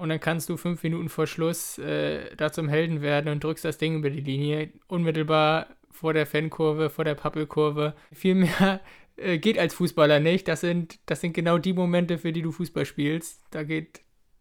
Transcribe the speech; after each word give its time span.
und 0.00 0.08
dann 0.08 0.18
kannst 0.18 0.48
du 0.48 0.56
fünf 0.56 0.82
Minuten 0.82 1.10
vor 1.10 1.26
Schluss 1.26 1.76
äh, 1.76 2.34
da 2.36 2.50
zum 2.50 2.70
Helden 2.70 3.02
werden 3.02 3.30
und 3.30 3.44
drückst 3.44 3.66
das 3.66 3.76
Ding 3.76 3.96
über 3.96 4.08
die 4.08 4.22
Linie, 4.22 4.70
unmittelbar 4.88 5.66
vor 5.90 6.14
der 6.14 6.24
Fankurve, 6.24 6.88
vor 6.88 7.04
der 7.04 7.14
Pappelkurve. 7.14 7.94
Viel 8.10 8.36
mehr 8.36 8.80
äh, 9.16 9.36
geht 9.36 9.58
als 9.58 9.74
Fußballer 9.74 10.18
nicht. 10.18 10.48
Das 10.48 10.62
sind, 10.62 10.98
das 11.04 11.20
sind 11.20 11.34
genau 11.34 11.58
die 11.58 11.74
Momente, 11.74 12.16
für 12.16 12.32
die 12.32 12.40
du 12.40 12.50
Fußball 12.50 12.86
spielst. 12.86 13.42
Da 13.50 13.62
geht, 13.62 14.00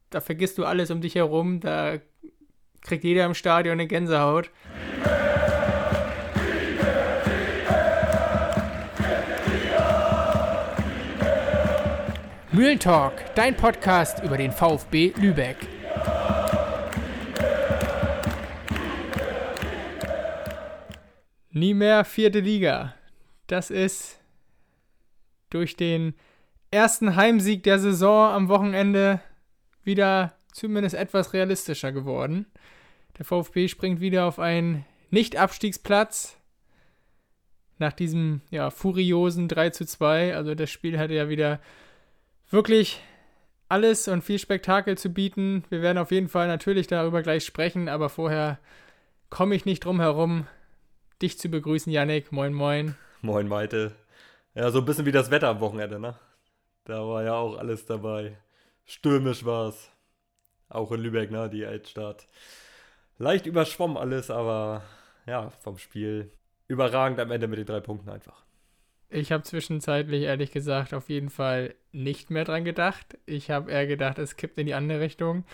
da 0.09 0.21
vergisst 0.21 0.57
du 0.57 0.63
alles 0.63 0.91
um 0.91 1.01
dich 1.01 1.15
herum, 1.15 1.59
da 1.59 1.99
kriegt 2.81 3.03
jeder 3.03 3.25
im 3.25 3.33
Stadion 3.33 3.73
eine 3.73 3.87
Gänsehaut. 3.87 4.51
Mühlentalk, 12.59 13.33
dein 13.35 13.55
Podcast 13.55 14.21
über 14.21 14.35
den 14.35 14.51
VfB 14.51 15.13
Lübeck. 15.15 15.55
Nie 21.51 21.73
mehr 21.73 22.03
vierte 22.03 22.41
Liga. 22.41 22.95
Das 23.47 23.69
ist 23.69 24.19
durch 25.49 25.77
den 25.77 26.15
ersten 26.69 27.15
Heimsieg 27.15 27.63
der 27.63 27.79
Saison 27.79 28.33
am 28.33 28.49
Wochenende 28.49 29.21
wieder 29.85 30.33
zumindest 30.51 30.95
etwas 30.95 31.31
realistischer 31.31 31.93
geworden. 31.93 32.45
Der 33.17 33.23
VfB 33.23 33.69
springt 33.69 34.01
wieder 34.01 34.25
auf 34.25 34.37
einen 34.37 34.83
Nicht-Abstiegsplatz 35.11 36.35
nach 37.77 37.93
diesem 37.93 38.41
ja, 38.49 38.69
furiosen 38.69 39.47
3 39.47 39.69
zu 39.69 39.85
2. 39.85 40.35
Also 40.35 40.55
das 40.55 40.69
Spiel 40.69 40.99
hatte 40.99 41.13
ja 41.13 41.29
wieder 41.29 41.61
wirklich 42.49 43.01
alles 43.67 44.07
und 44.07 44.23
viel 44.23 44.39
Spektakel 44.39 44.97
zu 44.97 45.09
bieten. 45.09 45.63
Wir 45.69 45.81
werden 45.81 45.97
auf 45.97 46.11
jeden 46.11 46.27
Fall 46.27 46.47
natürlich 46.47 46.87
darüber 46.87 47.21
gleich 47.21 47.45
sprechen, 47.45 47.87
aber 47.87 48.09
vorher 48.09 48.59
komme 49.29 49.55
ich 49.55 49.65
nicht 49.65 49.85
drum 49.85 49.99
herum, 49.99 50.47
dich 51.21 51.37
zu 51.39 51.49
begrüßen, 51.49 51.91
Yannick. 51.91 52.31
Moin, 52.31 52.53
moin. 52.53 52.95
Moin, 53.21 53.47
Maite. 53.47 53.95
Ja, 54.55 54.71
so 54.71 54.79
ein 54.79 54.85
bisschen 54.85 55.05
wie 55.05 55.11
das 55.11 55.29
Wetter 55.29 55.49
am 55.49 55.59
Wochenende, 55.59 55.99
ne? 55.99 56.15
Da 56.85 57.07
war 57.07 57.23
ja 57.23 57.35
auch 57.35 57.57
alles 57.57 57.85
dabei. 57.85 58.37
Stürmisch 58.85 59.45
war 59.45 59.69
es. 59.69 59.91
Auch 60.69 60.91
in 60.91 61.01
Lübeck, 61.01 61.29
ne? 61.29 61.49
Die 61.49 61.65
Altstadt. 61.65 62.27
Leicht 63.17 63.45
überschwommen 63.45 63.97
alles, 63.97 64.31
aber 64.31 64.83
ja, 65.27 65.49
vom 65.49 65.77
Spiel 65.77 66.31
überragend 66.67 67.19
am 67.19 67.31
Ende 67.31 67.47
mit 67.47 67.59
den 67.59 67.65
drei 67.65 67.79
Punkten 67.79 68.09
einfach. 68.09 68.43
Ich 69.11 69.31
habe 69.31 69.43
zwischenzeitlich 69.43 70.23
ehrlich 70.23 70.51
gesagt 70.51 70.93
auf 70.93 71.09
jeden 71.09 71.31
Fall 71.31 71.73
nicht 71.91 72.29
mehr 72.29 72.45
dran 72.45 72.63
gedacht. 72.63 73.17
Ich 73.25 73.49
habe 73.49 73.71
eher 73.71 73.87
gedacht, 73.87 74.19
es 74.19 74.37
kippt 74.37 74.59
in 74.59 74.67
die 74.67 74.75
andere 74.75 74.99
Richtung. 74.99 75.45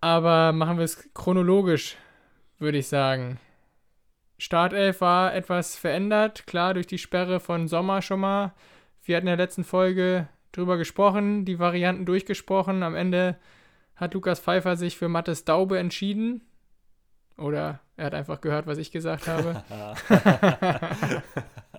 Aber 0.00 0.52
machen 0.52 0.78
wir 0.78 0.84
es 0.84 1.12
chronologisch, 1.14 1.96
würde 2.58 2.78
ich 2.78 2.88
sagen. 2.88 3.38
Startelf 4.38 5.00
war 5.00 5.34
etwas 5.34 5.76
verändert, 5.76 6.46
klar 6.46 6.74
durch 6.74 6.88
die 6.88 6.98
Sperre 6.98 7.38
von 7.38 7.68
Sommer 7.68 8.02
schon 8.02 8.20
mal. 8.20 8.52
Wir 9.04 9.16
hatten 9.16 9.28
in 9.28 9.36
der 9.36 9.44
letzten 9.44 9.64
Folge 9.64 10.28
drüber 10.50 10.76
gesprochen, 10.76 11.44
die 11.44 11.58
Varianten 11.60 12.04
durchgesprochen. 12.04 12.82
Am 12.82 12.96
Ende 12.96 13.36
hat 13.94 14.14
Lukas 14.14 14.40
Pfeiffer 14.40 14.76
sich 14.76 14.96
für 14.96 15.08
Mattes 15.08 15.44
Daube 15.44 15.78
entschieden. 15.78 16.40
Oder 17.36 17.80
er 17.96 18.06
hat 18.06 18.14
einfach 18.14 18.40
gehört, 18.40 18.66
was 18.66 18.78
ich 18.78 18.90
gesagt 18.90 19.28
habe. 19.28 19.62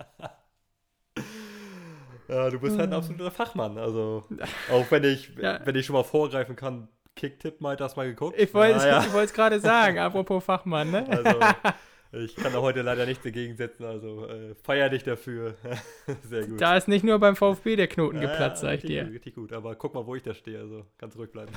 Ja, 2.32 2.48
du 2.48 2.58
bist 2.58 2.78
halt 2.78 2.88
ein 2.88 2.92
hm. 2.92 2.98
absoluter 2.98 3.30
Fachmann. 3.30 3.76
Also, 3.76 4.24
auch 4.72 4.90
wenn 4.90 5.04
ich, 5.04 5.30
ja. 5.40 5.60
wenn 5.64 5.74
ich 5.74 5.84
schon 5.84 5.94
mal 5.94 6.04
vorgreifen 6.04 6.56
kann, 6.56 6.88
Kicktipp 7.14 7.60
mal 7.60 7.76
das 7.76 7.96
mal 7.96 8.06
geguckt. 8.06 8.38
Ich 8.38 8.54
wollte 8.54 8.78
es 9.22 9.34
gerade 9.34 9.60
sagen, 9.60 9.98
apropos 9.98 10.42
Fachmann, 10.42 10.90
ne? 10.90 11.06
Also, 11.10 11.38
ich 12.24 12.34
kann 12.36 12.54
da 12.54 12.62
heute 12.62 12.80
leider 12.80 13.04
nichts 13.04 13.22
dagegen 13.22 13.54
setzen, 13.54 13.84
also 13.84 14.26
äh, 14.26 14.54
feier 14.54 14.88
dich 14.88 15.04
dafür. 15.04 15.56
Sehr 16.22 16.46
gut. 16.46 16.58
Da 16.58 16.74
ist 16.76 16.88
nicht 16.88 17.04
nur 17.04 17.18
beim 17.18 17.36
VfB 17.36 17.76
der 17.76 17.88
Knoten 17.88 18.16
ja, 18.16 18.30
geplatzt, 18.30 18.62
ja, 18.62 18.70
sag 18.70 18.78
ich 18.78 18.84
dir. 18.84 19.04
Gut, 19.04 19.12
richtig 19.12 19.34
gut, 19.34 19.52
aber 19.52 19.74
guck 19.74 19.92
mal, 19.92 20.06
wo 20.06 20.14
ich 20.14 20.22
da 20.22 20.32
stehe, 20.32 20.58
also 20.58 20.86
ganz 20.96 21.12
zurückbleiben. 21.12 21.54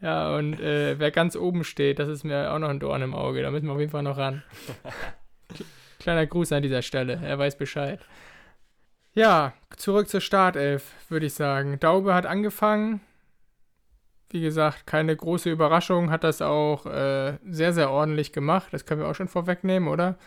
ja, 0.00 0.34
und 0.34 0.58
äh, 0.58 0.98
wer 0.98 1.10
ganz 1.10 1.36
oben 1.36 1.64
steht, 1.64 1.98
das 1.98 2.08
ist 2.08 2.24
mir 2.24 2.50
auch 2.50 2.58
noch 2.58 2.70
ein 2.70 2.80
Dorn 2.80 3.02
im 3.02 3.14
Auge, 3.14 3.42
da 3.42 3.50
müssen 3.50 3.66
wir 3.66 3.74
auf 3.74 3.80
jeden 3.80 3.92
Fall 3.92 4.02
noch 4.02 4.16
ran. 4.16 4.42
Kleiner 6.02 6.26
Gruß 6.26 6.50
an 6.50 6.64
dieser 6.64 6.82
Stelle, 6.82 7.20
er 7.22 7.38
weiß 7.38 7.56
Bescheid. 7.56 8.00
Ja, 9.14 9.52
zurück 9.76 10.08
zur 10.08 10.20
Startelf, 10.20 10.94
würde 11.08 11.26
ich 11.26 11.34
sagen. 11.34 11.78
Daube 11.78 12.12
hat 12.12 12.26
angefangen. 12.26 13.00
Wie 14.28 14.40
gesagt, 14.40 14.84
keine 14.84 15.14
große 15.14 15.48
Überraschung, 15.48 16.10
hat 16.10 16.24
das 16.24 16.42
auch 16.42 16.86
äh, 16.86 17.38
sehr, 17.48 17.72
sehr 17.72 17.90
ordentlich 17.90 18.32
gemacht. 18.32 18.72
Das 18.72 18.84
können 18.84 19.00
wir 19.00 19.08
auch 19.08 19.14
schon 19.14 19.28
vorwegnehmen, 19.28 19.88
oder? 19.88 20.18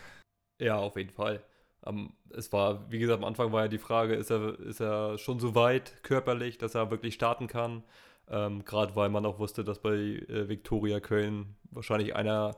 Ja, 0.59 0.77
auf 0.77 0.95
jeden 0.95 1.09
Fall. 1.09 1.43
Um, 1.81 2.13
es 2.29 2.53
war, 2.53 2.89
wie 2.89 2.99
gesagt, 2.99 3.19
am 3.19 3.25
Anfang 3.25 3.51
war 3.51 3.63
ja 3.63 3.67
die 3.67 3.77
Frage, 3.77 4.15
ist 4.15 4.31
er, 4.31 4.57
ist 4.61 4.79
er 4.79 5.17
schon 5.17 5.41
so 5.41 5.55
weit 5.55 6.01
körperlich, 6.03 6.57
dass 6.57 6.73
er 6.73 6.89
wirklich 6.89 7.15
starten 7.15 7.47
kann? 7.47 7.83
Ähm, 8.29 8.63
Gerade 8.63 8.95
weil 8.95 9.09
man 9.09 9.25
auch 9.25 9.39
wusste, 9.39 9.65
dass 9.65 9.79
bei 9.79 9.93
äh, 9.93 10.47
Viktoria 10.47 11.01
Köln 11.01 11.57
wahrscheinlich 11.69 12.15
einer 12.15 12.55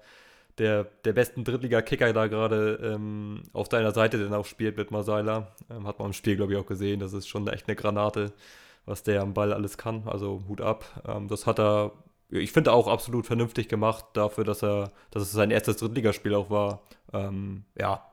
der, 0.57 0.85
der 1.06 1.13
besten 1.13 1.44
Drittliga-Kicker 1.44 2.13
da 2.13 2.28
gerade 2.28 2.79
ähm, 2.84 3.44
auf 3.53 3.69
deiner 3.69 3.91
Seite 3.91 4.18
denn 4.18 4.34
auch 4.34 4.45
spielt 4.45 4.78
mit 4.78 4.91
Masaila. 4.91 5.56
Ähm, 5.69 5.85
hat 5.85 6.00
man 6.00 6.07
im 6.07 6.13
Spiel, 6.13 6.35
glaube 6.35 6.53
ich, 6.53 6.59
auch 6.59 6.66
gesehen. 6.66 7.00
Das 7.00 7.13
ist 7.13 7.28
schon 7.28 7.47
echt 7.47 7.68
eine 7.68 7.75
Granate, 7.75 8.34
was 8.85 9.03
der 9.03 9.22
am 9.22 9.34
Ball 9.34 9.53
alles 9.53 9.78
kann. 9.78 10.03
Also 10.07 10.44
Hut 10.47 10.62
ab. 10.62 11.03
Ähm, 11.07 11.28
das 11.28 11.45
hat 11.45 11.59
er, 11.59 11.91
ich 12.29 12.51
finde, 12.51 12.73
auch 12.73 12.88
absolut 12.88 13.25
vernünftig 13.28 13.68
gemacht 13.68 14.06
dafür, 14.13 14.44
dass 14.44 14.63
er, 14.63 14.91
dass 15.12 15.23
es 15.23 15.31
sein 15.31 15.51
erstes 15.51 15.78
Drittligaspiel 15.78 16.34
auch 16.34 16.50
war. 16.50 16.81
Ähm, 17.13 17.63
ja, 17.79 18.03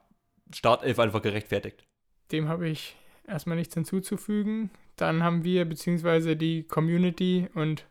Startelf 0.53 0.99
einfach 0.99 1.23
gerechtfertigt. 1.23 1.87
Dem 2.31 2.49
habe 2.49 2.69
ich 2.69 2.97
erstmal 3.27 3.57
nichts 3.57 3.75
hinzuzufügen. 3.75 4.71
Dann 4.97 5.23
haben 5.23 5.45
wir, 5.45 5.65
beziehungsweise 5.65 6.37
die 6.37 6.65
Community 6.65 7.49
und 7.55 7.87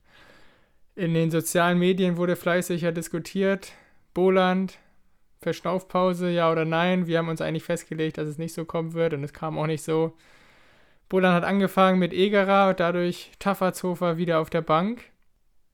in 0.96 1.16
den 1.16 1.32
sozialen 1.32 1.80
Medien 1.80 2.18
wurde 2.18 2.36
fleißiger 2.36 2.92
diskutiert 2.92 3.74
Boland, 4.14 4.80
Verschnaufpause, 5.42 6.30
ja 6.30 6.52
oder 6.52 6.66
nein. 6.66 7.08
Wir 7.08 7.18
haben 7.18 7.30
uns 7.30 7.42
eigentlich 7.42 7.64
festgelegt, 7.64 8.18
dass 8.18 8.28
es 8.28 8.38
nicht 8.38 8.54
so 8.54 8.66
kommen 8.66 8.94
wird 8.94 9.14
und 9.14 9.24
es 9.24 9.34
kam 9.34 9.58
auch 9.58 9.68
nicht 9.68 9.84
so. 9.84 10.14
Boland 11.10 11.36
hat 11.36 11.44
angefangen 11.44 12.00
mit 12.00 12.14
Egerer 12.14 12.70
und 12.70 12.80
dadurch 12.80 13.32
Tafferzhofer 13.40 14.18
wieder 14.18 14.40
auf 14.40 14.50
der 14.50 14.62
Bank. 14.62 15.04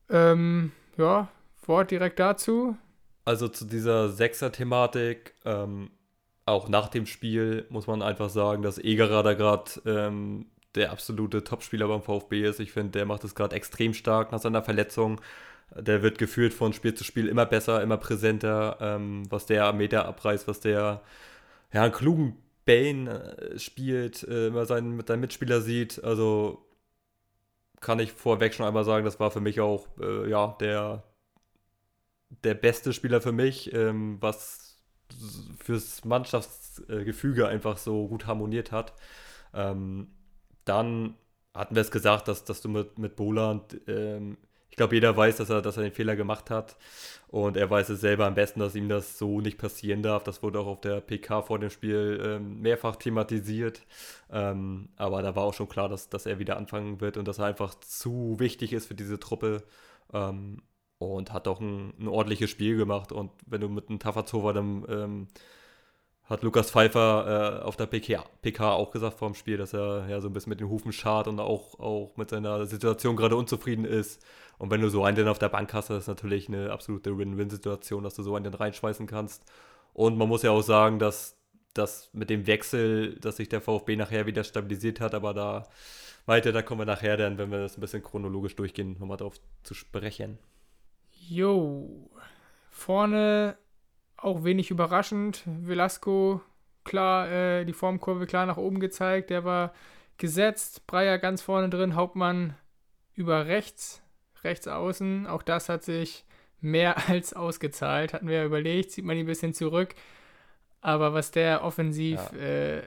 Ähm, 0.10 0.72
ja, 0.98 1.30
Wort 1.66 1.92
direkt 1.92 2.20
dazu. 2.20 2.76
Also 3.26 3.48
zu 3.48 3.66
dieser 3.66 4.10
Sechser-Thematik, 4.10 5.36
ähm, 5.46 5.92
auch 6.46 6.68
nach 6.68 6.90
dem 6.90 7.06
Spiel 7.06 7.68
muss 7.70 7.86
man 7.86 8.02
einfach 8.02 8.30
sagen, 8.30 8.64
dass 8.64 8.80
Egerer 8.80 9.22
da 9.22 9.34
gerade 9.36 9.72
ähm, 9.86 10.48
der 10.76 10.92
absolute 10.92 11.44
Topspieler 11.44 11.88
beim 11.88 12.02
VfB 12.02 12.44
ist. 12.44 12.60
Ich 12.60 12.72
finde, 12.72 12.92
der 12.92 13.06
macht 13.06 13.24
es 13.24 13.36
gerade 13.36 13.56
extrem 13.56 13.94
stark 13.94 14.32
nach 14.32 14.40
seiner 14.40 14.64
Verletzung. 14.64 15.22
Der 15.76 16.02
wird 16.02 16.18
gefühlt 16.18 16.54
von 16.54 16.74
Spiel 16.74 16.94
zu 16.94 17.04
Spiel 17.04 17.28
immer 17.28 17.46
besser, 17.46 17.82
immer 17.84 17.98
präsenter, 17.98 18.78
ähm, 18.82 19.24
was 19.30 19.46
der 19.46 19.72
Meter 19.74 20.06
abreißt, 20.06 20.48
was 20.48 20.60
der 20.60 21.02
ja, 21.72 21.84
einen 21.84 21.94
klugen 21.94 22.38
Bane 22.66 23.38
äh, 23.38 23.60
spielt, 23.60 24.24
äh, 24.24 24.48
immer 24.48 24.66
seinen, 24.66 25.04
seinen 25.06 25.22
Mitspieler 25.22 25.62
sieht. 25.62 26.04
Also 26.04 26.66
kann 27.80 28.00
ich 28.00 28.12
vorweg 28.12 28.54
schon 28.54 28.66
einmal 28.66 28.84
sagen, 28.84 29.06
das 29.06 29.20
war 29.20 29.32
für 29.32 29.42
mich 29.42 29.60
auch 29.60 29.88
äh, 30.00 30.30
ja, 30.30 30.56
der, 30.60 31.04
der 32.44 32.54
beste 32.54 32.94
Spieler 32.94 33.22
für 33.22 33.32
mich, 33.32 33.74
ähm, 33.74 34.18
was 34.22 34.78
fürs 35.60 36.06
Mannschaftsgefüge 36.06 37.48
einfach 37.48 37.78
so 37.78 38.08
gut 38.08 38.28
harmoniert 38.28 38.72
hat. 38.72 38.94
Ähm, 39.54 40.10
dann 40.66 41.16
hatten 41.54 41.76
wir 41.76 41.82
es 41.82 41.92
gesagt, 41.92 42.28
dass, 42.28 42.44
dass 42.44 42.62
du 42.62 42.70
mit, 42.70 43.00
mit 43.00 43.16
Boland 43.16 43.80
ähm, 43.88 44.38
ich 44.70 44.78
glaube, 44.78 44.96
jeder 44.96 45.16
weiß, 45.16 45.38
dass 45.38 45.50
er, 45.50 45.62
dass 45.62 45.78
er 45.78 45.84
den 45.84 45.92
Fehler 45.92 46.16
gemacht 46.16 46.50
hat. 46.50 46.78
Und 47.28 47.58
er 47.58 47.70
weiß 47.70 47.90
es 47.90 48.02
selber 48.02 48.26
am 48.26 48.34
besten, 48.34 48.60
dass 48.60 48.76
ihm 48.76 48.90
das 48.90 49.18
so 49.20 49.42
nicht 49.42 49.58
passieren 49.58 50.02
darf. 50.02 50.24
Das 50.24 50.42
wurde 50.42 50.60
auch 50.60 50.68
auf 50.68 50.82
der 50.82 51.00
PK 51.02 51.44
vor 51.44 51.60
dem 51.60 51.70
Spiel 51.70 52.20
ähm, 52.24 52.62
mehrfach 52.62 52.96
thematisiert. 52.96 53.82
Ähm, 54.32 54.90
aber 54.96 55.22
da 55.22 55.36
war 55.36 55.44
auch 55.44 55.54
schon 55.54 55.70
klar, 55.70 55.90
dass, 55.90 56.10
dass 56.10 56.26
er 56.26 56.40
wieder 56.40 56.58
anfangen 56.58 57.02
wird 57.02 57.18
und 57.18 57.28
dass 57.28 57.38
er 57.40 57.46
einfach 57.46 57.76
zu 57.76 58.36
wichtig 58.40 58.74
ist 58.74 58.88
für 58.88 58.96
diese 58.96 59.20
Truppe. 59.20 59.64
Ähm, 60.14 60.62
und 60.98 61.32
hat 61.32 61.48
auch 61.48 61.62
ein, 61.62 61.94
ein, 62.00 62.08
ordentliches 62.08 62.50
Spiel 62.50 62.78
gemacht. 62.78 63.12
Und 63.12 63.32
wenn 63.46 63.62
du 63.62 63.70
mit 63.70 63.90
einem 63.90 64.00
Tafazova 64.00 64.54
dann 64.54 64.86
ähm, 64.90 65.28
hat 66.30 66.44
Lukas 66.44 66.70
Pfeiffer 66.70 67.62
äh, 67.62 67.64
auf 67.64 67.76
der 67.76 67.88
PK, 67.88 68.24
PK 68.44 68.74
auch 68.74 68.92
gesagt 68.92 69.18
vor 69.18 69.30
dem 69.30 69.34
Spiel, 69.34 69.58
dass 69.58 69.74
er 69.74 70.08
ja 70.08 70.22
so 70.22 70.30
ein 70.30 70.34
bisschen 70.34 70.52
mit 70.52 70.60
den 70.60 70.70
Hufen 70.70 70.92
schart 70.92 71.28
und 71.28 71.40
auch, 71.40 71.80
auch 71.80 72.16
mit 72.18 72.30
seiner 72.30 72.68
Situation 72.68 73.16
gerade 73.16 73.36
unzufrieden 73.36 73.84
ist. 73.84 74.24
Und 74.60 74.70
wenn 74.70 74.82
du 74.82 74.90
so 74.90 75.04
einen 75.04 75.18
dann 75.18 75.28
auf 75.28 75.40
der 75.40 75.50
Bank 75.50 75.74
hast, 75.74 75.90
das 75.90 76.04
ist 76.04 76.08
natürlich 76.08 76.48
eine 76.48 76.72
absolute 76.72 77.18
Win-Win-Situation, 77.18 78.04
dass 78.04 78.14
du 78.14 78.22
so 78.22 78.36
einen 78.36 78.46
dann 78.46 78.54
reinschmeißen 78.54 79.08
kannst. 79.08 79.44
Und 79.94 80.18
man 80.18 80.30
muss 80.30 80.44
ja 80.44 80.52
auch 80.52 80.62
sagen, 80.62 81.00
dass 81.00 81.36
das 81.74 82.10
mit 82.14 82.30
dem 82.30 82.46
Wechsel, 82.46 83.20
dass 83.20 83.38
sich 83.38 83.50
der 83.50 83.62
VfB 83.62 83.96
nachher 83.96 84.28
wieder 84.28 84.44
stabilisiert 84.44 85.00
hat, 85.00 85.16
aber 85.16 85.34
da 85.34 85.68
weiter, 86.28 86.52
da 86.52 86.62
kommen 86.62 86.82
wir 86.82 86.86
nachher 86.86 87.18
dann, 87.18 87.40
wenn 87.40 87.50
wir 87.50 87.60
das 87.60 87.76
ein 87.76 87.82
bisschen 87.82 88.04
chronologisch 88.04 88.56
durchgehen, 88.56 88.98
nochmal 89.00 89.18
drauf 89.18 89.40
zu 89.64 89.74
sprechen. 89.74 90.38
Jo, 91.12 92.10
vorne 92.70 93.58
auch 94.22 94.44
wenig 94.44 94.72
überraschend. 94.72 95.44
Velasco, 95.46 96.42
klar, 96.84 97.30
äh, 97.30 97.66
die 97.66 97.74
Formkurve 97.74 98.26
klar 98.26 98.46
nach 98.46 98.58
oben 98.58 98.80
gezeigt, 98.80 99.30
der 99.30 99.44
war 99.44 99.74
gesetzt. 100.18 100.86
Breyer 100.88 101.18
ganz 101.18 101.42
vorne 101.42 101.70
drin, 101.70 101.96
Hauptmann 101.96 102.56
über 103.14 103.48
rechts, 103.48 104.02
rechts 104.44 104.68
außen. 104.68 105.28
Auch 105.28 105.44
das 105.44 105.70
hat 105.70 105.84
sich 105.84 106.26
mehr 106.62 106.98
als 107.10 107.34
ausgezahlt. 107.34 108.14
Hatten 108.14 108.28
wir 108.28 108.38
ja 108.38 108.46
überlegt, 108.46 108.92
zieht 108.92 109.06
man 109.06 109.18
ihn 109.18 109.24
ein 109.24 109.28
bisschen 109.28 109.54
zurück. 109.54 109.96
Aber 110.82 111.14
was 111.14 111.32
der 111.32 111.64
offensiv, 111.64 112.20
ja. 112.34 112.40
äh, 112.40 112.84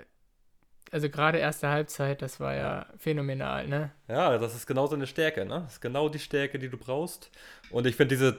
also 0.93 1.09
gerade 1.09 1.39
erste 1.39 1.69
Halbzeit, 1.69 2.23
das 2.23 2.39
war 2.39 2.55
ja 2.55 2.87
phänomenal, 2.99 3.67
ne? 3.67 3.91
Ja, 4.09 4.37
das 4.39 4.55
ist 4.55 4.67
genau 4.67 4.87
seine 4.87 5.07
Stärke, 5.07 5.45
ne? 5.45 5.63
Das 5.65 5.75
ist 5.75 5.81
genau 5.81 6.09
die 6.09 6.19
Stärke, 6.19 6.59
die 6.59 6.69
du 6.69 6.77
brauchst. 6.77 7.31
Und 7.71 7.87
ich 7.87 7.97
finde, 7.97 8.15
diese, 8.15 8.37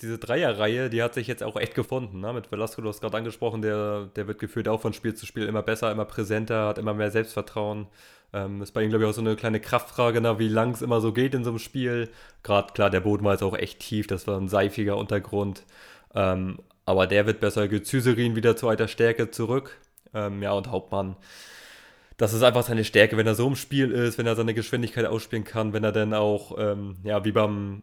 diese 0.00 0.18
Dreierreihe, 0.18 0.88
die 0.88 1.02
hat 1.02 1.14
sich 1.14 1.26
jetzt 1.26 1.42
auch 1.42 1.56
echt 1.56 1.74
gefunden, 1.74 2.20
ne? 2.20 2.32
Mit 2.32 2.50
Velasco, 2.52 2.80
du 2.80 2.88
hast 2.88 3.00
gerade 3.00 3.16
angesprochen, 3.16 3.60
der, 3.60 4.06
der 4.16 4.28
wird 4.28 4.38
gefühlt 4.38 4.68
auch 4.68 4.80
von 4.80 4.92
Spiel 4.92 5.14
zu 5.14 5.26
Spiel 5.26 5.46
immer 5.46 5.62
besser, 5.62 5.90
immer 5.90 6.04
präsenter, 6.04 6.68
hat 6.68 6.78
immer 6.78 6.94
mehr 6.94 7.10
Selbstvertrauen. 7.10 7.88
Ähm, 8.32 8.62
ist 8.62 8.72
bei 8.72 8.82
ihm, 8.82 8.90
glaube 8.90 9.04
ich, 9.04 9.10
auch 9.10 9.14
so 9.14 9.20
eine 9.20 9.34
kleine 9.34 9.58
Kraftfrage, 9.58 10.20
na, 10.20 10.38
wie 10.38 10.48
lang 10.48 10.70
es 10.70 10.82
immer 10.82 11.00
so 11.00 11.12
geht 11.12 11.34
in 11.34 11.42
so 11.42 11.50
einem 11.50 11.58
Spiel. 11.58 12.08
Gerade, 12.44 12.72
klar, 12.72 12.88
der 12.88 13.00
Boden 13.00 13.24
war 13.24 13.32
jetzt 13.32 13.42
auch 13.42 13.56
echt 13.56 13.80
tief, 13.80 14.06
das 14.06 14.28
war 14.28 14.38
ein 14.38 14.48
seifiger 14.48 14.96
Untergrund. 14.96 15.64
Ähm, 16.14 16.60
aber 16.84 17.06
der 17.06 17.26
wird 17.26 17.40
besser. 17.40 17.68
Gezüserin 17.68 18.36
wieder 18.36 18.56
zu 18.56 18.68
alter 18.68 18.88
Stärke 18.88 19.30
zurück. 19.30 19.78
Ähm, 20.14 20.42
ja, 20.42 20.52
und 20.52 20.68
Hauptmann, 20.68 21.16
das 22.20 22.34
ist 22.34 22.42
einfach 22.42 22.64
seine 22.64 22.84
Stärke, 22.84 23.16
wenn 23.16 23.26
er 23.26 23.34
so 23.34 23.46
im 23.46 23.56
Spiel 23.56 23.90
ist, 23.92 24.18
wenn 24.18 24.26
er 24.26 24.36
seine 24.36 24.52
Geschwindigkeit 24.52 25.06
ausspielen 25.06 25.42
kann, 25.42 25.72
wenn 25.72 25.84
er 25.84 25.92
dann 25.92 26.12
auch, 26.12 26.54
ähm, 26.58 26.96
ja, 27.02 27.24
wie 27.24 27.32
beim, 27.32 27.82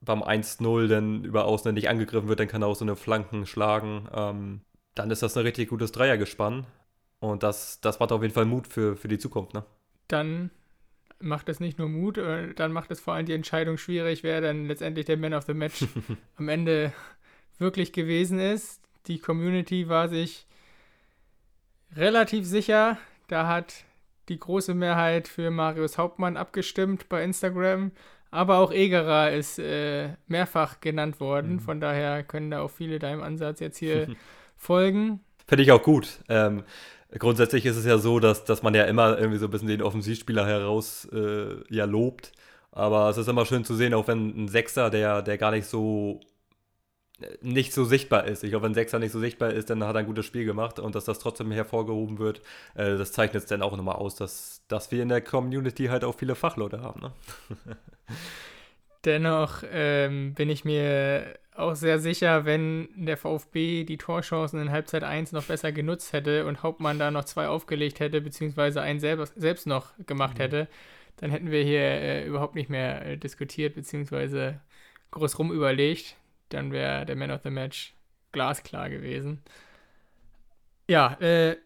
beim 0.00 0.22
1-0 0.22 0.86
dann 0.86 1.24
über 1.24 1.44
Außen 1.46 1.74
nicht 1.74 1.88
angegriffen 1.88 2.28
wird, 2.28 2.38
dann 2.38 2.46
kann 2.46 2.62
er 2.62 2.68
auch 2.68 2.76
so 2.76 2.84
eine 2.84 2.94
Flanken 2.94 3.46
schlagen. 3.46 4.08
Ähm, 4.14 4.60
dann 4.94 5.10
ist 5.10 5.24
das 5.24 5.36
ein 5.36 5.42
richtig 5.42 5.70
gutes 5.70 5.90
Dreiergespann. 5.90 6.68
Und 7.18 7.42
das, 7.42 7.80
das 7.80 7.98
macht 7.98 8.12
auf 8.12 8.22
jeden 8.22 8.32
Fall 8.32 8.44
Mut 8.44 8.68
für, 8.68 8.94
für 8.94 9.08
die 9.08 9.18
Zukunft, 9.18 9.54
ne? 9.54 9.64
Dann 10.06 10.50
macht 11.18 11.48
es 11.48 11.58
nicht 11.58 11.76
nur 11.76 11.88
Mut, 11.88 12.16
äh, 12.16 12.54
dann 12.54 12.70
macht 12.70 12.92
es 12.92 13.00
vor 13.00 13.14
allem 13.14 13.26
die 13.26 13.32
Entscheidung 13.32 13.76
schwierig, 13.76 14.22
wer 14.22 14.40
dann 14.40 14.68
letztendlich 14.68 15.06
der 15.06 15.16
Man 15.16 15.34
of 15.34 15.46
the 15.46 15.54
Match 15.54 15.84
am 16.36 16.48
Ende 16.48 16.92
wirklich 17.58 17.92
gewesen 17.92 18.38
ist. 18.38 18.80
Die 19.08 19.18
Community 19.18 19.88
war 19.88 20.08
sich 20.08 20.46
relativ 21.96 22.46
sicher. 22.46 22.98
Da 23.28 23.46
hat 23.46 23.84
die 24.28 24.38
große 24.38 24.74
Mehrheit 24.74 25.28
für 25.28 25.50
Marius 25.50 25.98
Hauptmann 25.98 26.36
abgestimmt 26.36 27.08
bei 27.08 27.22
Instagram. 27.22 27.92
Aber 28.30 28.58
auch 28.58 28.72
Egerer 28.72 29.30
ist 29.30 29.58
äh, 29.58 30.14
mehrfach 30.26 30.80
genannt 30.80 31.20
worden. 31.20 31.54
Mhm. 31.54 31.60
Von 31.60 31.80
daher 31.80 32.24
können 32.24 32.50
da 32.50 32.62
auch 32.62 32.70
viele 32.70 32.98
deinem 32.98 33.22
Ansatz 33.22 33.60
jetzt 33.60 33.78
hier 33.78 34.08
folgen. 34.56 35.20
Finde 35.46 35.62
ich 35.62 35.70
auch 35.70 35.82
gut. 35.82 36.20
Ähm, 36.28 36.64
grundsätzlich 37.16 37.64
ist 37.66 37.76
es 37.76 37.84
ja 37.84 37.98
so, 37.98 38.18
dass, 38.18 38.44
dass 38.44 38.62
man 38.62 38.74
ja 38.74 38.84
immer 38.84 39.18
irgendwie 39.18 39.38
so 39.38 39.46
ein 39.46 39.50
bisschen 39.50 39.68
den 39.68 39.82
Offensivspieler 39.82 40.46
heraus 40.46 41.08
äh, 41.12 41.62
ja 41.70 41.84
lobt. 41.84 42.32
Aber 42.72 43.08
es 43.08 43.18
ist 43.18 43.28
immer 43.28 43.46
schön 43.46 43.64
zu 43.64 43.76
sehen, 43.76 43.94
auch 43.94 44.08
wenn 44.08 44.44
ein 44.44 44.48
Sechser, 44.48 44.90
der, 44.90 45.22
der 45.22 45.38
gar 45.38 45.52
nicht 45.52 45.66
so 45.66 46.18
nicht 47.40 47.72
so 47.72 47.84
sichtbar 47.84 48.24
ist. 48.26 48.42
Ich 48.42 48.50
glaube, 48.50 48.66
wenn 48.66 48.74
Sechser 48.74 48.98
nicht 48.98 49.12
so 49.12 49.20
sichtbar 49.20 49.52
ist, 49.52 49.70
dann 49.70 49.84
hat 49.84 49.94
er 49.94 50.00
ein 50.00 50.06
gutes 50.06 50.26
Spiel 50.26 50.44
gemacht 50.44 50.78
und 50.80 50.94
dass 50.94 51.04
das 51.04 51.20
trotzdem 51.20 51.52
hervorgehoben 51.52 52.18
wird, 52.18 52.40
äh, 52.74 52.96
das 52.96 53.12
zeichnet 53.12 53.44
es 53.44 53.48
dann 53.48 53.62
auch 53.62 53.76
nochmal 53.76 53.96
aus, 53.96 54.16
dass, 54.16 54.62
dass 54.68 54.90
wir 54.90 55.02
in 55.02 55.08
der 55.08 55.20
Community 55.20 55.86
halt 55.86 56.04
auch 56.04 56.16
viele 56.16 56.34
Fachleute 56.34 56.82
haben. 56.82 57.00
Ne? 57.00 57.12
Dennoch 59.04 59.62
ähm, 59.70 60.34
bin 60.34 60.50
ich 60.50 60.64
mir 60.64 61.38
auch 61.54 61.76
sehr 61.76 62.00
sicher, 62.00 62.46
wenn 62.46 62.88
der 62.96 63.16
VfB 63.16 63.84
die 63.84 63.98
Torchancen 63.98 64.60
in 64.60 64.72
Halbzeit 64.72 65.04
1 65.04 65.32
noch 65.32 65.44
besser 65.44 65.70
genutzt 65.70 66.12
hätte 66.12 66.46
und 66.46 66.62
Hauptmann 66.62 66.98
da 66.98 67.10
noch 67.10 67.24
zwei 67.24 67.46
aufgelegt 67.46 68.00
hätte, 68.00 68.20
beziehungsweise 68.20 68.80
einen 68.80 68.98
selber, 68.98 69.26
selbst 69.26 69.66
noch 69.66 69.92
gemacht 70.06 70.38
mhm. 70.38 70.42
hätte, 70.42 70.68
dann 71.18 71.30
hätten 71.30 71.52
wir 71.52 71.62
hier 71.62 71.80
äh, 71.80 72.26
überhaupt 72.26 72.56
nicht 72.56 72.70
mehr 72.70 73.06
äh, 73.06 73.16
diskutiert, 73.16 73.74
beziehungsweise 73.76 74.60
groß 75.12 75.38
rum 75.38 75.52
überlegt. 75.52 76.16
Dann 76.54 76.72
wäre 76.72 77.04
der 77.04 77.16
Man 77.16 77.30
of 77.30 77.42
the 77.42 77.50
Match 77.50 77.94
glasklar 78.32 78.90
gewesen. 78.90 79.42
Ja, 80.88 81.14
äh, 81.20 81.56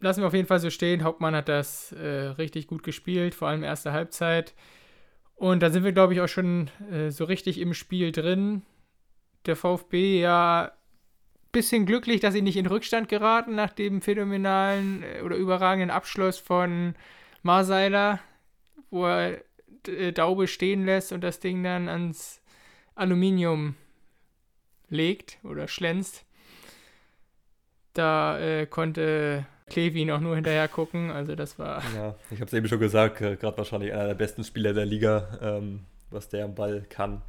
lassen 0.00 0.22
wir 0.22 0.28
auf 0.28 0.34
jeden 0.34 0.46
Fall 0.46 0.60
so 0.60 0.70
stehen. 0.70 1.02
Hauptmann 1.02 1.34
hat 1.34 1.48
das 1.48 1.92
äh, 1.92 2.28
richtig 2.38 2.66
gut 2.66 2.82
gespielt, 2.82 3.34
vor 3.34 3.48
allem 3.48 3.62
erste 3.62 3.92
Halbzeit. 3.92 4.54
Und 5.34 5.62
da 5.62 5.70
sind 5.70 5.84
wir, 5.84 5.92
glaube 5.92 6.14
ich, 6.14 6.20
auch 6.20 6.28
schon 6.28 6.70
äh, 6.90 7.10
so 7.10 7.24
richtig 7.24 7.60
im 7.60 7.74
Spiel 7.74 8.12
drin 8.12 8.62
der 9.46 9.56
VfB 9.56 10.20
ja 10.20 10.72
bisschen 11.52 11.86
glücklich, 11.86 12.20
dass 12.20 12.34
sie 12.34 12.42
nicht 12.42 12.58
in 12.58 12.66
Rückstand 12.66 13.08
geraten 13.08 13.54
nach 13.54 13.72
dem 13.72 14.02
phänomenalen 14.02 15.02
äh, 15.02 15.22
oder 15.22 15.36
überragenden 15.36 15.90
Abschluss 15.90 16.38
von 16.38 16.94
Marseiler, 17.42 18.20
wo 18.90 19.06
er 19.06 19.40
äh, 19.88 20.12
Daube 20.12 20.48
stehen 20.48 20.84
lässt 20.84 21.12
und 21.12 21.22
das 21.22 21.40
Ding 21.40 21.62
dann 21.62 21.88
ans 21.88 22.42
Aluminium 22.94 23.74
legt 24.88 25.38
oder 25.42 25.68
schlänzt. 25.68 26.24
Da 27.92 28.38
äh, 28.38 28.66
konnte 28.66 29.46
Klevin 29.68 30.10
auch 30.10 30.20
nur 30.20 30.34
hinterher 30.34 30.68
gucken, 30.68 31.10
also 31.10 31.34
das 31.34 31.58
war. 31.58 31.82
Ja, 31.94 32.14
ich 32.30 32.40
habe 32.40 32.46
es 32.46 32.52
eben 32.52 32.68
schon 32.68 32.80
gesagt, 32.80 33.20
äh, 33.20 33.36
gerade 33.36 33.56
wahrscheinlich 33.58 33.92
einer 33.92 34.08
der 34.08 34.14
besten 34.14 34.44
Spieler 34.44 34.74
der 34.74 34.86
Liga, 34.86 35.38
ähm, 35.40 35.86
was 36.10 36.28
der 36.28 36.44
am 36.44 36.54
Ball 36.54 36.84
kann 36.88 37.22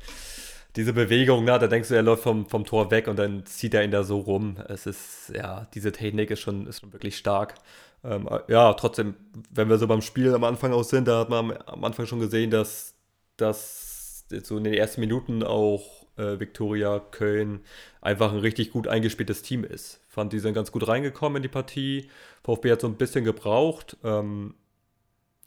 diese 0.78 0.94
Bewegung, 0.94 1.44
na, 1.44 1.58
da 1.58 1.68
denkst 1.68 1.90
du, 1.90 1.96
er 1.96 2.04
läuft 2.04 2.24
vom, 2.24 2.46
vom 2.46 2.64
Tor 2.64 2.92
weg 2.92 3.08
und 3.08 3.18
dann 3.18 3.46
zieht 3.48 3.74
er 3.74 3.84
ihn 3.84 3.90
da 3.90 4.04
so 4.04 4.20
rum. 4.20 4.58
Es 4.68 4.86
ist, 4.86 5.34
ja, 5.36 5.68
diese 5.74 5.92
Technik 5.92 6.30
ist 6.30 6.40
schon, 6.40 6.68
ist 6.68 6.82
schon 6.82 6.94
wirklich 6.94 7.18
stark. 7.18 7.56
Ähm, 8.04 8.30
ja, 8.48 8.74
trotzdem, 8.74 9.16
wenn 9.50 9.70
wir 9.70 9.80
so 9.80 9.88
beim 9.88 10.04
Spiel 10.04 10.34
am 10.36 10.44
Anfang 10.44 10.74
aus 10.74 10.90
sind, 10.90 11.08
da 11.08 11.22
hat 11.22 11.30
man 11.30 11.58
am 11.66 11.84
Anfang 11.84 12.06
schon 12.06 12.20
gesehen, 12.20 12.52
dass, 12.52 12.94
dass 13.38 14.26
so 14.44 14.58
in 14.58 14.66
den 14.66 14.76
ersten 14.76 15.02
Minuten 15.02 15.42
auch 15.42 16.06
äh, 16.18 16.40
Viktoria 16.40 17.00
Köln 17.00 17.62
einfach 18.02 18.32
ein 18.32 18.40
richtig 18.40 18.72
gut 18.72 18.88
eingespieltes 18.88 19.42
Team 19.42 19.64
ist. 19.64 20.02
Fand, 20.08 20.34
die 20.34 20.40
sind 20.40 20.54
ganz 20.54 20.72
gut 20.72 20.88
reingekommen 20.88 21.38
in 21.38 21.44
die 21.44 21.48
Partie. 21.48 22.10
VfB 22.44 22.72
hat 22.72 22.82
so 22.82 22.88
ein 22.88 22.96
bisschen 22.96 23.24
gebraucht, 23.24 23.98
ähm, 24.04 24.56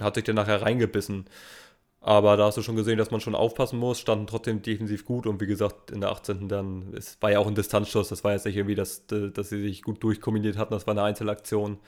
hat 0.01 0.15
sich 0.15 0.25
dann 0.25 0.37
nachher 0.37 0.63
reingebissen. 0.63 1.27
Aber 2.03 2.37
da 2.39 2.47
hast 2.47 2.57
du 2.57 2.63
schon 2.63 2.77
gesehen, 2.77 2.97
dass 2.97 3.11
man 3.11 3.21
schon 3.21 3.35
aufpassen 3.35 3.79
muss, 3.79 4.01
standen 4.01 4.27
trotzdem 4.27 4.63
defensiv 4.63 5.05
gut 5.05 5.27
und 5.27 5.41
wie 5.41 5.47
gesagt, 5.47 5.91
in 5.91 6.01
der 6.01 6.11
18. 6.11 6.49
dann, 6.49 6.95
es 6.95 7.19
war 7.21 7.31
ja 7.31 7.39
auch 7.41 7.47
ein 7.47 7.55
Distanzschuss, 7.55 8.09
das 8.09 8.25
war 8.25 8.33
jetzt 8.33 8.47
nicht 8.47 8.57
irgendwie, 8.57 8.75
dass, 8.75 9.07
dass 9.07 9.51
sie 9.51 9.61
sich 9.61 9.83
gut 9.83 10.03
durchkombiniert 10.03 10.57
hatten, 10.57 10.73
das 10.73 10.87
war 10.87 10.93
eine 10.93 11.03
Einzelaktion. 11.03 11.79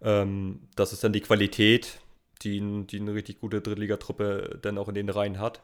Ähm, 0.00 0.60
das 0.74 0.94
ist 0.94 1.04
dann 1.04 1.12
die 1.12 1.20
Qualität, 1.20 2.00
die, 2.42 2.86
die 2.86 3.00
eine 3.00 3.14
richtig 3.14 3.40
gute 3.40 3.60
Drittligatruppe 3.60 4.58
dann 4.62 4.78
auch 4.78 4.88
in 4.88 4.94
den 4.94 5.10
Reihen 5.10 5.38
hat. 5.38 5.60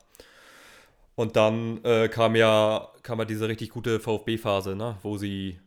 Und 1.18 1.34
dann 1.34 1.82
äh, 1.82 2.08
kam 2.08 2.36
ja 2.36 2.92
kam 3.02 3.18
ja 3.18 3.24
diese 3.24 3.48
richtig 3.48 3.70
gute 3.70 3.98
VfB-Phase, 3.98 4.76
ne, 4.76 4.98
wo 5.02 5.18
sie, 5.18 5.58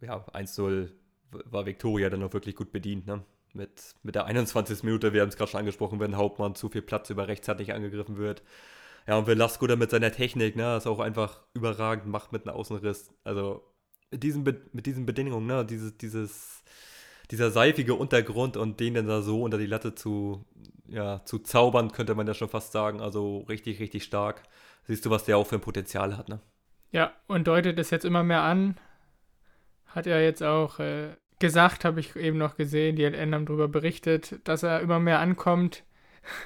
ja, 0.00 0.24
1-0 0.32 0.92
war 1.30 1.66
Viktoria 1.66 2.08
dann 2.08 2.22
auch 2.22 2.32
wirklich 2.32 2.56
gut 2.56 2.72
bedient, 2.72 3.06
ne? 3.06 3.22
mit, 3.52 3.94
mit 4.02 4.14
der 4.14 4.24
21. 4.24 4.82
Minute, 4.82 5.12
wir 5.12 5.20
haben 5.20 5.28
es 5.28 5.36
gerade 5.36 5.50
schon 5.50 5.60
angesprochen, 5.60 6.00
wenn 6.00 6.16
Hauptmann 6.16 6.54
zu 6.54 6.70
viel 6.70 6.80
Platz 6.80 7.10
über 7.10 7.28
rechtzeitig 7.28 7.74
angegriffen 7.74 8.16
wird. 8.16 8.42
Ja, 9.06 9.18
und 9.18 9.26
Velasco 9.26 9.66
dann 9.66 9.78
mit 9.78 9.90
seiner 9.90 10.10
Technik, 10.10 10.56
ne, 10.56 10.78
ist 10.78 10.86
auch 10.86 11.00
einfach 11.00 11.42
überragend, 11.52 12.06
macht 12.06 12.32
mit 12.32 12.48
einem 12.48 12.56
Außenriss. 12.56 13.10
Also 13.24 13.62
mit 14.10 14.22
diesen, 14.22 14.42
mit 14.72 14.86
diesen 14.86 15.04
Bedingungen, 15.04 15.46
ne, 15.46 15.66
dieses, 15.66 15.98
dieses, 15.98 16.64
dieser 17.30 17.50
seifige 17.50 17.92
Untergrund 17.92 18.56
und 18.56 18.80
den 18.80 18.94
dann 18.94 19.06
da 19.06 19.20
so 19.20 19.42
unter 19.42 19.58
die 19.58 19.66
Latte 19.66 19.94
zu, 19.94 20.46
ja, 20.88 21.22
zu 21.26 21.40
zaubern, 21.40 21.92
könnte 21.92 22.14
man 22.14 22.26
ja 22.26 22.32
schon 22.32 22.48
fast 22.48 22.72
sagen. 22.72 23.02
Also 23.02 23.40
richtig, 23.40 23.80
richtig 23.80 24.04
stark. 24.04 24.44
Siehst 24.86 25.04
du, 25.04 25.10
was 25.10 25.24
der 25.24 25.38
auch 25.38 25.46
für 25.46 25.56
ein 25.56 25.60
Potenzial 25.60 26.16
hat, 26.16 26.28
ne? 26.28 26.40
Ja, 26.90 27.12
und 27.26 27.48
deutet 27.48 27.78
es 27.78 27.90
jetzt 27.90 28.04
immer 28.04 28.22
mehr 28.22 28.42
an. 28.42 28.76
Hat 29.86 30.06
er 30.06 30.22
jetzt 30.22 30.42
auch 30.42 30.78
äh, 30.78 31.08
gesagt, 31.38 31.84
habe 31.84 32.00
ich 32.00 32.14
eben 32.16 32.38
noch 32.38 32.56
gesehen, 32.56 32.96
die 32.96 33.04
LN 33.04 33.34
haben 33.34 33.46
darüber 33.46 33.68
berichtet, 33.68 34.40
dass 34.44 34.62
er 34.62 34.80
immer 34.80 35.00
mehr 35.00 35.18
ankommt 35.18 35.84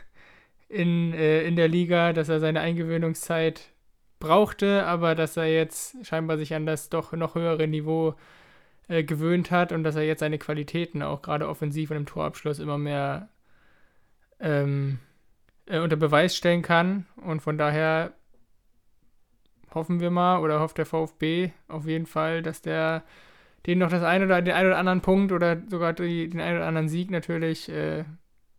in, 0.68 1.12
äh, 1.12 1.42
in 1.42 1.56
der 1.56 1.68
Liga, 1.68 2.12
dass 2.12 2.28
er 2.28 2.40
seine 2.40 2.60
Eingewöhnungszeit 2.60 3.72
brauchte, 4.20 4.84
aber 4.86 5.14
dass 5.14 5.36
er 5.36 5.52
jetzt 5.52 6.04
scheinbar 6.04 6.38
sich 6.38 6.54
an 6.54 6.66
das 6.66 6.88
doch 6.88 7.12
noch 7.12 7.34
höhere 7.34 7.68
Niveau 7.68 8.14
äh, 8.88 9.04
gewöhnt 9.04 9.50
hat 9.50 9.72
und 9.72 9.84
dass 9.84 9.96
er 9.96 10.02
jetzt 10.02 10.20
seine 10.20 10.38
Qualitäten 10.38 11.02
auch 11.02 11.22
gerade 11.22 11.48
offensiv 11.48 11.90
und 11.90 11.98
im 11.98 12.06
Torabschluss 12.06 12.58
immer 12.58 12.78
mehr 12.78 13.28
ähm, 14.40 14.98
äh, 15.66 15.78
unter 15.78 15.96
Beweis 15.96 16.34
stellen 16.34 16.62
kann. 16.62 17.06
Und 17.16 17.40
von 17.40 17.58
daher 17.58 18.12
hoffen 19.78 20.00
wir 20.00 20.10
mal 20.10 20.40
oder 20.40 20.60
hofft 20.60 20.78
der 20.78 20.86
VfB 20.86 21.50
auf 21.68 21.86
jeden 21.86 22.06
Fall, 22.06 22.42
dass 22.42 22.60
der 22.60 23.04
denen 23.66 23.80
noch 23.80 23.90
das 23.90 24.02
eine 24.02 24.24
oder 24.24 24.42
den 24.42 24.54
einen 24.54 24.68
oder 24.68 24.78
anderen 24.78 25.00
Punkt 25.00 25.32
oder 25.32 25.62
sogar 25.68 25.92
die, 25.92 26.28
den 26.28 26.40
einen 26.40 26.58
oder 26.58 26.66
anderen 26.66 26.88
Sieg 26.88 27.10
natürlich 27.10 27.68
äh, 27.68 28.04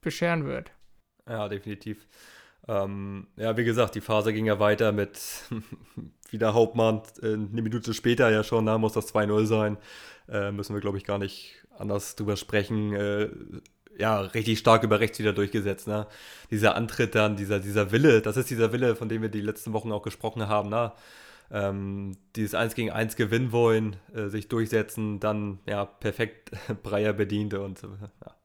bescheren 0.02 0.46
wird. 0.46 0.72
Ja, 1.28 1.48
definitiv. 1.48 2.08
Ähm, 2.68 3.28
ja, 3.36 3.58
wie 3.58 3.64
gesagt, 3.64 3.96
die 3.96 4.02
Phase 4.02 4.34
ging 4.34 4.46
ja 4.46 4.60
weiter 4.60 4.92
mit 4.92 5.20
wieder 6.30 6.54
Hauptmann. 6.54 7.02
Äh, 7.22 7.34
eine 7.34 7.62
Minute 7.62 7.94
später 7.94 8.30
ja 8.30 8.44
schon, 8.44 8.66
da 8.66 8.78
muss 8.78 8.94
das 8.94 9.14
2-0 9.14 9.46
sein. 9.46 9.78
Äh, 10.30 10.52
müssen 10.52 10.74
wir, 10.74 10.82
glaube 10.82 10.98
ich, 10.98 11.04
gar 11.04 11.18
nicht 11.18 11.66
anders 11.78 12.16
drüber 12.16 12.38
sprechen. 12.38 12.94
Ja, 14.00 14.22
richtig 14.22 14.60
stark 14.60 14.84
über 14.84 15.02
rechts 15.02 15.20
wieder 15.20 15.34
durchgesetzt. 15.34 15.86
Ne? 15.86 16.08
Dieser 16.52 16.76
Antritt 16.76 17.16
dann, 17.16 17.36
dieser, 17.36 17.60
dieser 17.60 17.92
Wille, 17.92 18.22
das 18.22 18.38
ist 18.38 18.50
dieser 18.50 18.72
Wille, 18.72 18.96
von 18.96 19.10
dem 19.10 19.22
wir 19.22 19.28
die 19.28 19.42
letzten 19.42 19.74
Wochen 19.74 19.92
auch 19.92 20.04
gesprochen 20.04 20.48
haben. 20.48 20.70
Ne? 20.70 20.94
Ähm, 21.52 22.16
dieses 22.38 22.56
1 22.56 22.76
gegen 22.76 22.92
1 22.92 23.18
gewinnen 23.18 23.52
wollen, 23.52 23.98
äh, 24.16 24.28
sich 24.28 24.48
durchsetzen, 24.48 25.20
dann 25.20 25.60
ja 25.66 25.84
perfekt 25.84 26.52
Breyer 26.84 27.12
bedient 27.12 27.54
und 27.56 27.82
ja. 27.82 28.36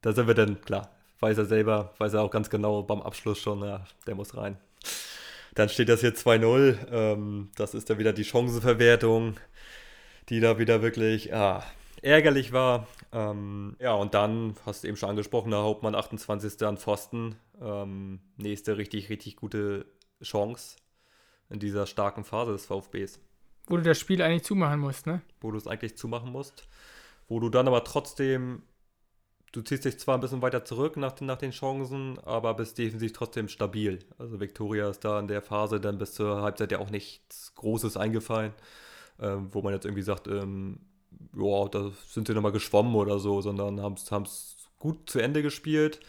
da 0.00 0.12
sind 0.12 0.26
wir 0.26 0.34
dann, 0.34 0.60
klar, 0.62 0.90
weiß 1.20 1.38
er 1.38 1.44
selber, 1.44 1.94
weiß 1.98 2.14
er 2.14 2.22
auch 2.22 2.30
ganz 2.30 2.50
genau 2.50 2.82
beim 2.82 3.00
Abschluss 3.00 3.38
schon, 3.38 3.62
ja, 3.62 3.84
der 4.08 4.16
muss 4.16 4.36
rein. 4.36 4.56
Dann 5.54 5.68
steht 5.68 5.88
das 5.88 6.00
hier 6.00 6.14
2-0. 6.14 6.76
Ähm, 6.90 7.50
das 7.54 7.74
ist 7.74 7.90
dann 7.90 7.98
wieder 7.98 8.12
die 8.12 8.24
Chancenverwertung, 8.24 9.36
die 10.30 10.40
da 10.40 10.58
wieder 10.58 10.82
wirklich 10.82 11.32
ah, 11.32 11.62
ärgerlich 12.02 12.52
war. 12.52 12.88
Ähm, 13.12 13.76
ja, 13.80 13.94
und 13.94 14.14
dann, 14.14 14.54
hast 14.66 14.84
du 14.84 14.88
eben 14.88 14.96
schon 14.96 15.10
angesprochen, 15.10 15.50
der 15.50 15.60
Hauptmann 15.60 15.94
28. 15.94 16.62
an 16.62 16.76
Pfosten. 16.76 17.36
Ähm, 17.60 18.20
nächste 18.36 18.76
richtig, 18.76 19.08
richtig 19.08 19.36
gute 19.36 19.86
Chance 20.22 20.76
in 21.50 21.58
dieser 21.58 21.86
starken 21.86 22.24
Phase 22.24 22.52
des 22.52 22.66
VfBs. 22.66 23.20
Wo 23.66 23.76
du 23.76 23.82
das 23.82 23.98
Spiel 23.98 24.22
eigentlich 24.22 24.44
zumachen 24.44 24.80
musst, 24.80 25.06
ne? 25.06 25.22
Wo 25.40 25.50
du 25.50 25.56
es 25.58 25.66
eigentlich 25.66 25.96
zumachen 25.96 26.32
musst. 26.32 26.68
Wo 27.28 27.40
du 27.40 27.48
dann 27.48 27.68
aber 27.68 27.84
trotzdem 27.84 28.62
du 29.52 29.62
ziehst 29.62 29.84
dich 29.84 29.98
zwar 29.98 30.16
ein 30.16 30.20
bisschen 30.20 30.42
weiter 30.42 30.64
zurück 30.64 30.96
nach 30.96 31.12
den, 31.12 31.26
nach 31.26 31.38
den 31.38 31.50
Chancen, 31.50 32.18
aber 32.20 32.54
bist 32.54 32.78
defensiv 32.78 33.12
trotzdem 33.12 33.48
stabil. 33.48 34.00
Also 34.18 34.40
Victoria 34.40 34.88
ist 34.88 35.04
da 35.04 35.18
in 35.18 35.28
der 35.28 35.42
Phase 35.42 35.80
dann 35.80 35.98
bis 35.98 36.14
zur 36.14 36.42
Halbzeit 36.42 36.72
ja 36.72 36.78
auch 36.78 36.90
nichts 36.90 37.54
Großes 37.54 37.96
eingefallen, 37.96 38.52
ähm, 39.20 39.48
wo 39.52 39.62
man 39.62 39.72
jetzt 39.72 39.84
irgendwie 39.84 40.02
sagt, 40.02 40.28
ähm, 40.28 40.80
ja, 41.36 41.68
da 41.68 41.90
sind 42.08 42.26
sie 42.26 42.34
nochmal 42.34 42.52
geschwommen 42.52 42.94
oder 42.94 43.18
so, 43.18 43.40
sondern 43.40 43.80
haben 43.80 43.94
es 43.94 44.56
gut 44.78 45.10
zu 45.10 45.18
Ende 45.18 45.42
gespielt. 45.42 46.00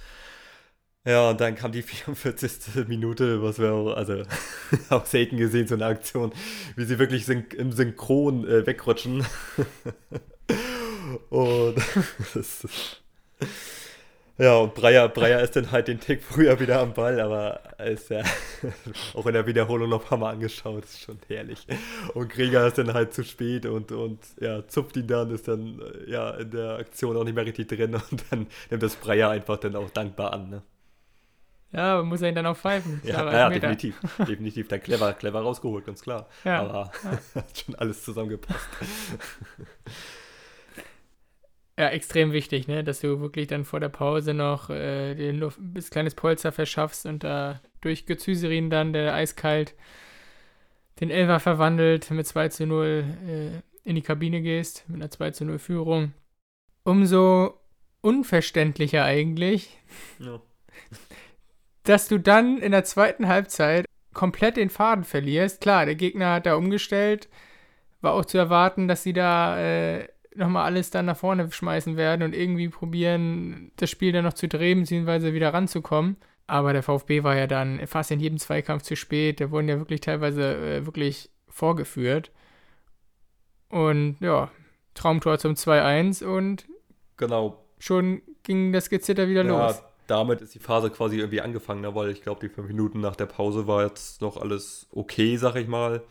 Ja, 1.06 1.30
und 1.30 1.42
dann 1.42 1.56
kam 1.56 1.72
die 1.72 1.82
44. 1.84 2.88
Minute, 2.88 3.42
was 3.42 3.60
wir 3.60 3.74
auch, 3.74 3.94
also 3.96 4.24
auch 4.90 5.06
selten 5.06 5.38
gesehen, 5.38 5.68
so 5.68 5.76
eine 5.76 5.86
Aktion, 5.86 6.32
wie 6.76 6.86
sie 6.86 7.00
wirklich 7.00 7.26
syn 7.26 7.46
im 7.58 7.72
Synchron 7.72 8.48
äh, 8.48 8.66
wegrutschen. 8.66 9.26
und 11.30 11.76
das 12.34 12.64
ist 12.64 13.02
ja, 14.40 14.56
und 14.56 14.74
Breyer, 14.74 15.10
Breyer 15.10 15.42
ist 15.42 15.56
dann 15.56 15.72
halt 15.72 15.90
den 15.90 16.00
Tick 16.00 16.24
früher 16.24 16.60
wieder 16.60 16.80
am 16.80 16.94
Ball, 16.94 17.20
aber 17.20 17.60
ist 17.78 18.10
ja 18.10 18.24
auch 19.14 19.26
in 19.26 19.34
der 19.34 19.46
Wiederholung 19.46 19.90
noch 19.90 20.02
ein 20.02 20.08
paar 20.08 20.18
Mal 20.18 20.32
angeschaut, 20.32 20.86
ist 20.86 21.02
schon 21.02 21.20
herrlich. 21.28 21.68
Und 22.14 22.30
Krieger 22.30 22.66
ist 22.66 22.78
dann 22.78 22.94
halt 22.94 23.14
zu 23.14 23.24
spät 23.24 23.66
und, 23.66 23.92
und 23.92 24.20
ja, 24.40 24.66
zupft 24.68 24.96
ihn 24.96 25.08
dann, 25.08 25.30
ist 25.32 25.48
dann 25.48 25.82
ja 26.08 26.32
in 26.32 26.52
der 26.52 26.78
Aktion 26.78 27.18
auch 27.18 27.26
nicht 27.26 27.36
mehr 27.36 27.46
richtig 27.46 27.68
drin 27.68 27.96
und 28.12 28.24
dann 28.30 28.48
nimmt 28.70 28.82
das 28.82 28.96
Breyer 28.96 29.30
einfach 29.30 29.58
dann 29.58 29.76
auch 29.76 29.90
dankbar 29.90 30.34
an. 30.34 30.50
Ne? 30.50 30.62
Ja, 31.72 32.02
muss 32.02 32.22
er 32.22 32.30
ihn 32.30 32.36
dann 32.36 32.46
auch 32.48 32.58
pfeifen. 32.58 33.02
Ja, 33.04 33.32
ja 33.32 33.50
definitiv. 33.50 34.00
definitiv. 34.20 34.68
Dann 34.70 34.82
clever, 34.82 35.14
clever 35.14 35.42
rausgeholt, 35.42 35.86
ganz 35.86 36.02
klar. 36.02 36.28
Ja, 36.44 36.62
aber 36.62 36.92
ja. 37.04 37.12
hat 37.36 37.64
schon 37.66 37.76
alles 37.76 38.04
zusammengepasst. 38.04 38.68
Ja, 41.80 41.88
extrem 41.88 42.34
wichtig, 42.34 42.68
ne? 42.68 42.84
dass 42.84 43.00
du 43.00 43.22
wirklich 43.22 43.48
dann 43.48 43.64
vor 43.64 43.80
der 43.80 43.88
Pause 43.88 44.34
noch 44.34 44.70
äh, 44.70 45.16
dir 45.16 45.32
nur 45.32 45.54
ein 45.58 45.82
kleines 45.90 46.14
Polster 46.14 46.52
verschaffst 46.52 47.06
und 47.06 47.24
da 47.24 47.62
durch 47.80 48.06
Gezüserin 48.06 48.70
dann, 48.70 48.92
der 48.92 49.14
eiskalt 49.14 49.76
den 51.00 51.10
Elfer 51.10 51.40
verwandelt, 51.40 52.12
mit 52.12 52.28
2 52.28 52.50
zu 52.50 52.68
0 52.68 53.06
äh, 53.26 53.88
in 53.88 53.96
die 53.96 54.02
Kabine 54.02 54.42
gehst, 54.42 54.84
mit 54.90 54.98
einer 54.98 55.10
2 55.10 55.32
zu 55.32 55.46
0 55.46 55.58
Führung. 55.58 56.12
Umso 56.84 57.54
unverständlicher 58.02 59.06
eigentlich, 59.06 59.78
ja. 60.20 60.42
dass 61.84 62.10
du 62.10 62.18
dann 62.18 62.58
in 62.58 62.74
der 62.74 62.84
zweiten 62.84 63.30
Halbzeit 63.30 63.86
komplett 64.14 64.58
den 64.58 64.70
Faden 64.70 65.06
verlierst. 65.06 65.62
Klar, 65.62 65.86
der 65.86 65.96
Gegner 65.96 66.34
hat 66.34 66.46
da 66.46 66.56
umgestellt, 66.56 67.30
war 68.02 68.16
auch 68.16 68.26
zu 68.26 68.38
erwarten, 68.38 68.90
dass 68.90 69.04
sie 69.04 69.14
da 69.14 69.58
äh, 69.62 70.10
nochmal 70.36 70.66
alles 70.66 70.90
dann 70.92 71.06
nach 71.06 71.18
vorne 71.18 71.52
schmeißen 71.52 71.98
werden 71.98 72.24
und 72.24 72.36
irgendwie 72.36 72.70
probieren, 72.70 73.72
das 73.78 73.90
Spiel 73.90 74.12
dann 74.12 74.26
noch 74.26 74.34
zu 74.34 74.48
drehen, 74.48 74.82
beziehungsweise 74.82 75.34
wieder 75.34 75.54
ranzukommen. 75.54 76.18
Aber 76.48 76.74
der 76.74 76.84
VfB 76.84 77.24
war 77.24 77.36
ja 77.36 77.46
dann 77.46 77.86
fast 77.86 78.12
in 78.12 78.20
jedem 78.20 78.40
Zweikampf 78.40 78.84
zu 78.84 78.96
spät. 78.96 79.40
Da 79.40 79.52
wurden 79.52 79.70
ja 79.70 79.78
wirklich 79.78 80.02
teilweise 80.02 80.56
äh, 80.56 80.86
wirklich 80.86 81.30
vorgeführt. 81.48 82.32
Und 83.70 84.18
ja, 84.20 84.50
Traumtor 84.96 85.38
zum 85.38 85.54
2-1 85.54 86.24
und 86.26 86.66
genau. 87.18 87.64
schon 87.78 88.22
ging 88.44 88.74
das 88.74 88.90
Gezitter 88.90 89.28
wieder 89.28 89.46
ja, 89.46 89.68
los. 89.68 89.84
Damit 90.08 90.42
ist 90.42 90.56
die 90.56 90.60
Phase 90.60 90.90
quasi 90.90 91.18
irgendwie 91.18 91.42
angefangen, 91.42 91.82
ne? 91.82 91.94
weil 91.94 92.10
ich 92.10 92.24
glaube, 92.24 92.42
die 92.42 92.50
fünf 92.50 92.68
Minuten 92.68 93.00
nach 93.00 93.16
der 93.16 93.28
Pause 93.28 93.68
war 93.68 93.84
jetzt 93.84 94.22
noch 94.22 94.38
alles 94.38 94.88
okay, 94.92 95.38
sag 95.38 95.56
ich 95.56 95.68
mal. 95.68 96.02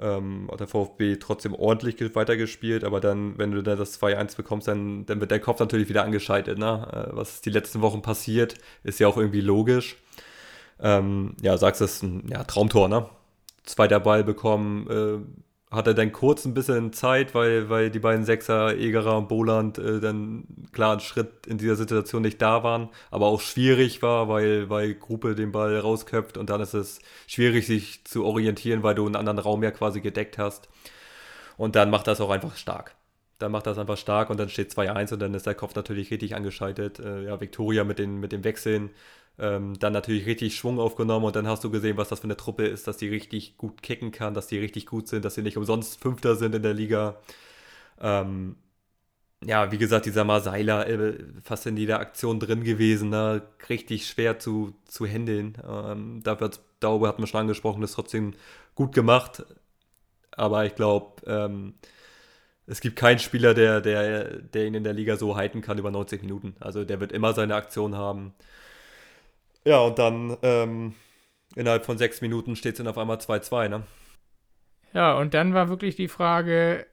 Ähm, 0.00 0.48
hat 0.50 0.60
der 0.60 0.66
VfB 0.66 1.16
trotzdem 1.16 1.54
ordentlich 1.54 1.96
weitergespielt, 2.14 2.82
aber 2.82 3.00
dann, 3.00 3.36
wenn 3.38 3.52
du 3.52 3.62
dann 3.62 3.78
das 3.78 4.00
2-1 4.00 4.36
bekommst, 4.36 4.66
dann, 4.66 5.04
dann 5.06 5.20
wird 5.20 5.30
der 5.30 5.40
Kopf 5.40 5.60
natürlich 5.60 5.88
wieder 5.88 6.02
angeschaltet. 6.02 6.58
Ne? 6.58 6.88
Äh, 7.12 7.16
was 7.16 7.42
die 7.42 7.50
letzten 7.50 7.82
Wochen 7.82 8.00
passiert, 8.00 8.54
ist 8.84 9.00
ja 9.00 9.08
auch 9.08 9.18
irgendwie 9.18 9.42
logisch. 9.42 9.96
Ähm, 10.80 11.36
ja, 11.42 11.56
sagst 11.58 11.80
du, 11.80 11.84
es 11.84 11.96
ist 11.96 12.02
ein 12.02 12.26
ja, 12.28 12.42
Traumtor, 12.44 12.88
ne? 12.88 13.06
Zweiter 13.64 14.00
Ball 14.00 14.24
bekommen, 14.24 14.88
äh, 14.90 15.51
hat 15.72 15.86
er 15.86 15.94
dann 15.94 16.12
kurz 16.12 16.44
ein 16.44 16.52
bisschen 16.52 16.92
Zeit, 16.92 17.34
weil, 17.34 17.70
weil 17.70 17.90
die 17.90 17.98
beiden 17.98 18.26
Sechser, 18.26 18.76
Egerer 18.76 19.16
und 19.16 19.28
Boland, 19.28 19.78
äh, 19.78 20.00
dann 20.00 20.44
klar 20.72 20.92
einen 20.92 21.00
Schritt 21.00 21.46
in 21.46 21.56
dieser 21.56 21.76
Situation 21.76 22.22
nicht 22.22 22.42
da 22.42 22.62
waren, 22.62 22.90
aber 23.10 23.26
auch 23.26 23.40
schwierig 23.40 24.02
war, 24.02 24.28
weil, 24.28 24.68
weil 24.68 24.94
Gruppe 24.94 25.34
den 25.34 25.50
Ball 25.50 25.78
rausköpft 25.78 26.36
und 26.36 26.50
dann 26.50 26.60
ist 26.60 26.74
es 26.74 27.00
schwierig, 27.26 27.66
sich 27.66 28.04
zu 28.04 28.24
orientieren, 28.24 28.82
weil 28.82 28.94
du 28.94 29.06
einen 29.06 29.16
anderen 29.16 29.38
Raum 29.38 29.62
ja 29.62 29.70
quasi 29.70 30.02
gedeckt 30.02 30.36
hast. 30.36 30.68
Und 31.56 31.74
dann 31.74 31.90
macht 31.90 32.06
das 32.06 32.20
auch 32.20 32.30
einfach 32.30 32.56
stark. 32.56 32.94
Dann 33.38 33.52
macht 33.52 33.66
das 33.66 33.78
einfach 33.78 33.96
stark 33.96 34.30
und 34.30 34.38
dann 34.38 34.48
steht 34.50 34.72
2-1 34.72 35.14
und 35.14 35.20
dann 35.20 35.34
ist 35.34 35.46
der 35.46 35.54
Kopf 35.54 35.74
natürlich 35.74 36.10
richtig 36.10 36.34
angeschaltet. 36.36 37.00
Äh, 37.00 37.24
ja, 37.24 37.40
Victoria 37.40 37.84
mit 37.84 37.98
den, 37.98 38.20
mit 38.20 38.32
den 38.32 38.44
Wechseln 38.44 38.90
ähm, 39.38 39.78
dann 39.78 39.92
natürlich 39.92 40.26
richtig 40.26 40.56
Schwung 40.56 40.78
aufgenommen 40.78 41.24
und 41.26 41.36
dann 41.36 41.46
hast 41.46 41.64
du 41.64 41.70
gesehen, 41.70 41.96
was 41.96 42.08
das 42.08 42.20
für 42.20 42.24
eine 42.24 42.36
Truppe 42.36 42.66
ist, 42.66 42.86
dass 42.86 42.96
die 42.98 43.08
richtig 43.08 43.56
gut 43.56 43.82
kicken 43.82 44.12
kann, 44.12 44.34
dass 44.34 44.46
die 44.46 44.58
richtig 44.58 44.86
gut 44.86 45.08
sind, 45.08 45.24
dass 45.24 45.34
sie 45.34 45.42
nicht 45.42 45.56
umsonst 45.56 46.00
Fünfter 46.00 46.36
sind 46.36 46.54
in 46.54 46.62
der 46.62 46.74
Liga. 46.74 47.16
Ähm, 48.00 48.56
ja, 49.44 49.72
wie 49.72 49.78
gesagt, 49.78 50.06
dieser 50.06 50.24
Marseiler 50.24 50.86
äh, 50.88 51.18
fast 51.42 51.66
in 51.66 51.76
jeder 51.76 52.00
Aktion 52.00 52.38
drin 52.40 52.62
gewesen, 52.64 53.10
ne? 53.10 53.42
richtig 53.68 54.06
schwer 54.06 54.38
zu, 54.38 54.74
zu 54.86 55.06
handeln. 55.06 55.58
Ähm, 55.68 56.22
dafür, 56.22 56.50
darüber 56.80 57.08
hat 57.08 57.18
man 57.18 57.26
schon 57.26 57.40
angesprochen, 57.40 57.82
ist 57.82 57.94
trotzdem 57.94 58.34
gut 58.74 58.94
gemacht. 58.94 59.44
Aber 60.32 60.64
ich 60.64 60.74
glaube, 60.74 61.22
ähm, 61.26 61.74
es 62.66 62.80
gibt 62.80 62.96
keinen 62.96 63.18
Spieler, 63.18 63.54
der, 63.54 63.80
der, 63.80 64.38
der 64.38 64.66
ihn 64.66 64.74
in 64.74 64.84
der 64.84 64.92
Liga 64.92 65.16
so 65.16 65.36
halten 65.36 65.60
kann 65.60 65.78
über 65.78 65.90
90 65.90 66.22
Minuten. 66.22 66.54
Also 66.60 66.84
der 66.84 67.00
wird 67.00 67.12
immer 67.12 67.32
seine 67.34 67.54
Aktion 67.56 67.96
haben. 67.96 68.34
Ja, 69.64 69.80
und 69.80 69.98
dann 69.98 70.36
ähm, 70.42 70.94
innerhalb 71.54 71.84
von 71.84 71.98
sechs 71.98 72.20
Minuten 72.20 72.56
steht 72.56 72.74
es 72.74 72.78
dann 72.78 72.88
auf 72.88 72.98
einmal 72.98 73.18
2-2, 73.18 73.68
ne? 73.68 73.82
Ja, 74.92 75.16
und 75.16 75.34
dann 75.34 75.54
war 75.54 75.68
wirklich 75.68 75.96
die 75.96 76.08
Frage, 76.08 76.86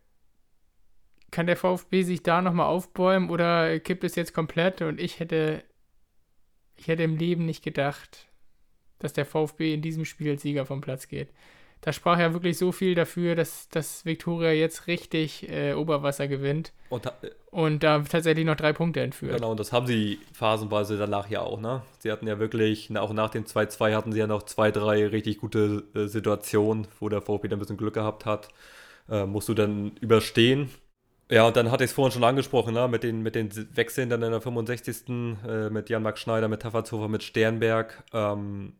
kann 1.32 1.48
der 1.48 1.58
VfB 1.58 2.04
sich 2.04 2.24
da 2.24 2.42
nochmal 2.42 2.68
aufbäumen 2.68 3.30
oder 3.30 3.80
kippt 3.80 4.04
es 4.04 4.16
jetzt 4.16 4.34
komplett? 4.34 4.82
Und 4.82 5.00
ich 5.00 5.20
hätte, 5.20 5.64
ich 6.78 6.88
hätte 6.88 7.04
im 7.04 7.18
Leben 7.18 7.46
nicht 7.46 7.64
gedacht, 7.64 8.28
dass 9.00 9.14
der 9.14 9.26
VfB 9.26 9.74
in 9.74 9.82
diesem 9.82 10.06
Spiel 10.06 10.32
als 10.32 10.44
Sieger 10.44 10.66
vom 10.66 10.82
Platz 10.82 11.08
geht 11.08 11.30
da 11.82 11.94
sprach 11.94 12.20
ja 12.20 12.34
wirklich 12.34 12.58
so 12.58 12.72
viel 12.72 12.96
dafür, 12.96 13.36
dass, 13.36 13.70
dass 13.70 14.06
Viktoria 14.06 14.52
jetzt 14.52 14.88
richtig 14.88 15.50
äh, 15.50 15.74
Oberwasser 15.74 16.28
gewinnt. 16.28 16.74
Und, 16.90 17.12
und, 17.52 17.84
da 17.84 18.00
tatsächlich 18.00 18.46
noch 18.46 18.56
drei 18.56 18.74
Punkte 18.74 19.02
entführt. 19.02 19.36
Genau, 19.36 19.52
und 19.52 19.60
das 19.60 19.72
haben 19.72 19.88
sie 19.88 20.20
phasenweise 20.34 20.98
danach 20.98 21.30
ja 21.30 21.42
auch, 21.42 21.60
ne? 21.60 21.82
Sie 22.00 22.12
hatten 22.12 22.28
ja 22.28 22.40
wirklich, 22.40 22.96
auch 22.98 23.14
nach 23.14 23.30
dem 23.30 23.46
2-2 23.46 23.96
hatten 23.96 24.12
sie 24.12 24.20
ja 24.20 24.28
noch 24.28 24.44
zwei, 24.44 24.72
drei 24.72 25.08
richtig 25.08 25.40
gute 25.40 25.84
äh, 25.96 26.08
Situationen, 26.08 26.88
wo 27.00 27.10
der 27.10 27.22
VfB 27.22 27.48
dann 27.48 27.58
ein 27.58 27.62
bisschen 27.62 27.78
Glück 27.78 27.96
gehabt 27.96 28.26
hat. 28.26 28.50
Äh, 29.10 29.26
musst 29.26 29.50
du 29.50 29.54
dann 29.54 29.94
überstehen. 30.00 30.70
Ja, 31.32 31.46
und 31.48 31.56
dann 31.56 31.72
hatte 31.72 31.84
ich 31.84 31.92
es 31.92 31.96
vorhin 31.96 32.12
schon 32.12 32.24
angesprochen, 32.24 32.74
ne? 32.74 32.88
mit, 32.88 33.04
den, 33.04 33.22
mit 33.22 33.36
den 33.36 33.50
Wechseln 33.76 34.10
dann 34.10 34.24
in 34.24 34.32
der 34.32 34.42
65. 34.42 35.10
Äh, 35.48 35.70
mit 35.70 35.90
Jan-Marc 35.90 36.18
Schneider, 36.18 36.48
mit 36.48 36.62
Tafazhofer, 36.62 37.08
mit 37.08 37.24
Sternberg. 37.24 38.04
Ähm, 38.14 38.74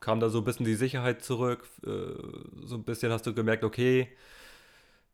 kam 0.00 0.20
da 0.20 0.28
so 0.28 0.38
ein 0.38 0.44
bisschen 0.44 0.66
die 0.66 0.74
Sicherheit 0.74 1.22
zurück. 1.24 1.68
Äh, 1.84 1.88
so 2.64 2.76
ein 2.76 2.84
bisschen 2.84 3.12
hast 3.12 3.26
du 3.26 3.34
gemerkt, 3.34 3.64
okay, 3.64 4.08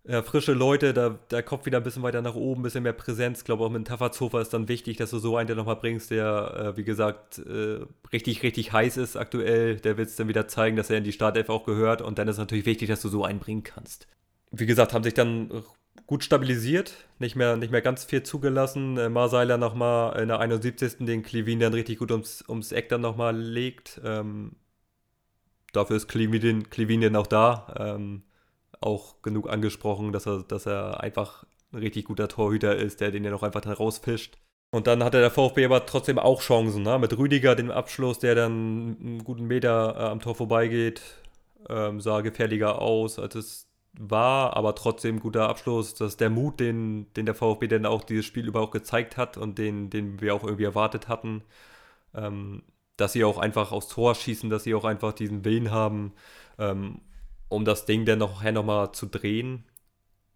ja, 0.07 0.23
frische 0.23 0.53
Leute, 0.53 0.93
da, 0.93 1.19
der 1.31 1.43
Kopf 1.43 1.65
wieder 1.65 1.79
ein 1.79 1.83
bisschen 1.83 2.03
weiter 2.03 2.21
nach 2.21 2.35
oben, 2.35 2.61
ein 2.61 2.65
bisschen 2.65 2.83
mehr 2.83 2.93
Präsenz. 2.93 3.39
Ich 3.39 3.45
glaube 3.45 3.65
auch 3.65 3.71
mit 3.71 3.87
Tafazhofer 3.87 4.41
ist 4.43 4.53
dann 4.53 4.69
wichtig, 4.69 4.99
dass 4.99 5.11
du 5.11 5.19
so 5.19 5.37
einen 5.37 5.47
der 5.47 5.57
nochmal 5.57 5.77
bringst, 5.77 6.11
der, 6.11 6.75
äh, 6.75 6.77
wie 6.77 6.85
gesagt, 6.85 7.39
äh, 7.39 7.81
richtig, 8.13 8.43
richtig 8.43 8.73
heiß 8.73 8.99
ist 8.99 9.17
aktuell. 9.17 9.77
Der 9.77 9.97
wird 9.97 10.09
es 10.09 10.17
dann 10.17 10.29
wieder 10.29 10.47
zeigen, 10.47 10.77
dass 10.77 10.91
er 10.91 10.99
in 10.99 11.05
die 11.05 11.13
Startelf 11.13 11.49
auch 11.49 11.65
gehört. 11.65 12.03
Und 12.03 12.19
dann 12.19 12.29
ist 12.29 12.37
natürlich 12.37 12.67
wichtig, 12.67 12.89
dass 12.89 13.01
du 13.01 13.09
so 13.09 13.25
einen 13.25 13.39
bringen 13.39 13.63
kannst. 13.63 14.07
Wie 14.51 14.67
gesagt, 14.67 14.93
haben 14.93 15.05
sich 15.05 15.15
dann 15.15 15.65
gut 16.07 16.23
stabilisiert, 16.23 16.95
nicht 17.19 17.35
mehr, 17.35 17.57
nicht 17.57 17.73
mehr 17.73 17.81
ganz 17.81 18.05
viel 18.05 18.23
zugelassen. 18.23 18.99
Äh, 18.99 19.09
Marseiler 19.09 19.57
nochmal 19.57 20.21
in 20.21 20.29
der 20.29 20.39
71. 20.39 21.07
den 21.07 21.23
Klivin 21.23 21.61
dann 21.61 21.73
richtig 21.73 21.99
gut 21.99 22.11
ums, 22.11 22.45
ums 22.47 22.73
Eck 22.73 22.91
dann 22.91 23.01
nochmal 23.01 23.35
legt. 23.35 24.03
Ähm, 24.05 24.57
dafür 25.73 25.97
ist 25.97 26.09
Klivin 26.09 27.01
dann 27.01 27.17
auch 27.17 27.27
da. 27.27 27.75
Ähm, 27.79 28.23
auch 28.85 29.23
genug 29.23 29.49
angesprochen, 29.49 30.13
dass 30.13 30.27
er, 30.27 30.43
dass 30.43 30.67
er 30.67 31.01
einfach 31.01 31.45
ein 31.73 31.79
richtig 31.79 32.05
guter 32.05 32.29
Torhüter 32.29 32.77
ist, 32.77 33.01
der 33.01 33.11
den 33.11 33.25
ja 33.25 33.31
noch 33.31 33.43
einfach 33.43 33.61
da 33.61 33.73
rausfischt. 33.73 34.39
Und 34.71 34.87
dann 34.87 35.05
hatte 35.05 35.21
der 35.21 35.31
VfB 35.31 35.65
aber 35.65 35.87
trotzdem 35.87 36.19
auch 36.19 36.41
Chancen, 36.41 36.83
ne? 36.83 36.99
mit 36.99 37.17
Rüdiger, 37.17 37.55
dem 37.55 37.71
Abschluss, 37.71 38.19
der 38.19 38.35
dann 38.35 38.97
einen 39.01 39.25
guten 39.25 39.45
Meter 39.45 39.95
äh, 39.97 40.03
am 40.07 40.21
Tor 40.21 40.35
vorbeigeht, 40.35 41.01
ähm, 41.69 42.01
sah 42.01 42.23
gefährlicher 42.23 42.81
aus, 42.83 43.19
als 43.19 43.37
es 43.37 43.69
war, 43.99 44.57
aber 44.57 44.75
trotzdem 44.75 45.21
guter 45.21 45.49
Abschluss. 45.49 45.95
Das 45.95 46.13
ist 46.13 46.21
der 46.21 46.31
Mut, 46.31 46.59
den, 46.59 47.13
den 47.15 47.27
der 47.27 47.35
VfB 47.35 47.69
dann 47.69 47.87
auch 47.87 48.03
dieses 48.03 48.25
Spiel 48.27 48.49
über 48.49 48.61
auch 48.61 48.73
gezeigt 48.73 49.17
hat 49.17 49.37
und 49.37 49.59
den, 49.59 49.91
den 49.91 50.21
wir 50.21 50.35
auch 50.35 50.43
irgendwie 50.43 50.65
erwartet 50.65 51.09
hatten. 51.09 51.43
Ähm, 52.15 52.63
dass 52.97 53.13
sie 53.13 53.25
auch 53.25 53.39
einfach 53.39 53.73
aufs 53.73 53.89
Tor 53.89 54.15
schießen, 54.15 54.51
dass 54.51 54.65
sie 54.65 54.75
auch 54.75 54.85
einfach 54.85 55.13
diesen 55.13 55.45
Willen 55.45 55.71
haben. 55.71 56.13
Ähm, 56.59 57.01
um 57.49 57.65
das 57.65 57.87
Ding 57.87 58.05
dann 58.05 58.19
nachher 58.19 58.53
nochmal 58.53 58.93
zu 58.93 59.07
drehen. 59.07 59.65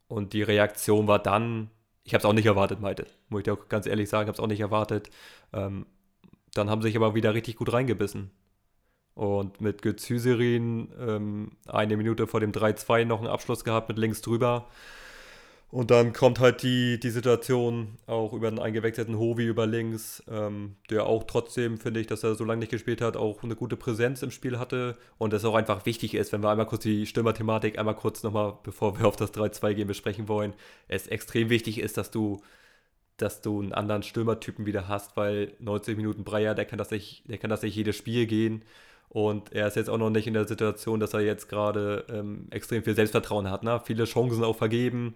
Und 0.09 0.33
die 0.33 0.43
Reaktion 0.43 1.07
war 1.07 1.19
dann, 1.19 1.71
ich 2.05 2.15
habe 2.15 2.21
es 2.21 2.25
auch 2.25 2.33
nicht 2.33 2.47
erwartet, 2.47 2.81
Malte, 2.81 3.07
muss 3.29 3.41
ich 3.41 3.45
dir 3.45 3.55
auch 3.55 3.69
ganz 3.69 3.87
ehrlich 3.87 4.09
sagen, 4.09 4.25
ich 4.25 4.29
habe 4.29 4.37
es 4.37 4.41
auch 4.41 4.49
nicht 4.49 4.61
erwartet. 4.61 5.11
Ähm, 5.53 5.87
dann 6.55 6.71
haben 6.71 6.83
sie 6.83 6.89
sich 6.89 6.97
aber 6.97 7.15
wieder 7.15 7.35
richtig 7.35 7.57
gut 7.57 7.73
reingebissen. 7.73 8.31
Und 9.15 9.61
mit 9.61 9.83
Götz-Hüserin 9.83 10.93
ähm, 10.99 11.57
eine 11.67 11.97
Minute 11.97 12.27
vor 12.27 12.41
dem 12.41 12.53
3-2 12.53 13.05
noch 13.05 13.19
einen 13.19 13.27
Abschluss 13.27 13.65
gehabt 13.65 13.89
mit 13.89 13.99
links 13.99 14.23
drüber. 14.23 14.69
Und 15.71 15.91
dann 15.91 16.15
kommt 16.15 16.41
halt 16.41 16.63
die, 16.63 16.99
die 16.99 17.11
Situation 17.11 17.99
auch 18.07 18.33
über 18.33 18.49
einen 18.49 18.59
eingewechselten 18.59 19.19
Hovi 19.19 19.45
über 19.45 19.67
links, 19.67 20.23
ähm, 20.31 20.77
der 20.89 21.05
auch 21.05 21.25
trotzdem, 21.25 21.77
finde 21.79 22.01
ich, 22.01 22.07
dass 22.07 22.25
er 22.25 22.35
so 22.37 22.45
lange 22.45 22.61
nicht 22.61 22.71
gespielt 22.71 23.03
hat, 23.03 23.19
auch 23.19 23.43
eine 23.43 23.55
gute 23.55 23.77
Präsenz 23.77 24.23
im 24.23 24.31
Spiel 24.31 24.59
hatte 24.59 24.97
und 25.19 25.35
es 25.35 25.45
auch 25.45 25.55
einfach 25.55 25.85
wichtig 25.85 26.15
ist, 26.15 26.33
wenn 26.33 26.43
wir 26.43 26.49
einmal 26.49 26.67
kurz 26.67 26.85
die 26.85 27.07
Stürmerthematik 27.07 27.79
einmal 27.79 27.97
kurz 27.97 28.23
nochmal, 28.23 28.55
bevor 28.63 28.99
wir 28.99 29.07
auf 29.07 29.17
das 29.17 29.35
3-2 29.35 29.75
gehen, 29.75 29.89
besprechen 29.89 30.27
wollen, 30.27 30.55
es 30.89 31.07
extrem 31.07 31.51
wichtig 31.51 31.79
ist, 31.81 31.99
dass 31.99 32.11
du 32.11 32.41
dass 33.19 33.41
du 33.43 33.61
einen 33.61 33.73
anderen 33.73 34.03
Stürmertypen 34.05 34.65
wieder 34.65 34.89
hast, 34.89 35.17
weil 35.17 35.53
90 35.59 35.97
Minuten 35.97 36.25
Breyer, 36.25 36.55
der 36.55 36.65
kann 36.65 36.79
das 36.79 36.91
nicht, 36.91 37.29
der 37.29 37.39
kann 37.39 37.51
das 37.51 37.63
nicht 37.63 37.75
jedes 37.75 37.97
Spiel 37.97 38.27
gehen. 38.27 38.63
Und 39.09 39.53
er 39.53 39.67
ist 39.67 39.77
jetzt 39.77 39.91
auch 39.91 39.99
noch 39.99 40.11
nicht 40.11 40.27
in 40.27 40.35
der 40.35 40.47
Situation, 40.47 41.01
dass 41.01 41.15
er 41.15 41.21
jetzt 41.21 41.49
gerade 41.49 42.05
ähm, 42.11 42.47
extrem 42.51 42.85
viel 42.85 42.95
Selbstvertrauen 42.95 43.51
hat. 43.51 43.65
Ne? 43.65 43.81
Viele 43.85 44.05
Chancen 44.05 44.45
auch 44.45 44.57
vergeben. 44.57 45.15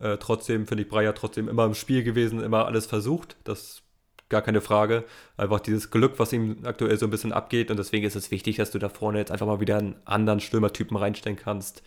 Äh, 0.00 0.18
trotzdem 0.18 0.66
finde 0.66 0.82
ich 0.84 0.88
Breyer 0.88 1.14
trotzdem 1.14 1.48
immer 1.48 1.64
im 1.64 1.74
Spiel 1.74 2.02
gewesen, 2.02 2.42
immer 2.42 2.66
alles 2.66 2.86
versucht. 2.86 3.36
Das 3.44 3.82
gar 4.28 4.42
keine 4.42 4.60
Frage. 4.60 5.04
Einfach 5.36 5.60
dieses 5.60 5.90
Glück, 5.90 6.18
was 6.18 6.32
ihm 6.32 6.58
aktuell 6.64 6.96
so 6.98 7.06
ein 7.06 7.10
bisschen 7.10 7.32
abgeht. 7.32 7.70
Und 7.70 7.78
deswegen 7.78 8.04
ist 8.04 8.16
es 8.16 8.30
wichtig, 8.30 8.56
dass 8.56 8.70
du 8.70 8.78
da 8.78 8.88
vorne 8.88 9.18
jetzt 9.18 9.30
einfach 9.30 9.46
mal 9.46 9.60
wieder 9.60 9.78
einen 9.78 9.96
anderen 10.04 10.40
Stürmertypen 10.40 10.96
reinstellen 10.96 11.38
kannst. 11.38 11.82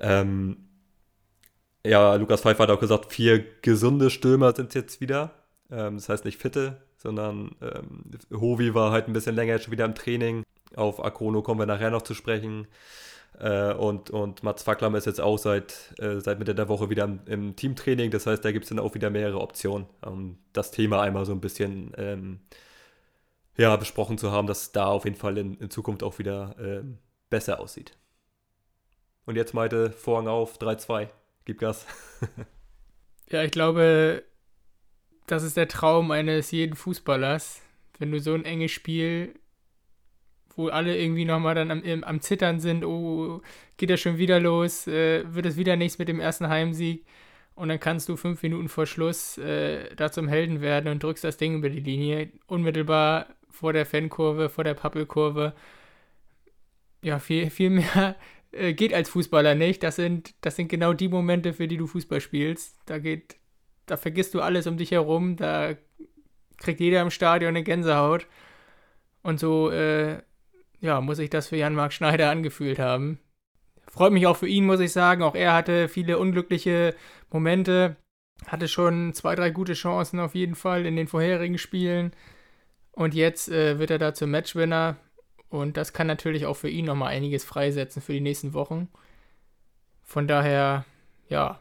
Ähm, 0.00 0.68
ja, 1.84 2.14
Lukas 2.14 2.42
Pfeiffer 2.42 2.64
hat 2.64 2.70
auch 2.70 2.80
gesagt, 2.80 3.12
vier 3.12 3.44
gesunde 3.62 4.10
Stürmer 4.10 4.54
sind 4.54 4.74
jetzt 4.74 5.00
wieder. 5.00 5.32
Ähm, 5.70 5.96
das 5.96 6.08
heißt 6.08 6.24
nicht 6.24 6.38
fitte, 6.38 6.82
sondern 6.96 7.56
ähm, 7.60 8.10
Hovi 8.32 8.74
war 8.74 8.90
halt 8.90 9.08
ein 9.08 9.12
bisschen 9.12 9.34
länger 9.34 9.58
schon 9.58 9.72
wieder 9.72 9.84
im 9.84 9.94
Training. 9.94 10.42
Auf 10.76 11.02
Akono 11.04 11.42
kommen 11.42 11.60
wir 11.60 11.66
nachher 11.66 11.90
noch 11.90 12.02
zu 12.02 12.14
sprechen. 12.14 12.66
Äh, 13.38 13.72
und, 13.72 14.10
und 14.10 14.42
Mats 14.42 14.62
Facklam 14.62 14.94
ist 14.94 15.06
jetzt 15.06 15.20
auch 15.20 15.38
seit, 15.38 15.94
äh, 15.98 16.20
seit 16.20 16.38
Mitte 16.38 16.54
der 16.54 16.68
Woche 16.68 16.90
wieder 16.90 17.04
im, 17.04 17.20
im 17.26 17.56
Teamtraining. 17.56 18.10
Das 18.10 18.26
heißt, 18.26 18.44
da 18.44 18.52
gibt 18.52 18.64
es 18.64 18.68
dann 18.68 18.78
auch 18.78 18.94
wieder 18.94 19.10
mehrere 19.10 19.40
Optionen, 19.40 19.86
um 20.04 20.38
das 20.52 20.70
Thema 20.70 21.00
einmal 21.00 21.24
so 21.24 21.32
ein 21.32 21.40
bisschen 21.40 21.92
ähm, 21.96 22.40
ja, 23.56 23.74
besprochen 23.76 24.18
zu 24.18 24.30
haben, 24.32 24.46
dass 24.46 24.72
da 24.72 24.86
auf 24.86 25.04
jeden 25.04 25.16
Fall 25.16 25.38
in, 25.38 25.54
in 25.54 25.70
Zukunft 25.70 26.02
auch 26.02 26.18
wieder 26.18 26.54
ähm, 26.58 26.98
besser 27.30 27.60
aussieht. 27.60 27.96
Und 29.26 29.36
jetzt 29.36 29.54
meinte 29.54 29.90
Vorhang 29.90 30.28
auf, 30.28 30.58
3-2. 30.58 31.08
Gib 31.44 31.58
Gas. 31.58 31.86
ja, 33.30 33.42
ich 33.42 33.50
glaube, 33.50 34.22
das 35.26 35.42
ist 35.42 35.56
der 35.56 35.68
Traum 35.68 36.10
eines 36.10 36.50
jeden 36.50 36.74
Fußballers. 36.74 37.62
Wenn 37.98 38.12
du 38.12 38.20
so 38.20 38.34
ein 38.34 38.44
enges 38.44 38.72
Spiel 38.72 39.34
wo 40.56 40.68
alle 40.68 40.96
irgendwie 40.96 41.24
nochmal 41.24 41.54
dann 41.54 41.70
am, 41.70 41.82
am 42.04 42.20
Zittern 42.20 42.60
sind, 42.60 42.84
oh, 42.84 43.40
geht 43.76 43.90
das 43.90 44.00
schon 44.00 44.18
wieder 44.18 44.40
los, 44.40 44.86
äh, 44.86 45.24
wird 45.32 45.46
es 45.46 45.56
wieder 45.56 45.76
nichts 45.76 45.98
mit 45.98 46.08
dem 46.08 46.20
ersten 46.20 46.48
Heimsieg. 46.48 47.04
Und 47.54 47.68
dann 47.68 47.80
kannst 47.80 48.08
du 48.08 48.16
fünf 48.16 48.42
Minuten 48.42 48.68
vor 48.68 48.86
Schluss 48.86 49.36
äh, 49.38 49.94
da 49.94 50.10
zum 50.10 50.28
Helden 50.28 50.60
werden 50.60 50.90
und 50.90 51.02
drückst 51.02 51.24
das 51.24 51.36
Ding 51.36 51.56
über 51.56 51.68
die 51.68 51.80
Linie. 51.80 52.30
Unmittelbar 52.46 53.26
vor 53.50 53.72
der 53.72 53.84
Fankurve, 53.84 54.48
vor 54.48 54.64
der 54.64 54.74
Pappelkurve. 54.74 55.54
Ja, 57.02 57.18
viel, 57.18 57.50
viel 57.50 57.70
mehr 57.70 58.16
äh, 58.52 58.72
geht 58.72 58.94
als 58.94 59.10
Fußballer 59.10 59.54
nicht. 59.54 59.82
Das 59.82 59.96
sind, 59.96 60.34
das 60.40 60.56
sind 60.56 60.68
genau 60.68 60.92
die 60.94 61.08
Momente, 61.08 61.52
für 61.52 61.68
die 61.68 61.76
du 61.76 61.86
Fußball 61.86 62.20
spielst. 62.20 62.78
Da 62.86 62.98
geht, 62.98 63.36
da 63.86 63.96
vergisst 63.96 64.34
du 64.34 64.40
alles 64.40 64.66
um 64.66 64.76
dich 64.78 64.92
herum. 64.92 65.36
Da 65.36 65.74
kriegt 66.56 66.80
jeder 66.80 67.02
im 67.02 67.10
Stadion 67.10 67.50
eine 67.50 67.62
Gänsehaut. 67.62 68.26
Und 69.22 69.38
so 69.38 69.70
äh, 69.70 70.22
ja, 70.80 71.00
muss 71.00 71.18
ich 71.18 71.30
das 71.30 71.48
für 71.48 71.56
Jan-Marc 71.56 71.92
Schneider 71.92 72.30
angefühlt 72.30 72.78
haben. 72.78 73.18
Freut 73.86 74.12
mich 74.12 74.26
auch 74.26 74.36
für 74.36 74.48
ihn, 74.48 74.66
muss 74.66 74.80
ich 74.80 74.92
sagen. 74.92 75.22
Auch 75.22 75.34
er 75.34 75.52
hatte 75.52 75.88
viele 75.88 76.18
unglückliche 76.18 76.94
Momente, 77.30 77.96
hatte 78.46 78.68
schon 78.68 79.14
zwei, 79.14 79.34
drei 79.34 79.50
gute 79.50 79.74
Chancen 79.74 80.20
auf 80.20 80.34
jeden 80.34 80.54
Fall 80.54 80.86
in 80.86 80.96
den 80.96 81.08
vorherigen 81.08 81.58
Spielen. 81.58 82.12
Und 82.92 83.14
jetzt 83.14 83.48
äh, 83.48 83.78
wird 83.78 83.90
er 83.90 83.98
da 83.98 84.14
zum 84.14 84.30
Matchwinner. 84.30 84.96
Und 85.48 85.76
das 85.76 85.92
kann 85.92 86.06
natürlich 86.06 86.46
auch 86.46 86.56
für 86.56 86.68
ihn 86.68 86.84
nochmal 86.84 87.12
einiges 87.12 87.44
freisetzen 87.44 88.00
für 88.00 88.12
die 88.12 88.20
nächsten 88.20 88.54
Wochen. 88.54 88.88
Von 90.02 90.28
daher, 90.28 90.84
ja, 91.28 91.60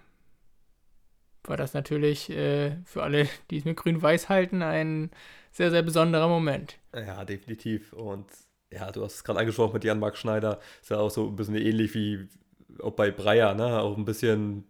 war 1.44 1.58
das 1.58 1.74
natürlich 1.74 2.30
äh, 2.30 2.78
für 2.86 3.04
alle, 3.04 3.28
die 3.50 3.58
es 3.58 3.66
mit 3.66 3.78
Grün-Weiß 3.78 4.30
halten, 4.30 4.62
ein 4.62 5.10
sehr, 5.52 5.72
sehr 5.72 5.82
besonderer 5.82 6.28
Moment. 6.28 6.78
Ja, 6.94 7.26
definitiv. 7.26 7.94
Und 7.94 8.28
ja, 8.72 8.92
du 8.92 9.04
hast 9.04 9.16
es 9.16 9.24
gerade 9.24 9.40
angesprochen 9.40 9.74
mit 9.74 9.84
Jan-Marc 9.84 10.18
Schneider, 10.18 10.60
ist 10.82 10.90
ja 10.90 10.98
auch 10.98 11.10
so 11.12 11.28
ein 11.28 11.36
bisschen 11.36 11.56
ähnlich 11.56 11.94
wie 11.94 12.28
auch 12.82 12.94
bei 12.94 13.12
Breyer, 13.12 13.56
ne? 13.56 13.80
Auch 13.82 13.98
ein 13.98 14.06
bisschen, 14.06 14.66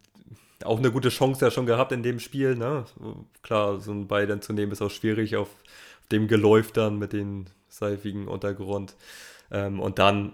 auch 0.63 0.79
eine 0.79 0.91
gute 0.91 1.09
Chance 1.09 1.43
ja 1.45 1.51
schon 1.51 1.65
gehabt 1.65 1.91
in 1.91 2.03
dem 2.03 2.19
Spiel, 2.19 2.55
ne? 2.55 2.85
Klar, 3.41 3.79
so 3.79 3.91
ein 3.91 4.07
Ball 4.07 4.27
dann 4.27 4.41
zu 4.41 4.53
nehmen 4.53 4.71
ist 4.71 4.81
auch 4.81 4.91
schwierig 4.91 5.35
auf 5.35 5.49
dem 6.11 6.27
Geläuf 6.27 6.71
dann 6.71 6.97
mit 6.97 7.13
dem 7.13 7.45
seifigen 7.67 8.27
Untergrund. 8.27 8.95
Ähm, 9.51 9.79
und 9.79 9.99
dann 9.99 10.33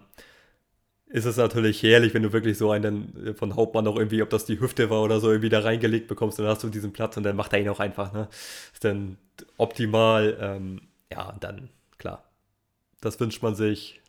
ist 1.08 1.26
es 1.26 1.38
natürlich 1.38 1.82
herrlich, 1.84 2.14
wenn 2.14 2.24
du 2.24 2.34
wirklich 2.34 2.58
so 2.58 2.72
einen 2.72 3.36
von 3.38 3.56
Hauptmann 3.56 3.88
auch 3.88 3.98
irgendwie, 3.98 4.22
ob 4.22 4.30
das 4.30 4.46
die 4.46 4.60
Hüfte 4.60 4.90
war 4.90 5.02
oder 5.04 5.20
so, 5.20 5.30
irgendwie 5.30 5.50
da 5.50 5.60
reingelegt 5.60 6.08
bekommst, 6.08 6.40
dann 6.40 6.48
hast 6.48 6.64
du 6.64 6.70
diesen 6.70 6.94
Platz 6.94 7.16
und 7.18 7.24
dann 7.24 7.36
macht 7.36 7.54
er 7.54 7.60
ihn 7.60 7.70
auch 7.70 7.80
einfach, 7.80 8.12
ne? 8.14 8.28
Ist 8.74 8.84
dann 8.84 9.18
optimal, 9.58 10.38
ähm, 10.40 10.82
ja, 11.12 11.30
und 11.30 11.44
dann, 11.44 11.70
klar, 11.98 12.24
das 13.06 13.20
wünscht 13.20 13.42
man 13.44 13.56
sich. 13.56 14.02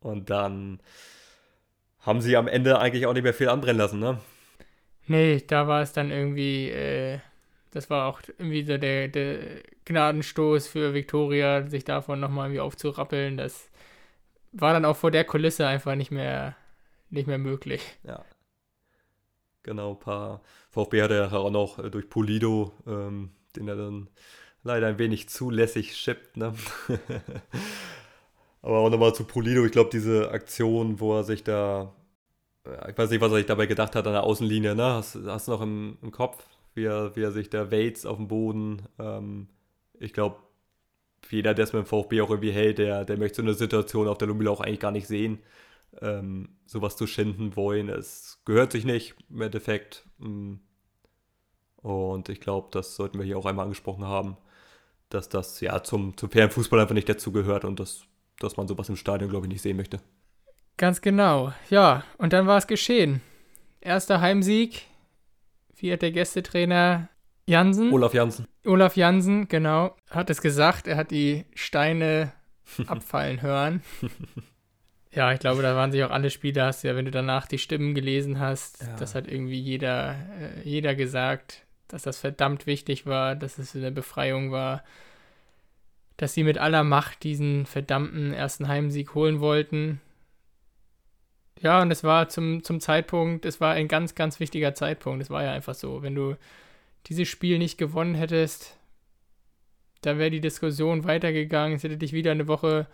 Und 0.00 0.30
dann 0.30 0.80
haben 2.00 2.20
sie 2.20 2.36
am 2.36 2.48
Ende 2.48 2.78
eigentlich 2.78 3.06
auch 3.06 3.12
nicht 3.12 3.24
mehr 3.24 3.34
viel 3.34 3.48
anbrennen 3.48 3.78
lassen, 3.78 3.98
ne? 3.98 4.20
Nee, 5.06 5.42
da 5.46 5.66
war 5.66 5.82
es 5.82 5.92
dann 5.92 6.10
irgendwie, 6.10 6.70
äh, 6.70 7.18
das 7.70 7.90
war 7.90 8.06
auch 8.06 8.20
irgendwie 8.38 8.64
so 8.64 8.76
der, 8.78 9.08
der 9.08 9.62
Gnadenstoß 9.84 10.68
für 10.68 10.94
Viktoria, 10.94 11.66
sich 11.66 11.84
davon 11.84 12.20
nochmal 12.20 12.46
irgendwie 12.46 12.60
aufzurappeln. 12.60 13.36
Das 13.36 13.70
war 14.52 14.72
dann 14.72 14.84
auch 14.84 14.96
vor 14.96 15.10
der 15.10 15.24
Kulisse 15.24 15.66
einfach 15.66 15.94
nicht 15.94 16.10
mehr, 16.10 16.56
nicht 17.10 17.26
mehr 17.26 17.38
möglich. 17.38 17.82
Ja. 18.04 18.24
Genau, 19.62 19.92
ein 19.92 19.98
paar 19.98 20.42
VfB 20.70 21.02
hatte 21.02 21.14
ja 21.14 21.32
auch 21.32 21.50
noch 21.50 21.78
äh, 21.78 21.90
durch 21.90 22.08
Polido, 22.08 22.72
ähm, 22.86 23.32
den 23.56 23.68
er 23.68 23.76
dann 23.76 24.08
leider 24.62 24.86
ein 24.88 24.98
wenig 24.98 25.28
zulässig 25.28 25.96
schippt. 25.96 26.36
Ne? 26.36 26.54
Aber 28.62 28.78
auch 28.78 28.90
nochmal 28.90 29.14
zu 29.14 29.24
Polido. 29.24 29.64
Ich 29.64 29.72
glaube, 29.72 29.90
diese 29.90 30.30
Aktion, 30.30 31.00
wo 31.00 31.16
er 31.16 31.24
sich 31.24 31.44
da, 31.44 31.94
ich 32.88 32.98
weiß 32.98 33.10
nicht, 33.10 33.20
was 33.20 33.32
er 33.32 33.38
sich 33.38 33.46
dabei 33.46 33.66
gedacht 33.66 33.94
hat 33.94 34.06
an 34.06 34.12
der 34.12 34.24
Außenlinie, 34.24 34.74
ne? 34.74 34.84
Hast, 34.84 35.16
hast 35.26 35.48
du 35.48 35.52
noch 35.52 35.62
im, 35.62 35.96
im 36.02 36.10
Kopf, 36.10 36.44
wie 36.74 36.84
er, 36.84 37.14
wie 37.16 37.22
er 37.22 37.32
sich 37.32 37.50
da 37.50 37.70
waits 37.70 38.04
auf 38.04 38.16
dem 38.16 38.28
Boden? 38.28 38.82
Ähm, 38.98 39.48
ich 39.98 40.12
glaube, 40.12 40.36
jeder, 41.30 41.54
der 41.54 41.64
es 41.64 41.72
mit 41.72 41.82
dem 41.84 41.86
VfB 41.86 42.20
auch 42.20 42.30
irgendwie 42.30 42.52
hält, 42.52 42.78
der, 42.78 43.04
der 43.04 43.18
möchte 43.18 43.36
so 43.36 43.42
eine 43.42 43.54
Situation 43.54 44.08
auf 44.08 44.18
der 44.18 44.28
Lumila 44.28 44.50
auch 44.50 44.60
eigentlich 44.60 44.80
gar 44.80 44.92
nicht 44.92 45.06
sehen. 45.08 45.40
ähm, 46.00 46.50
sowas 46.66 46.96
zu 46.96 47.06
schinden 47.06 47.56
wollen. 47.56 47.88
Es 47.88 48.40
gehört 48.44 48.72
sich 48.72 48.84
nicht 48.84 49.14
im 49.30 49.42
Endeffekt. 49.42 50.06
Mm. 50.18 50.56
Und 51.76 52.28
ich 52.28 52.40
glaube, 52.40 52.68
das 52.72 52.96
sollten 52.96 53.18
wir 53.18 53.24
hier 53.24 53.38
auch 53.38 53.46
einmal 53.46 53.64
angesprochen 53.64 54.04
haben, 54.04 54.36
dass 55.10 55.28
das 55.28 55.60
ja 55.60 55.82
zum, 55.82 56.16
zum 56.16 56.30
fairen 56.30 56.50
Fußball 56.50 56.80
einfach 56.80 56.94
nicht 56.94 57.08
dazugehört 57.08 57.64
und 57.64 57.80
dass, 57.80 58.02
dass 58.38 58.56
man 58.56 58.68
sowas 58.68 58.88
im 58.88 58.96
Stadion, 58.96 59.30
glaube 59.30 59.46
ich, 59.46 59.52
nicht 59.52 59.62
sehen 59.62 59.76
möchte. 59.76 60.00
Ganz 60.76 61.00
genau. 61.00 61.52
Ja, 61.70 62.04
und 62.18 62.32
dann 62.32 62.46
war 62.46 62.58
es 62.58 62.66
geschehen. 62.66 63.20
Erster 63.80 64.20
Heimsieg. 64.20 64.86
Wie 65.76 65.92
hat 65.92 66.02
der 66.02 66.12
Gästetrainer 66.12 67.08
Jansen? 67.46 67.92
Olaf 67.92 68.14
Jansen. 68.14 68.46
Olaf 68.66 68.96
Jansen, 68.96 69.48
genau, 69.48 69.96
hat 70.10 70.28
es 70.30 70.42
gesagt. 70.42 70.86
Er 70.86 70.96
hat 70.96 71.10
die 71.10 71.46
Steine 71.54 72.32
abfallen 72.86 73.42
hören. 73.42 73.82
Ja, 75.10 75.32
ich 75.32 75.40
glaube, 75.40 75.62
da 75.62 75.74
waren 75.74 75.90
sich 75.90 76.04
auch 76.04 76.10
alle 76.10 76.30
Spieler, 76.30 76.66
hast 76.66 76.84
ja, 76.84 76.94
wenn 76.94 77.06
du 77.06 77.10
danach 77.10 77.46
die 77.46 77.58
Stimmen 77.58 77.94
gelesen 77.94 78.38
hast, 78.38 78.82
ja. 78.82 78.94
das 78.96 79.14
hat 79.14 79.26
irgendwie 79.26 79.58
jeder, 79.58 80.16
äh, 80.38 80.68
jeder 80.68 80.94
gesagt, 80.94 81.66
dass 81.88 82.02
das 82.02 82.18
verdammt 82.18 82.66
wichtig 82.66 83.06
war, 83.06 83.34
dass 83.34 83.58
es 83.58 83.74
eine 83.74 83.90
Befreiung 83.90 84.50
war, 84.52 84.84
dass 86.16 86.34
sie 86.34 86.44
mit 86.44 86.58
aller 86.58 86.84
Macht 86.84 87.22
diesen 87.22 87.66
verdammten 87.66 88.32
ersten 88.32 88.68
Heimsieg 88.68 89.14
holen 89.14 89.40
wollten. 89.40 90.00
Ja, 91.60 91.82
und 91.82 91.90
es 91.90 92.04
war 92.04 92.28
zum, 92.28 92.62
zum 92.62 92.80
Zeitpunkt, 92.80 93.44
es 93.44 93.60
war 93.60 93.74
ein 93.74 93.88
ganz, 93.88 94.14
ganz 94.14 94.38
wichtiger 94.38 94.74
Zeitpunkt. 94.74 95.22
Es 95.22 95.30
war 95.30 95.42
ja 95.42 95.52
einfach 95.52 95.74
so, 95.74 96.02
wenn 96.02 96.14
du 96.14 96.36
dieses 97.06 97.28
Spiel 97.28 97.58
nicht 97.58 97.78
gewonnen 97.78 98.14
hättest, 98.14 98.76
dann 100.02 100.18
wäre 100.18 100.30
die 100.30 100.40
Diskussion 100.40 101.04
weitergegangen, 101.04 101.76
es 101.76 101.82
hätte 101.82 101.96
dich 101.96 102.12
wieder 102.12 102.30
eine 102.30 102.46
Woche 102.46 102.86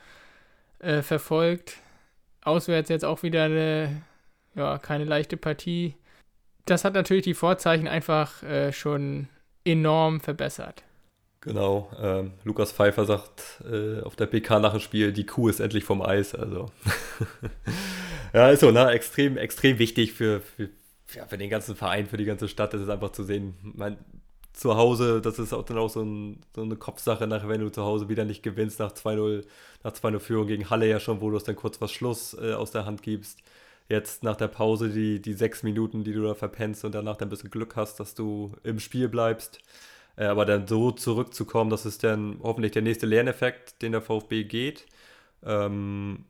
äh, 0.78 1.02
verfolgt 1.02 1.78
Auswärts 2.44 2.90
jetzt 2.90 3.04
auch 3.06 3.22
wieder 3.22 3.44
eine, 3.44 4.02
ja, 4.54 4.78
keine 4.78 5.04
leichte 5.04 5.36
Partie. 5.36 5.94
Das 6.64 6.84
hat 6.84 6.94
natürlich 6.94 7.24
die 7.24 7.34
Vorzeichen 7.34 7.88
einfach 7.88 8.42
äh, 8.42 8.72
schon 8.72 9.28
enorm 9.64 10.20
verbessert. 10.20 10.82
Genau, 11.40 11.90
ähm, 12.00 12.32
Lukas 12.44 12.72
Pfeiffer 12.72 13.04
sagt 13.04 13.62
äh, 13.70 14.00
auf 14.00 14.16
der 14.16 14.26
PK 14.26 14.60
nach 14.60 14.70
dem 14.72 14.80
Spiel, 14.80 15.12
die 15.12 15.26
Kuh 15.26 15.48
ist 15.48 15.60
endlich 15.60 15.84
vom 15.84 16.00
Eis. 16.00 16.34
Also 16.34 16.70
ja, 18.32 18.48
ist 18.48 18.60
so, 18.60 18.70
ne? 18.70 18.90
Extrem, 18.90 19.36
extrem 19.36 19.78
wichtig 19.78 20.14
für, 20.14 20.40
für, 20.40 20.70
ja, 21.14 21.26
für 21.26 21.36
den 21.36 21.50
ganzen 21.50 21.76
Verein, 21.76 22.06
für 22.06 22.16
die 22.16 22.24
ganze 22.24 22.48
Stadt. 22.48 22.72
Das 22.72 22.80
ist 22.80 22.88
einfach 22.88 23.12
zu 23.12 23.24
sehen. 23.24 23.56
Man, 23.62 23.98
zu 24.54 24.76
Hause, 24.76 25.20
das 25.20 25.38
ist 25.38 25.52
auch 25.52 25.64
dann 25.64 25.78
auch 25.78 25.90
so, 25.90 26.00
ein, 26.00 26.40
so 26.54 26.62
eine 26.62 26.76
Kopfsache 26.76 27.26
nachher, 27.26 27.48
wenn 27.48 27.60
du 27.60 27.70
zu 27.70 27.82
Hause 27.82 28.08
wieder 28.08 28.24
nicht 28.24 28.42
gewinnst 28.42 28.78
nach 28.78 28.92
2-0, 28.92 29.44
nach 29.82 29.92
2-0 29.92 30.20
Führung 30.20 30.46
gegen 30.46 30.70
Halle 30.70 30.88
ja 30.88 31.00
schon, 31.00 31.20
wo 31.20 31.28
du 31.28 31.36
es 31.36 31.44
dann 31.44 31.56
kurz 31.56 31.80
was 31.80 31.92
Schluss 31.92 32.34
äh, 32.40 32.54
aus 32.54 32.70
der 32.70 32.86
Hand 32.86 33.02
gibst. 33.02 33.40
Jetzt 33.88 34.22
nach 34.22 34.36
der 34.36 34.48
Pause 34.48 34.88
die, 34.88 35.20
die 35.20 35.34
sechs 35.34 35.62
Minuten, 35.62 36.04
die 36.04 36.12
du 36.12 36.22
da 36.22 36.34
verpennst 36.34 36.84
und 36.84 36.94
danach 36.94 37.16
dann 37.16 37.28
ein 37.28 37.30
bisschen 37.30 37.50
Glück 37.50 37.76
hast, 37.76 38.00
dass 38.00 38.14
du 38.14 38.52
im 38.62 38.80
Spiel 38.80 39.08
bleibst. 39.08 39.60
Äh, 40.16 40.24
aber 40.24 40.44
dann 40.44 40.66
so 40.66 40.90
zurückzukommen, 40.90 41.70
das 41.70 41.86
ist 41.86 42.04
dann 42.04 42.38
hoffentlich 42.42 42.72
der 42.72 42.82
nächste 42.82 43.06
Lerneffekt, 43.06 43.82
den 43.82 43.92
der 43.92 44.00
VfB 44.00 44.44
geht. 44.44 44.86
Ähm, 45.44 46.24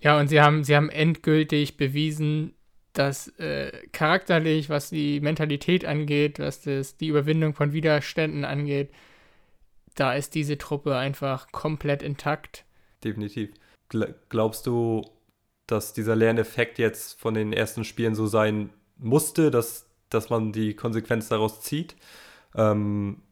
ja, 0.00 0.18
und 0.18 0.28
sie 0.28 0.40
haben, 0.40 0.64
sie 0.64 0.74
haben 0.74 0.90
endgültig 0.90 1.76
bewiesen, 1.76 2.54
dass 2.92 3.28
äh, 3.38 3.70
charakterlich, 3.92 4.68
was 4.68 4.90
die 4.90 5.20
Mentalität 5.20 5.84
angeht, 5.84 6.38
was 6.38 6.62
das, 6.62 6.96
die 6.96 7.08
Überwindung 7.08 7.54
von 7.54 7.72
Widerständen 7.72 8.44
angeht, 8.44 8.90
da 9.94 10.14
ist 10.14 10.34
diese 10.34 10.58
Truppe 10.58 10.96
einfach 10.96 11.50
komplett 11.52 12.02
intakt. 12.02 12.64
Definitiv. 13.04 13.50
Glaubst 14.28 14.66
du, 14.66 15.02
dass 15.68 15.92
dieser 15.92 16.16
Lerneffekt 16.16 16.78
jetzt 16.78 17.20
von 17.20 17.34
den 17.34 17.52
ersten 17.52 17.84
Spielen 17.84 18.14
so 18.14 18.26
sein 18.26 18.70
musste, 18.96 19.50
dass, 19.52 19.86
dass 20.10 20.30
man 20.30 20.52
die 20.52 20.74
Konsequenz 20.74 21.28
daraus 21.28 21.60
zieht? 21.60 21.94
Ähm, 22.56 23.22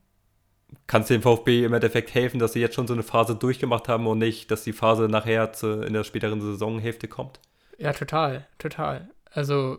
Kann 0.86 1.02
es 1.02 1.08
dem 1.08 1.22
VfB 1.22 1.64
im 1.64 1.72
Endeffekt 1.72 2.14
helfen, 2.14 2.38
dass 2.38 2.52
sie 2.52 2.60
jetzt 2.60 2.74
schon 2.74 2.86
so 2.86 2.92
eine 2.94 3.02
Phase 3.02 3.34
durchgemacht 3.34 3.88
haben 3.88 4.06
und 4.06 4.18
nicht, 4.18 4.50
dass 4.50 4.62
die 4.62 4.72
Phase 4.72 5.08
nachher 5.08 5.52
zu, 5.52 5.82
in 5.82 5.94
der 5.94 6.04
späteren 6.04 6.40
Saisonhälfte 6.40 7.08
kommt? 7.08 7.40
Ja, 7.78 7.92
total, 7.92 8.46
total. 8.58 9.10
Also, 9.30 9.78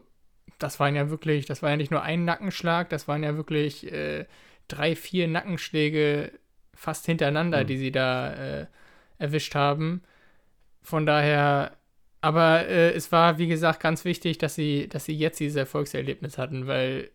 das 0.59 0.79
waren 0.79 0.95
ja 0.95 1.09
wirklich, 1.09 1.45
das 1.45 1.61
war 1.61 1.69
ja 1.69 1.77
nicht 1.77 1.91
nur 1.91 2.01
ein 2.01 2.25
Nackenschlag, 2.25 2.89
das 2.89 3.07
waren 3.07 3.23
ja 3.23 3.37
wirklich 3.37 3.91
äh, 3.91 4.25
drei, 4.67 4.95
vier 4.95 5.27
Nackenschläge 5.27 6.31
fast 6.73 7.05
hintereinander, 7.05 7.63
mhm. 7.63 7.67
die 7.67 7.77
sie 7.77 7.91
da 7.91 8.33
äh, 8.33 8.65
erwischt 9.19 9.55
haben. 9.55 10.01
Von 10.81 11.05
daher, 11.05 11.76
aber 12.27 12.67
äh, 12.67 12.91
es 12.91 13.13
war, 13.13 13.37
wie 13.37 13.47
gesagt, 13.47 13.79
ganz 13.79 14.03
wichtig, 14.03 14.37
dass 14.37 14.53
sie, 14.53 14.89
dass 14.89 15.05
sie 15.05 15.13
jetzt 15.13 15.39
dieses 15.39 15.55
Erfolgserlebnis 15.55 16.37
hatten, 16.37 16.67
weil 16.67 17.09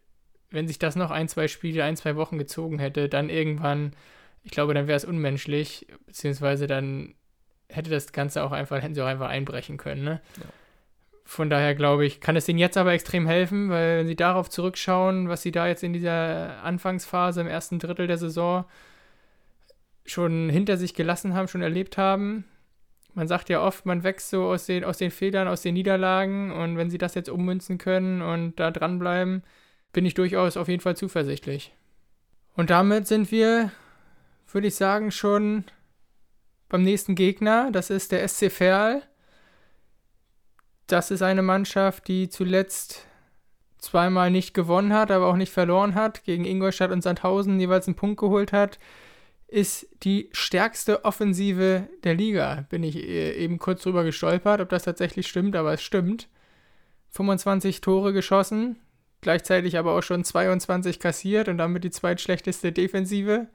wenn 0.50 0.66
sich 0.66 0.78
das 0.78 0.96
noch 0.96 1.10
ein, 1.10 1.28
zwei 1.28 1.48
Spiele, 1.48 1.84
ein, 1.84 1.96
zwei 1.96 2.16
Wochen 2.16 2.38
gezogen 2.38 2.78
hätte, 2.78 3.10
dann 3.10 3.28
irgendwann, 3.28 3.92
ich 4.42 4.52
glaube, 4.52 4.72
dann 4.72 4.86
wäre 4.86 4.96
es 4.96 5.04
unmenschlich, 5.04 5.86
beziehungsweise 6.06 6.66
dann 6.66 7.14
hätte 7.68 7.90
das 7.90 8.12
Ganze 8.12 8.42
auch 8.42 8.52
einfach, 8.52 8.80
hätten 8.80 8.94
sie 8.94 9.02
auch 9.02 9.06
einfach 9.06 9.28
einbrechen 9.28 9.76
können, 9.76 10.02
ne? 10.02 10.22
Ja. 10.38 10.46
Von 11.26 11.50
daher 11.50 11.74
glaube 11.74 12.06
ich, 12.06 12.22
kann 12.22 12.36
es 12.36 12.48
ihnen 12.48 12.58
jetzt 12.58 12.78
aber 12.78 12.92
extrem 12.92 13.26
helfen, 13.26 13.68
weil 13.68 13.98
wenn 13.98 14.06
sie 14.06 14.16
darauf 14.16 14.48
zurückschauen, 14.48 15.28
was 15.28 15.42
sie 15.42 15.52
da 15.52 15.66
jetzt 15.68 15.82
in 15.82 15.92
dieser 15.92 16.62
Anfangsphase 16.62 17.42
im 17.42 17.48
ersten 17.48 17.78
Drittel 17.78 18.06
der 18.06 18.18
Saison 18.18 18.64
schon 20.06 20.48
hinter 20.48 20.78
sich 20.78 20.94
gelassen 20.94 21.34
haben, 21.34 21.48
schon 21.48 21.62
erlebt 21.62 21.98
haben. 21.98 22.44
Man 23.14 23.28
sagt 23.28 23.48
ja 23.48 23.62
oft, 23.62 23.84
man 23.84 24.04
wächst 24.04 24.30
so 24.30 24.44
aus 24.44 24.66
den, 24.66 24.84
aus 24.84 24.98
den 24.98 25.10
Fehlern, 25.10 25.48
aus 25.48 25.62
den 25.62 25.74
Niederlagen 25.74 26.50
und 26.50 26.76
wenn 26.76 26.90
sie 26.90 26.98
das 26.98 27.14
jetzt 27.14 27.28
ummünzen 27.28 27.78
können 27.78 28.22
und 28.22 28.56
da 28.58 28.70
dranbleiben, 28.70 29.42
bin 29.92 30.06
ich 30.06 30.14
durchaus 30.14 30.56
auf 30.56 30.68
jeden 30.68 30.80
Fall 30.80 30.96
zuversichtlich. 30.96 31.74
Und 32.54 32.70
damit 32.70 33.06
sind 33.06 33.30
wir, 33.30 33.70
würde 34.50 34.68
ich 34.68 34.74
sagen, 34.74 35.10
schon 35.10 35.64
beim 36.68 36.82
nächsten 36.82 37.14
Gegner. 37.14 37.70
Das 37.70 37.90
ist 37.90 38.12
der 38.12 38.26
SC 38.26 38.50
Verl 38.50 39.02
das 40.92 41.10
ist 41.10 41.22
eine 41.22 41.42
Mannschaft, 41.42 42.06
die 42.06 42.28
zuletzt 42.28 43.06
zweimal 43.78 44.30
nicht 44.30 44.52
gewonnen 44.52 44.92
hat, 44.92 45.10
aber 45.10 45.26
auch 45.26 45.36
nicht 45.36 45.52
verloren 45.52 45.94
hat, 45.94 46.22
gegen 46.24 46.44
Ingolstadt 46.44 46.90
und 46.90 47.02
Sandhausen 47.02 47.58
jeweils 47.58 47.88
einen 47.88 47.96
Punkt 47.96 48.20
geholt 48.20 48.52
hat, 48.52 48.78
ist 49.52 49.86
die 50.02 50.30
stärkste 50.32 51.04
Offensive 51.04 51.88
der 52.04 52.14
Liga. 52.14 52.64
Bin 52.70 52.82
ich 52.82 52.96
äh, 52.96 53.32
eben 53.32 53.58
kurz 53.58 53.82
drüber 53.82 54.02
gestolpert, 54.02 54.60
ob 54.60 54.70
das 54.70 54.84
tatsächlich 54.84 55.28
stimmt, 55.28 55.54
aber 55.56 55.74
es 55.74 55.82
stimmt. 55.82 56.28
25 57.10 57.82
Tore 57.82 58.14
geschossen, 58.14 58.76
gleichzeitig 59.20 59.76
aber 59.76 59.92
auch 59.96 60.02
schon 60.02 60.24
22 60.24 60.98
kassiert 60.98 61.48
und 61.48 61.58
damit 61.58 61.84
die 61.84 61.90
zweitschlechteste 61.90 62.72
Defensive. 62.72 63.48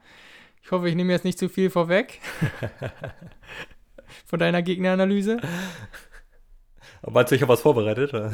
Ich 0.62 0.70
hoffe, 0.70 0.88
ich 0.88 0.94
nehme 0.94 1.12
jetzt 1.12 1.24
nicht 1.24 1.38
zu 1.38 1.48
viel 1.48 1.68
vorweg 1.68 2.20
von 4.26 4.38
deiner 4.38 4.62
Gegneranalyse. 4.62 5.40
Meinst 7.02 7.32
du, 7.32 7.36
ich 7.36 7.42
habe 7.42 7.52
was 7.52 7.62
vorbereitet? 7.62 8.12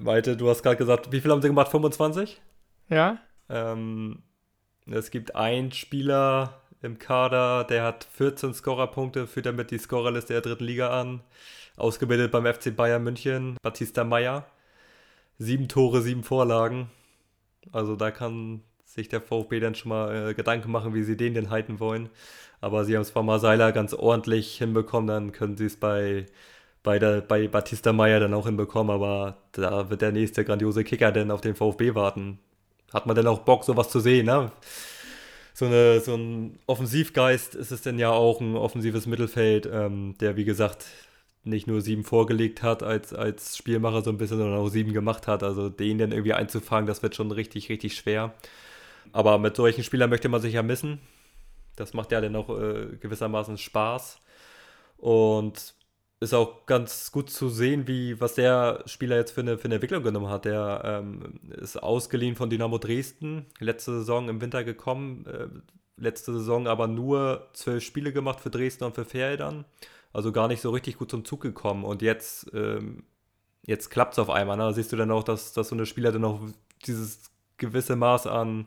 Malte, 0.00 0.36
du 0.36 0.48
hast 0.48 0.62
gerade 0.62 0.76
gesagt, 0.76 1.12
wie 1.12 1.20
viel 1.20 1.30
haben 1.30 1.42
sie 1.42 1.48
gemacht? 1.48 1.70
25? 1.70 2.40
Ja. 2.88 3.18
Ähm, 3.50 4.22
es 4.86 5.10
gibt 5.10 5.34
einen 5.34 5.72
Spieler 5.72 6.60
im 6.82 6.98
Kader, 6.98 7.64
der 7.64 7.84
hat 7.84 8.04
14 8.12 8.54
Scorerpunkte, 8.54 9.26
führt 9.26 9.46
damit 9.46 9.70
die 9.70 9.78
Scorerliste 9.78 10.32
der 10.32 10.42
dritten 10.42 10.64
Liga 10.64 10.98
an. 11.00 11.20
Ausgebildet 11.76 12.32
beim 12.32 12.46
FC 12.46 12.74
Bayern 12.74 13.02
München, 13.02 13.56
Batista 13.62 14.04
Meyer. 14.04 14.46
Sieben 15.38 15.68
Tore, 15.68 16.02
sieben 16.02 16.22
Vorlagen. 16.24 16.90
Also 17.72 17.96
da 17.96 18.10
kann 18.10 18.62
sich 18.84 19.08
der 19.08 19.20
VfB 19.20 19.60
dann 19.60 19.74
schon 19.74 19.90
mal 19.90 20.30
äh, 20.30 20.34
Gedanken 20.34 20.70
machen, 20.70 20.94
wie 20.94 21.02
sie 21.02 21.16
den 21.16 21.34
denn 21.34 21.50
halten 21.50 21.80
wollen. 21.80 22.10
Aber 22.60 22.84
sie 22.84 22.94
haben 22.96 23.02
es 23.02 23.12
bei 23.12 23.22
Marseiler 23.22 23.72
ganz 23.72 23.94
ordentlich 23.94 24.58
hinbekommen, 24.58 25.08
dann 25.08 25.32
können 25.32 25.56
sie 25.56 25.66
es 25.66 25.76
bei, 25.76 26.26
bei, 26.82 26.98
der, 26.98 27.20
bei 27.22 27.48
Batista 27.48 27.92
Meyer 27.92 28.20
dann 28.20 28.34
auch 28.34 28.46
hinbekommen. 28.46 28.94
Aber 28.94 29.38
da 29.52 29.90
wird 29.90 30.02
der 30.02 30.12
nächste 30.12 30.44
grandiose 30.44 30.84
Kicker 30.84 31.12
denn 31.12 31.30
auf 31.30 31.40
den 31.40 31.54
VfB 31.54 31.94
warten. 31.94 32.38
Hat 32.92 33.06
man 33.06 33.16
denn 33.16 33.26
auch 33.26 33.40
Bock, 33.40 33.64
sowas 33.64 33.90
zu 33.90 34.00
sehen, 34.00 34.26
ne? 34.26 34.50
So, 35.54 35.66
eine, 35.66 36.00
so 36.00 36.14
ein 36.14 36.58
Offensivgeist 36.66 37.54
ist 37.54 37.70
es 37.70 37.82
denn 37.82 37.98
ja 37.98 38.10
auch 38.10 38.40
ein 38.40 38.56
offensives 38.56 39.06
Mittelfeld, 39.06 39.68
ähm, 39.70 40.16
der 40.18 40.36
wie 40.36 40.44
gesagt 40.44 40.86
nicht 41.42 41.66
nur 41.66 41.80
sieben 41.80 42.04
vorgelegt 42.04 42.62
hat 42.62 42.82
als, 42.82 43.12
als 43.14 43.56
Spielmacher 43.56 44.02
so 44.02 44.10
ein 44.10 44.18
bisschen, 44.18 44.38
sondern 44.38 44.58
auch 44.58 44.68
sieben 44.68 44.92
gemacht 44.92 45.26
hat. 45.26 45.42
Also 45.42 45.68
den 45.68 45.98
dann 45.98 46.12
irgendwie 46.12 46.34
einzufangen, 46.34 46.86
das 46.86 47.02
wird 47.02 47.14
schon 47.14 47.30
richtig, 47.30 47.68
richtig 47.68 47.96
schwer. 47.96 48.34
Aber 49.12 49.38
mit 49.38 49.56
solchen 49.56 49.82
Spielern 49.84 50.10
möchte 50.10 50.28
man 50.28 50.40
sich 50.40 50.54
ja 50.54 50.62
missen. 50.62 51.00
Das 51.76 51.94
macht 51.94 52.12
ja 52.12 52.20
dann 52.20 52.36
auch 52.36 52.50
äh, 52.50 52.96
gewissermaßen 53.00 53.58
Spaß. 53.58 54.18
Und 54.98 55.74
ist 56.20 56.34
auch 56.34 56.66
ganz 56.66 57.12
gut 57.12 57.30
zu 57.30 57.48
sehen, 57.48 57.88
wie, 57.88 58.20
was 58.20 58.34
der 58.34 58.82
Spieler 58.84 59.16
jetzt 59.16 59.32
für 59.32 59.40
eine, 59.40 59.56
für 59.56 59.64
eine 59.64 59.76
Entwicklung 59.76 60.02
genommen 60.02 60.28
hat. 60.28 60.44
Der 60.44 60.82
ähm, 60.84 61.40
ist 61.50 61.82
ausgeliehen 61.82 62.36
von 62.36 62.50
Dynamo 62.50 62.76
Dresden, 62.76 63.46
letzte 63.58 63.92
Saison 63.92 64.28
im 64.28 64.42
Winter 64.42 64.62
gekommen, 64.62 65.24
äh, 65.26 65.48
letzte 65.96 66.32
Saison 66.34 66.66
aber 66.66 66.88
nur 66.88 67.48
zwölf 67.54 67.82
Spiele 67.82 68.12
gemacht 68.12 68.40
für 68.40 68.50
Dresden 68.50 68.84
und 68.84 68.94
für 68.94 69.06
Feldern. 69.06 69.64
Also 70.12 70.30
gar 70.30 70.48
nicht 70.48 70.60
so 70.60 70.70
richtig 70.70 70.98
gut 70.98 71.10
zum 71.10 71.24
Zug 71.24 71.40
gekommen. 71.40 71.84
Und 71.84 72.02
jetzt, 72.02 72.50
ähm, 72.52 73.04
jetzt 73.64 73.88
klappt 73.90 74.14
es 74.14 74.18
auf 74.18 74.28
einmal. 74.28 74.58
Ne? 74.58 74.64
Da 74.64 74.72
siehst 74.74 74.92
du 74.92 74.96
dann 74.96 75.10
auch, 75.10 75.24
dass, 75.24 75.54
dass 75.54 75.68
so 75.68 75.74
eine 75.74 75.86
Spieler 75.86 76.12
dann 76.12 76.24
auch 76.24 76.40
dieses 76.84 77.30
gewisse 77.56 77.96
Maß 77.96 78.26
an 78.26 78.66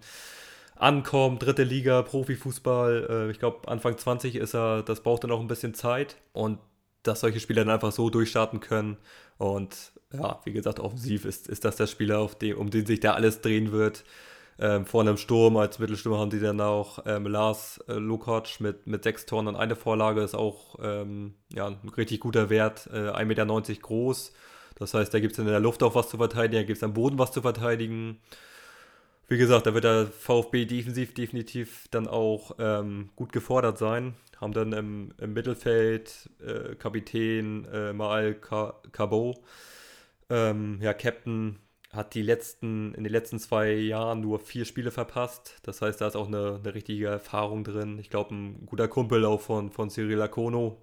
ankommt, 0.75 1.43
dritte 1.43 1.63
Liga, 1.63 2.01
Profifußball. 2.01 3.07
Äh, 3.09 3.31
ich 3.31 3.39
glaube, 3.39 3.67
Anfang 3.67 3.97
20 3.97 4.35
ist 4.37 4.55
er, 4.55 4.81
das 4.81 5.01
braucht 5.01 5.23
dann 5.23 5.31
auch 5.31 5.39
ein 5.39 5.47
bisschen 5.47 5.73
Zeit. 5.73 6.17
Und 6.31 6.57
dass 7.03 7.19
solche 7.19 7.39
Spieler 7.39 7.65
dann 7.65 7.73
einfach 7.73 7.91
so 7.91 8.09
durchstarten 8.09 8.59
können. 8.59 8.97
Und 9.37 9.93
ja, 10.11 10.39
wie 10.45 10.53
gesagt, 10.53 10.79
offensiv 10.79 11.25
ist, 11.25 11.47
ist 11.47 11.65
das 11.65 11.75
der 11.75 11.87
Spieler, 11.87 12.19
auf 12.19 12.35
den, 12.35 12.55
um 12.55 12.69
den 12.69 12.85
sich 12.85 12.99
da 12.99 13.13
alles 13.13 13.41
drehen 13.41 13.71
wird. 13.71 14.03
Ähm, 14.59 14.85
vorne 14.85 15.09
im 15.11 15.17
Sturm, 15.17 15.57
als 15.57 15.79
Mittelstürmer 15.79 16.19
haben 16.19 16.29
die 16.29 16.39
dann 16.39 16.61
auch 16.61 16.99
ähm, 17.07 17.25
Lars 17.25 17.83
äh, 17.87 17.93
Lukacs 17.93 18.59
mit, 18.59 18.85
mit 18.85 19.03
sechs 19.03 19.25
Toren 19.25 19.47
und 19.47 19.55
eine 19.55 19.75
Vorlage, 19.75 20.21
ist 20.21 20.35
auch 20.35 20.75
ähm, 20.81 21.33
ja, 21.51 21.67
ein 21.67 21.89
richtig 21.97 22.19
guter 22.19 22.49
Wert, 22.51 22.87
äh, 22.93 23.09
1,90 23.09 23.25
Meter 23.25 23.45
groß. 23.81 24.31
Das 24.75 24.93
heißt, 24.93 25.13
da 25.13 25.19
gibt 25.19 25.33
es 25.33 25.39
in 25.39 25.45
der 25.45 25.59
Luft 25.59 25.81
auch 25.81 25.95
was 25.95 26.09
zu 26.09 26.17
verteidigen, 26.17 26.61
da 26.61 26.67
gibt 26.67 26.77
es 26.77 26.83
am 26.83 26.93
Boden 26.93 27.17
was 27.17 27.31
zu 27.31 27.41
verteidigen. 27.41 28.19
Wie 29.33 29.37
gesagt, 29.39 29.65
da 29.65 29.73
wird 29.73 29.83
der 29.83 30.05
VfB 30.05 30.65
defensiv 30.65 31.15
definitiv 31.15 31.87
dann 31.89 32.07
auch 32.07 32.51
ähm, 32.59 33.09
gut 33.15 33.33
gefordert 33.33 33.79
sein. 33.79 34.13
Haben 34.39 34.53
dann 34.53 34.73
im, 34.73 35.11
im 35.17 35.33
Mittelfeld 35.33 36.29
äh, 36.39 36.75
Kapitän 36.75 37.65
äh, 37.65 37.93
Maal 37.93 38.35
Cabot, 38.35 39.39
ähm, 40.29 40.77
ja, 40.83 40.93
Captain 40.93 41.57
hat 41.89 42.13
die 42.13 42.21
letzten, 42.21 42.93
in 42.93 43.03
den 43.03 43.11
letzten 43.11 43.39
zwei 43.39 43.71
Jahren 43.71 44.21
nur 44.21 44.37
vier 44.39 44.65
Spiele 44.65 44.91
verpasst. 44.91 45.57
Das 45.63 45.81
heißt, 45.81 45.99
da 45.99 46.05
ist 46.09 46.15
auch 46.15 46.27
eine, 46.27 46.59
eine 46.63 46.75
richtige 46.75 47.07
Erfahrung 47.07 47.63
drin. 47.63 47.97
Ich 47.97 48.11
glaube, 48.11 48.35
ein 48.35 48.67
guter 48.67 48.87
Kumpel 48.87 49.25
auch 49.25 49.41
von, 49.41 49.71
von 49.71 49.89
Cyril 49.89 50.21
Akono. 50.21 50.79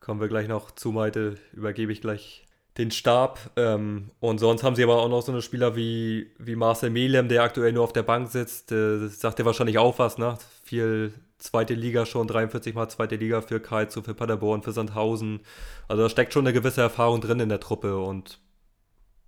Kommen 0.00 0.20
wir 0.20 0.26
gleich 0.26 0.48
noch 0.48 0.72
zu, 0.72 0.90
Maite, 0.90 1.36
übergebe 1.52 1.92
ich 1.92 2.00
gleich 2.00 2.48
den 2.78 2.90
Stab. 2.90 3.38
Ähm, 3.56 4.10
und 4.20 4.38
sonst 4.38 4.62
haben 4.62 4.76
sie 4.76 4.84
aber 4.84 5.00
auch 5.00 5.08
noch 5.08 5.22
so 5.22 5.32
eine 5.32 5.42
Spieler 5.42 5.76
wie, 5.76 6.30
wie 6.38 6.56
Marcel 6.56 6.90
Melem, 6.90 7.28
der 7.28 7.42
aktuell 7.42 7.72
nur 7.72 7.84
auf 7.84 7.92
der 7.92 8.02
Bank 8.02 8.30
sitzt. 8.30 8.72
Äh, 8.72 9.08
sagt 9.08 9.38
dir 9.38 9.44
wahrscheinlich 9.44 9.78
auch 9.78 9.98
was, 9.98 10.18
ne? 10.18 10.38
Viel 10.62 11.12
zweite 11.38 11.74
Liga 11.74 12.06
schon, 12.06 12.26
43 12.26 12.74
Mal 12.74 12.88
zweite 12.88 13.16
Liga 13.16 13.40
für 13.40 13.60
Karlsruhe, 13.60 14.04
für 14.04 14.14
Paderborn, 14.14 14.62
für 14.62 14.72
Sandhausen. 14.72 15.40
Also 15.88 16.02
da 16.02 16.08
steckt 16.08 16.32
schon 16.32 16.46
eine 16.46 16.52
gewisse 16.52 16.82
Erfahrung 16.82 17.20
drin 17.20 17.40
in 17.40 17.48
der 17.48 17.60
Truppe 17.60 17.98
und 17.98 18.38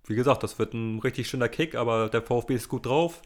wie 0.05 0.15
gesagt, 0.15 0.43
das 0.43 0.59
wird 0.59 0.73
ein 0.73 0.99
richtig 0.99 1.27
schöner 1.27 1.49
Kick, 1.49 1.75
aber 1.75 2.09
der 2.09 2.21
VfB 2.21 2.55
ist 2.55 2.69
gut 2.69 2.85
drauf. 2.85 3.21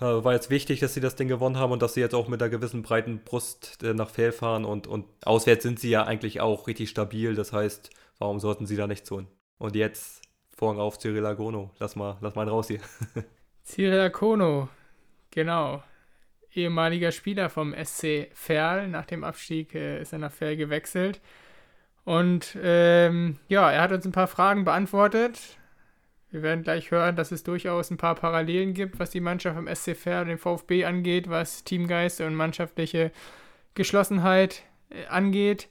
Äh, 0.00 0.04
war 0.04 0.32
jetzt 0.32 0.50
wichtig, 0.50 0.80
dass 0.80 0.94
sie 0.94 1.00
das 1.00 1.16
Ding 1.16 1.28
gewonnen 1.28 1.58
haben 1.58 1.72
und 1.72 1.82
dass 1.82 1.94
sie 1.94 2.00
jetzt 2.00 2.14
auch 2.14 2.28
mit 2.28 2.42
einer 2.42 2.50
gewissen 2.50 2.82
breiten 2.82 3.20
Brust 3.24 3.82
äh, 3.82 3.94
nach 3.94 4.10
Fehl 4.10 4.32
fahren 4.32 4.64
und, 4.64 4.86
und 4.86 5.06
auswärts 5.24 5.62
sind 5.62 5.78
sie 5.78 5.90
ja 5.90 6.04
eigentlich 6.04 6.40
auch 6.40 6.66
richtig 6.66 6.90
stabil. 6.90 7.34
Das 7.34 7.52
heißt, 7.52 7.90
warum 8.18 8.40
sollten 8.40 8.66
sie 8.66 8.76
da 8.76 8.86
nichts 8.86 9.08
tun? 9.08 9.28
Und 9.58 9.76
jetzt 9.76 10.22
Vorhang 10.50 10.78
auf 10.78 10.98
Cyril 10.98 11.26
Agono. 11.26 11.70
Lass 11.78 11.96
mal, 11.96 12.16
lass 12.20 12.34
mal 12.34 12.48
raus 12.48 12.68
hier. 12.68 12.80
Cyril 13.64 14.00
Agono, 14.00 14.68
genau. 15.30 15.82
Ehemaliger 16.52 17.12
Spieler 17.12 17.50
vom 17.50 17.74
SC 17.74 18.30
Verl. 18.32 18.88
Nach 18.88 19.04
dem 19.04 19.24
Abstieg 19.24 19.74
äh, 19.74 20.00
ist 20.00 20.12
er 20.12 20.18
nach 20.18 20.32
Verl 20.32 20.56
gewechselt. 20.56 21.20
Und 22.04 22.56
ähm, 22.62 23.38
ja, 23.48 23.70
er 23.70 23.82
hat 23.82 23.92
uns 23.92 24.06
ein 24.06 24.12
paar 24.12 24.28
Fragen 24.28 24.64
beantwortet 24.64 25.58
wir 26.30 26.42
werden 26.42 26.64
gleich 26.64 26.90
hören, 26.90 27.16
dass 27.16 27.32
es 27.32 27.44
durchaus 27.44 27.90
ein 27.90 27.96
paar 27.96 28.14
Parallelen 28.14 28.74
gibt, 28.74 28.98
was 28.98 29.10
die 29.10 29.20
Mannschaft 29.20 29.58
im 29.58 29.74
SC 29.74 29.96
Verl 29.96 30.22
und 30.22 30.28
den 30.28 30.38
VfB 30.38 30.84
angeht, 30.84 31.30
was 31.30 31.64
Teamgeist 31.64 32.20
und 32.20 32.34
mannschaftliche 32.34 33.12
Geschlossenheit 33.74 34.62
äh, 34.90 35.06
angeht. 35.06 35.68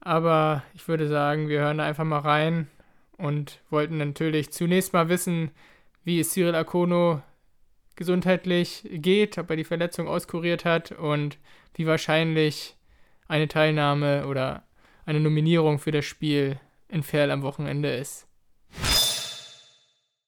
Aber 0.00 0.62
ich 0.74 0.86
würde 0.88 1.08
sagen, 1.08 1.48
wir 1.48 1.60
hören 1.60 1.78
da 1.78 1.84
einfach 1.84 2.04
mal 2.04 2.20
rein 2.20 2.68
und 3.18 3.60
wollten 3.70 3.98
natürlich 3.98 4.50
zunächst 4.50 4.92
mal 4.92 5.08
wissen, 5.08 5.50
wie 6.04 6.20
es 6.20 6.30
Cyril 6.30 6.54
Akono 6.54 7.22
gesundheitlich 7.96 8.86
geht, 8.90 9.38
ob 9.38 9.50
er 9.50 9.56
die 9.56 9.64
Verletzung 9.64 10.06
auskuriert 10.06 10.64
hat 10.64 10.92
und 10.92 11.38
wie 11.74 11.86
wahrscheinlich 11.86 12.76
eine 13.26 13.48
Teilnahme 13.48 14.26
oder 14.26 14.62
eine 15.06 15.20
Nominierung 15.20 15.78
für 15.78 15.92
das 15.92 16.04
Spiel 16.04 16.60
in 16.88 17.02
Ferl 17.02 17.30
am 17.30 17.42
Wochenende 17.42 17.94
ist. 17.94 18.26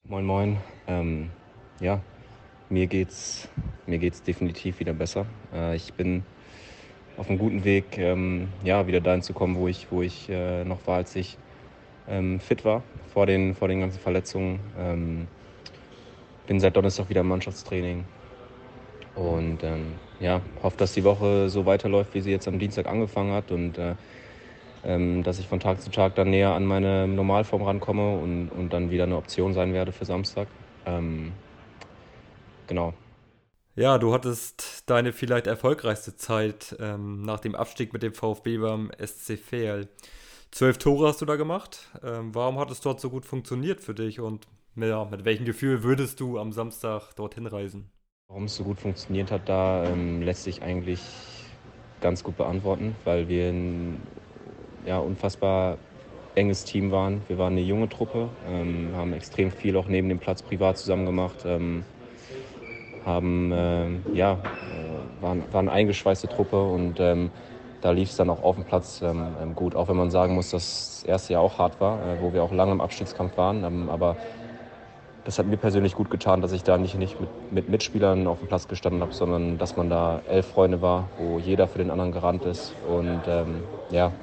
Moin 0.03 0.25
Moin. 0.25 0.57
Ähm, 0.87 1.29
ja, 1.79 2.01
mir 2.69 2.87
geht's, 2.87 3.47
mir 3.85 3.99
geht's 3.99 4.23
definitiv 4.23 4.79
wieder 4.79 4.93
besser. 4.93 5.25
Äh, 5.53 5.75
ich 5.75 5.93
bin 5.93 6.23
auf 7.17 7.29
einem 7.29 7.37
guten 7.37 7.63
Weg, 7.63 7.97
ähm, 7.97 8.47
ja, 8.63 8.87
wieder 8.87 9.01
dahin 9.01 9.21
zu 9.21 9.33
kommen, 9.33 9.55
wo 9.55 9.67
ich, 9.67 9.91
wo 9.91 10.01
ich 10.01 10.29
äh, 10.29 10.63
noch 10.63 10.87
war, 10.87 10.97
als 10.97 11.15
ich 11.15 11.37
ähm, 12.09 12.39
fit 12.39 12.65
war 12.65 12.83
vor 13.13 13.25
den, 13.25 13.55
vor 13.55 13.67
den 13.67 13.81
ganzen 13.81 13.99
Verletzungen. 13.99 14.59
Ähm, 14.77 15.27
bin 16.47 16.59
seit 16.59 16.75
Donnerstag 16.75 17.09
wieder 17.09 17.21
im 17.21 17.27
Mannschaftstraining 17.27 18.05
und 19.15 19.63
ähm, 19.63 19.93
ja, 20.19 20.41
hoffe, 20.63 20.77
dass 20.77 20.93
die 20.93 21.03
Woche 21.03 21.49
so 21.49 21.65
weiterläuft, 21.65 22.13
wie 22.13 22.21
sie 22.21 22.31
jetzt 22.31 22.47
am 22.47 22.57
Dienstag 22.57 22.87
angefangen 22.87 23.33
hat 23.33 23.51
und 23.51 23.77
äh, 23.77 23.95
ähm, 24.83 25.23
dass 25.23 25.39
ich 25.39 25.47
von 25.47 25.59
Tag 25.59 25.81
zu 25.81 25.91
Tag 25.91 26.15
dann 26.15 26.29
näher 26.29 26.53
an 26.53 26.65
meine 26.65 27.07
Normalform 27.07 27.63
rankomme 27.63 28.17
und, 28.17 28.49
und 28.49 28.73
dann 28.73 28.91
wieder 28.91 29.03
eine 29.03 29.17
Option 29.17 29.53
sein 29.53 29.73
werde 29.73 29.91
für 29.91 30.05
Samstag. 30.05 30.47
Ähm, 30.85 31.33
genau. 32.67 32.93
Ja, 33.75 33.97
du 33.97 34.13
hattest 34.13 34.89
deine 34.89 35.13
vielleicht 35.13 35.47
erfolgreichste 35.47 36.15
Zeit 36.15 36.75
ähm, 36.79 37.21
nach 37.23 37.39
dem 37.39 37.55
Abstieg 37.55 37.93
mit 37.93 38.03
dem 38.03 38.13
VfB 38.13 38.57
beim 38.57 38.91
SC 38.97 39.37
Verl. 39.37 39.87
Zwölf 40.51 40.79
Tore 40.79 41.07
hast 41.07 41.21
du 41.21 41.25
da 41.25 41.35
gemacht. 41.35 41.89
Ähm, 42.03 42.33
warum 42.33 42.57
hat 42.57 42.71
es 42.71 42.81
dort 42.81 42.99
so 42.99 43.09
gut 43.09 43.25
funktioniert 43.25 43.81
für 43.81 43.93
dich 43.93 44.19
und 44.19 44.47
ja, 44.75 45.05
mit 45.05 45.25
welchem 45.25 45.45
Gefühl 45.45 45.83
würdest 45.83 46.19
du 46.19 46.39
am 46.39 46.51
Samstag 46.51 47.13
dorthin 47.15 47.45
reisen? 47.45 47.89
Warum 48.27 48.45
es 48.45 48.55
so 48.55 48.63
gut 48.63 48.79
funktioniert 48.79 49.31
hat, 49.31 49.47
da 49.47 49.85
ähm, 49.85 50.21
lässt 50.21 50.43
sich 50.43 50.61
eigentlich 50.61 51.01
ganz 52.01 52.23
gut 52.23 52.37
beantworten, 52.37 52.95
weil 53.03 53.27
wir 53.27 53.49
ein 53.49 54.01
ja, 54.85 54.99
unfassbar 54.99 55.77
enges 56.35 56.63
Team 56.63 56.91
waren. 56.91 57.21
Wir 57.27 57.37
waren 57.37 57.53
eine 57.53 57.61
junge 57.61 57.89
Truppe, 57.89 58.29
ähm, 58.47 58.89
haben 58.95 59.13
extrem 59.13 59.51
viel 59.51 59.75
auch 59.75 59.87
neben 59.87 60.09
dem 60.09 60.19
Platz 60.19 60.41
privat 60.41 60.77
zusammen 60.77 61.05
gemacht, 61.05 61.43
ähm, 61.45 61.83
haben, 63.05 63.51
äh, 63.51 63.87
ja, 64.13 64.33
äh, 64.33 65.21
waren, 65.21 65.43
waren 65.51 65.67
eine 65.67 65.71
eingeschweißte 65.71 66.27
Truppe 66.27 66.61
und 66.61 66.99
ähm, 66.99 67.31
da 67.81 67.91
lief 67.91 68.09
es 68.09 68.15
dann 68.15 68.29
auch 68.29 68.43
auf 68.43 68.55
dem 68.55 68.65
Platz 68.65 69.01
ähm, 69.01 69.35
ähm, 69.41 69.55
gut, 69.55 69.75
auch 69.75 69.87
wenn 69.87 69.97
man 69.97 70.11
sagen 70.11 70.35
muss, 70.35 70.51
dass 70.51 71.01
das 71.01 71.03
erste 71.03 71.33
Jahr 71.33 71.41
auch 71.41 71.59
hart 71.59 71.79
war, 71.79 72.05
äh, 72.05 72.19
wo 72.21 72.33
wir 72.33 72.43
auch 72.43 72.51
lange 72.51 72.71
im 72.71 72.81
Abstiegskampf 72.81 73.37
waren. 73.37 73.63
Ähm, 73.63 73.89
aber 73.89 74.17
das 75.23 75.37
hat 75.39 75.45
mir 75.45 75.57
persönlich 75.57 75.95
gut 75.95 76.09
getan, 76.09 76.41
dass 76.41 76.51
ich 76.51 76.63
da 76.63 76.77
nicht, 76.77 76.95
nicht 76.95 77.19
mit, 77.19 77.29
mit 77.51 77.69
Mitspielern 77.69 78.27
auf 78.27 78.39
dem 78.39 78.47
Platz 78.47 78.67
gestanden 78.67 79.01
habe, 79.01 79.13
sondern 79.13 79.57
dass 79.57 79.75
man 79.75 79.89
da 79.89 80.21
elf 80.27 80.47
Freunde 80.47 80.81
war, 80.81 81.09
wo 81.17 81.39
jeder 81.39 81.67
für 81.67 81.77
den 81.77 81.91
anderen 81.91 82.11
gerannt 82.11 82.45
ist. 82.45 82.73
Und 82.87 83.23
ja, 83.89 84.13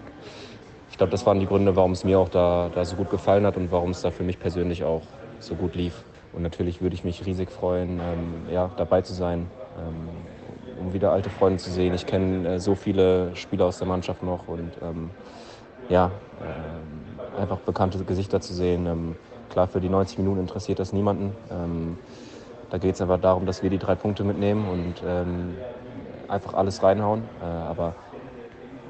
ich 0.91 0.97
glaube, 0.97 1.11
das 1.11 1.27
waren 1.27 1.39
die 1.39 1.47
Gründe, 1.47 1.77
warum 1.77 1.93
es 1.93 2.05
mir 2.05 2.19
auch 2.19 2.31
da, 2.31 2.71
da 2.73 2.85
so 2.87 2.97
gut 2.97 3.11
gefallen 3.11 3.45
hat 3.45 3.57
und 3.59 3.71
warum 3.71 3.91
es 3.91 4.01
da 4.01 4.11
für 4.11 4.23
mich 4.25 4.39
persönlich 4.39 4.83
auch 4.85 5.03
so 5.39 5.55
gut 5.55 5.75
lief. 5.75 6.07
Und 6.33 6.43
natürlich 6.43 6.81
würde 6.81 6.95
ich 6.95 7.05
mich 7.05 7.25
riesig 7.27 7.51
freuen, 7.51 8.01
ähm, 8.01 8.49
ja, 8.49 8.73
dabei 8.77 9.03
zu 9.03 9.13
sein, 9.13 9.51
ähm, 9.77 10.36
um 10.79 10.93
wieder 10.93 11.13
alte 11.13 11.31
Freunde 11.31 11.59
zu 11.59 11.71
sehen. 11.71 11.95
Ich 11.95 12.07
kenne 12.07 12.55
äh, 12.55 12.61
so 12.61 12.75
viele 12.75 13.35
Spieler 13.37 13.67
aus 13.67 13.79
der 13.79 13.87
Mannschaft 13.87 14.23
noch 14.23 14.49
und 14.49 14.73
ähm, 14.83 15.11
ja, 15.89 16.11
äh, 16.41 17.41
einfach 17.41 17.59
bekannte 17.59 18.03
Gesichter 18.05 18.41
zu 18.41 18.55
sehen. 18.55 18.87
Ähm, 18.87 19.17
klar, 19.51 19.69
für 19.69 19.81
die 19.81 19.89
90 19.89 20.19
Minuten 20.19 20.41
interessiert 20.41 20.79
das 20.79 20.93
niemanden. 20.93 21.33
Ähm, 21.51 21.99
da 22.71 22.79
geht 22.79 22.95
es 22.95 23.01
einfach 23.01 23.21
darum, 23.21 23.47
dass 23.47 23.63
wir 23.63 23.71
die 23.71 23.79
drei 23.79 23.95
Punkte 23.95 24.25
mitnehmen 24.25 24.69
und 24.69 24.95
ähm, 25.07 25.55
einfach 26.29 26.55
alles 26.55 26.83
reinhauen. 26.83 27.23
Äh, 27.41 27.45
aber 27.45 27.95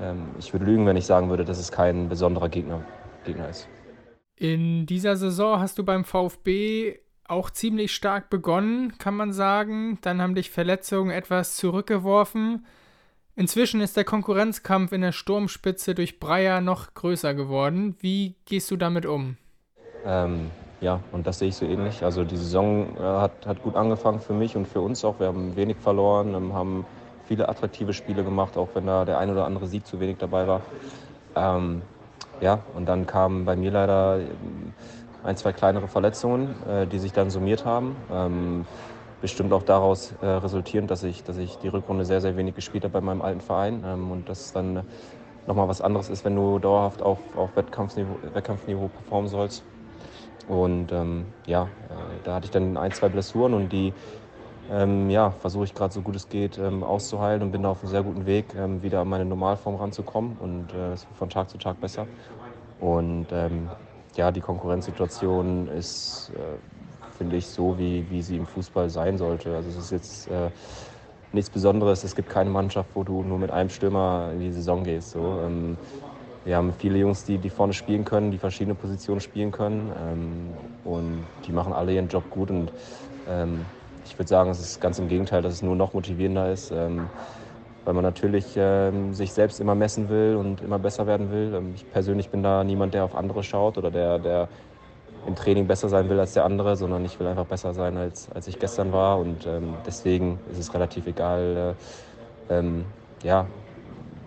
ähm, 0.02 0.28
ich 0.38 0.52
würde 0.52 0.64
lügen, 0.64 0.86
wenn 0.86 0.96
ich 0.96 1.06
sagen 1.06 1.28
würde, 1.28 1.44
dass 1.44 1.58
es 1.58 1.70
kein 1.70 2.08
besonderer 2.08 2.48
Gegner, 2.48 2.82
Gegner 3.24 3.48
ist. 3.48 3.68
In 4.36 4.86
dieser 4.86 5.16
Saison 5.16 5.60
hast 5.60 5.78
du 5.78 5.84
beim 5.84 6.04
VfB 6.04 6.98
auch 7.28 7.50
ziemlich 7.50 7.94
stark 7.94 8.30
begonnen, 8.30 8.98
kann 8.98 9.14
man 9.14 9.32
sagen. 9.32 9.98
Dann 10.02 10.20
haben 10.20 10.34
dich 10.34 10.50
Verletzungen 10.50 11.10
etwas 11.10 11.56
zurückgeworfen. 11.56 12.66
Inzwischen 13.34 13.80
ist 13.80 13.96
der 13.96 14.04
Konkurrenzkampf 14.04 14.92
in 14.92 15.02
der 15.02 15.12
Sturmspitze 15.12 15.94
durch 15.94 16.18
Breyer 16.18 16.60
noch 16.60 16.94
größer 16.94 17.34
geworden. 17.34 17.96
Wie 18.00 18.34
gehst 18.46 18.70
du 18.70 18.76
damit 18.76 19.04
um? 19.04 19.36
Ähm, 20.06 20.50
ja, 20.80 21.00
und 21.12 21.26
das 21.26 21.38
sehe 21.38 21.48
ich 21.48 21.56
so 21.56 21.66
ähnlich. 21.66 22.02
Also 22.02 22.24
die 22.24 22.36
Saison 22.36 22.96
äh, 22.96 23.02
hat, 23.02 23.46
hat 23.46 23.62
gut 23.62 23.76
angefangen 23.76 24.20
für 24.20 24.32
mich 24.32 24.56
und 24.56 24.66
für 24.66 24.80
uns 24.80 25.04
auch. 25.04 25.20
Wir 25.20 25.26
haben 25.26 25.54
wenig 25.56 25.76
verloren, 25.76 26.34
ähm, 26.34 26.54
haben 26.54 26.86
viele 27.26 27.48
attraktive 27.48 27.92
Spiele 27.92 28.24
gemacht, 28.24 28.56
auch 28.56 28.68
wenn 28.74 28.86
da 28.86 29.04
der 29.04 29.18
ein 29.18 29.30
oder 29.30 29.44
andere 29.44 29.66
Sieg 29.66 29.86
zu 29.86 30.00
wenig 30.00 30.16
dabei 30.18 30.46
war. 30.46 30.62
Ähm, 31.34 31.82
ja, 32.40 32.60
und 32.74 32.86
dann 32.86 33.06
kamen 33.06 33.44
bei 33.44 33.56
mir 33.56 33.70
leider 33.70 34.20
ein, 35.26 35.36
zwei 35.36 35.52
kleinere 35.52 35.88
Verletzungen, 35.88 36.54
äh, 36.68 36.86
die 36.86 36.98
sich 36.98 37.12
dann 37.12 37.30
summiert 37.30 37.64
haben. 37.64 37.96
Ähm, 38.12 38.66
bestimmt 39.20 39.52
auch 39.52 39.62
daraus 39.62 40.14
äh, 40.20 40.26
resultierend, 40.26 40.90
dass 40.90 41.02
ich, 41.02 41.24
dass 41.24 41.36
ich 41.38 41.56
die 41.58 41.68
Rückrunde 41.68 42.04
sehr, 42.04 42.20
sehr 42.20 42.36
wenig 42.36 42.54
gespielt 42.54 42.84
habe 42.84 42.92
bei 42.92 43.00
meinem 43.00 43.22
alten 43.22 43.40
Verein 43.40 43.82
ähm, 43.84 44.10
und 44.10 44.28
dass 44.28 44.40
es 44.46 44.52
dann 44.52 44.82
nochmal 45.46 45.68
was 45.68 45.80
anderes 45.80 46.08
ist, 46.08 46.24
wenn 46.24 46.36
du 46.36 46.58
dauerhaft 46.58 47.02
auf, 47.02 47.18
auf 47.36 47.56
Wettkampfniveau, 47.56 48.18
Wettkampfniveau 48.34 48.88
performen 48.88 49.28
sollst. 49.28 49.62
Und 50.48 50.92
ähm, 50.92 51.26
ja, 51.46 51.64
äh, 51.64 51.66
da 52.24 52.34
hatte 52.34 52.46
ich 52.46 52.50
dann 52.50 52.76
ein, 52.76 52.92
zwei 52.92 53.08
Blessuren 53.08 53.54
und 53.54 53.70
die 53.70 53.92
ähm, 54.70 55.10
ja, 55.10 55.30
versuche 55.30 55.64
ich 55.64 55.74
gerade 55.74 55.94
so 55.94 56.00
gut 56.00 56.16
es 56.16 56.28
geht 56.28 56.58
ähm, 56.58 56.82
auszuheilen 56.82 57.42
und 57.42 57.52
bin 57.52 57.62
da 57.62 57.70
auf 57.70 57.82
einem 57.82 57.90
sehr 57.90 58.02
guten 58.02 58.26
Weg, 58.26 58.46
ähm, 58.56 58.82
wieder 58.82 59.00
an 59.00 59.08
meine 59.08 59.24
Normalform 59.24 59.76
ranzukommen 59.76 60.36
und 60.40 60.72
äh, 60.72 60.92
es 60.92 61.06
wird 61.08 61.16
von 61.16 61.30
Tag 61.30 61.48
zu 61.50 61.58
Tag 61.58 61.80
besser. 61.80 62.06
Und 62.80 63.26
ähm, 63.32 63.70
ja, 64.16 64.30
die 64.32 64.40
Konkurrenzsituation 64.40 65.68
ist, 65.68 66.32
äh, 66.36 66.58
finde 67.10 67.36
ich, 67.36 67.48
so, 67.50 67.78
wie, 67.78 68.08
wie 68.10 68.22
sie 68.22 68.36
im 68.36 68.46
Fußball 68.46 68.90
sein 68.90 69.18
sollte. 69.18 69.54
Also 69.56 69.70
es 69.70 69.76
ist 69.76 69.90
jetzt 69.90 70.28
äh, 70.28 70.50
nichts 71.32 71.50
Besonderes. 71.50 72.04
Es 72.04 72.14
gibt 72.14 72.28
keine 72.28 72.50
Mannschaft, 72.50 72.90
wo 72.94 73.04
du 73.04 73.22
nur 73.22 73.38
mit 73.38 73.50
einem 73.50 73.70
Stürmer 73.70 74.30
in 74.32 74.40
die 74.40 74.52
Saison 74.52 74.84
gehst. 74.84 75.10
So. 75.10 75.40
Ähm, 75.42 75.78
wir 76.44 76.56
haben 76.56 76.72
viele 76.74 76.98
Jungs, 76.98 77.24
die, 77.24 77.38
die 77.38 77.50
vorne 77.50 77.72
spielen 77.72 78.04
können, 78.04 78.30
die 78.30 78.38
verschiedene 78.38 78.74
Positionen 78.74 79.20
spielen 79.20 79.50
können. 79.52 79.92
Ähm, 79.96 80.58
und 80.82 81.28
die 81.44 81.52
machen 81.52 81.72
alle 81.72 81.92
ihren 81.94 82.08
Job 82.08 82.30
gut. 82.30 82.50
Und 82.50 82.72
ähm, 83.26 83.72
ich 84.04 84.18
würde 84.18 84.28
sagen, 84.28 84.50
es 84.50 84.60
ist 84.60 84.80
ganz 84.80 84.98
im 84.98 85.08
Gegenteil, 85.08 85.42
dass 85.42 85.54
es 85.54 85.62
nur 85.62 85.76
noch 85.76 85.92
motivierender 85.94 86.52
ist, 86.52 86.70
ähm, 86.70 87.10
weil 87.86 87.94
man 87.94 88.02
natürlich 88.02 88.54
ähm, 88.56 89.14
sich 89.14 89.32
selbst 89.32 89.60
immer 89.60 89.76
messen 89.76 90.08
will 90.08 90.34
und 90.34 90.60
immer 90.60 90.78
besser 90.80 91.06
werden 91.06 91.30
will. 91.30 91.54
Ähm, 91.54 91.72
ich 91.74 91.88
persönlich 91.88 92.30
bin 92.30 92.42
da 92.42 92.64
niemand, 92.64 92.94
der 92.94 93.04
auf 93.04 93.14
andere 93.14 93.44
schaut 93.44 93.78
oder 93.78 93.92
der, 93.92 94.18
der 94.18 94.48
im 95.24 95.36
Training 95.36 95.68
besser 95.68 95.88
sein 95.88 96.08
will 96.08 96.18
als 96.18 96.32
der 96.32 96.44
andere, 96.44 96.76
sondern 96.76 97.04
ich 97.04 97.18
will 97.20 97.28
einfach 97.28 97.46
besser 97.46 97.74
sein, 97.74 97.96
als, 97.96 98.28
als 98.32 98.48
ich 98.48 98.58
gestern 98.58 98.92
war. 98.92 99.20
Und 99.20 99.46
ähm, 99.46 99.82
deswegen 99.86 100.40
ist 100.50 100.58
es 100.58 100.74
relativ 100.74 101.06
egal, 101.06 101.76
äh, 102.50 102.54
ähm, 102.58 102.84
ja, 103.22 103.46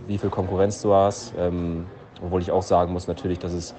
wie 0.08 0.18
viel 0.18 0.30
Konkurrenz 0.30 0.82
du 0.82 0.94
hast. 0.94 1.34
Ähm, 1.38 1.86
obwohl 2.22 2.42
ich 2.42 2.52
auch 2.52 2.64
sagen 2.64 2.94
muss 2.94 3.08
natürlich, 3.08 3.40
dass 3.40 3.52
es 3.52 3.76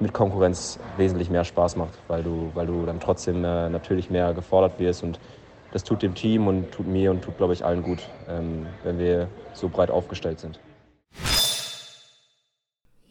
mit 0.00 0.12
Konkurrenz 0.12 0.80
wesentlich 0.96 1.30
mehr 1.30 1.44
Spaß 1.44 1.76
macht, 1.76 1.94
weil 2.08 2.24
du, 2.24 2.50
weil 2.54 2.66
du 2.66 2.84
dann 2.84 2.98
trotzdem 2.98 3.44
äh, 3.44 3.68
natürlich 3.68 4.10
mehr 4.10 4.34
gefordert 4.34 4.80
wirst 4.80 5.04
und 5.04 5.20
das 5.76 5.84
tut 5.84 6.00
dem 6.00 6.14
Team 6.14 6.46
und 6.46 6.72
tut 6.72 6.86
mir 6.86 7.10
und 7.10 7.22
tut, 7.22 7.36
glaube 7.36 7.52
ich, 7.52 7.62
allen 7.62 7.82
gut, 7.82 8.08
ähm, 8.30 8.66
wenn 8.82 8.98
wir 8.98 9.28
so 9.52 9.68
breit 9.68 9.90
aufgestellt 9.90 10.40
sind. 10.40 10.58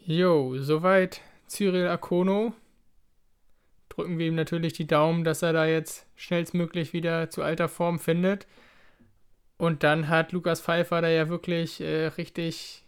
Jo, 0.04 0.58
soweit 0.58 1.20
Cyril 1.46 1.86
Akono. 1.86 2.54
Drücken 3.88 4.18
wir 4.18 4.26
ihm 4.26 4.34
natürlich 4.34 4.72
die 4.72 4.88
Daumen, 4.88 5.22
dass 5.22 5.42
er 5.42 5.52
da 5.52 5.64
jetzt 5.64 6.06
schnellstmöglich 6.16 6.92
wieder 6.92 7.30
zu 7.30 7.44
alter 7.44 7.68
Form 7.68 8.00
findet. 8.00 8.48
Und 9.58 9.84
dann 9.84 10.08
hat 10.08 10.32
Lukas 10.32 10.60
Pfeiffer 10.60 11.00
da 11.00 11.08
ja 11.08 11.28
wirklich 11.28 11.80
äh, 11.80 12.06
richtig 12.06 12.82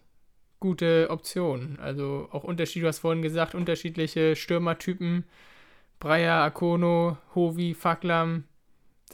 gute 0.58 1.06
Optionen. 1.08 1.78
Also 1.78 2.28
auch 2.32 2.42
Unterschied, 2.42 2.82
du 2.82 2.88
hast 2.88 2.98
vorhin 2.98 3.22
gesagt, 3.22 3.54
unterschiedliche 3.54 4.34
Stürmertypen. 4.34 5.24
Breyer, 6.00 6.42
Akono, 6.42 7.16
Hovi, 7.36 7.74
Faklam, 7.74 8.42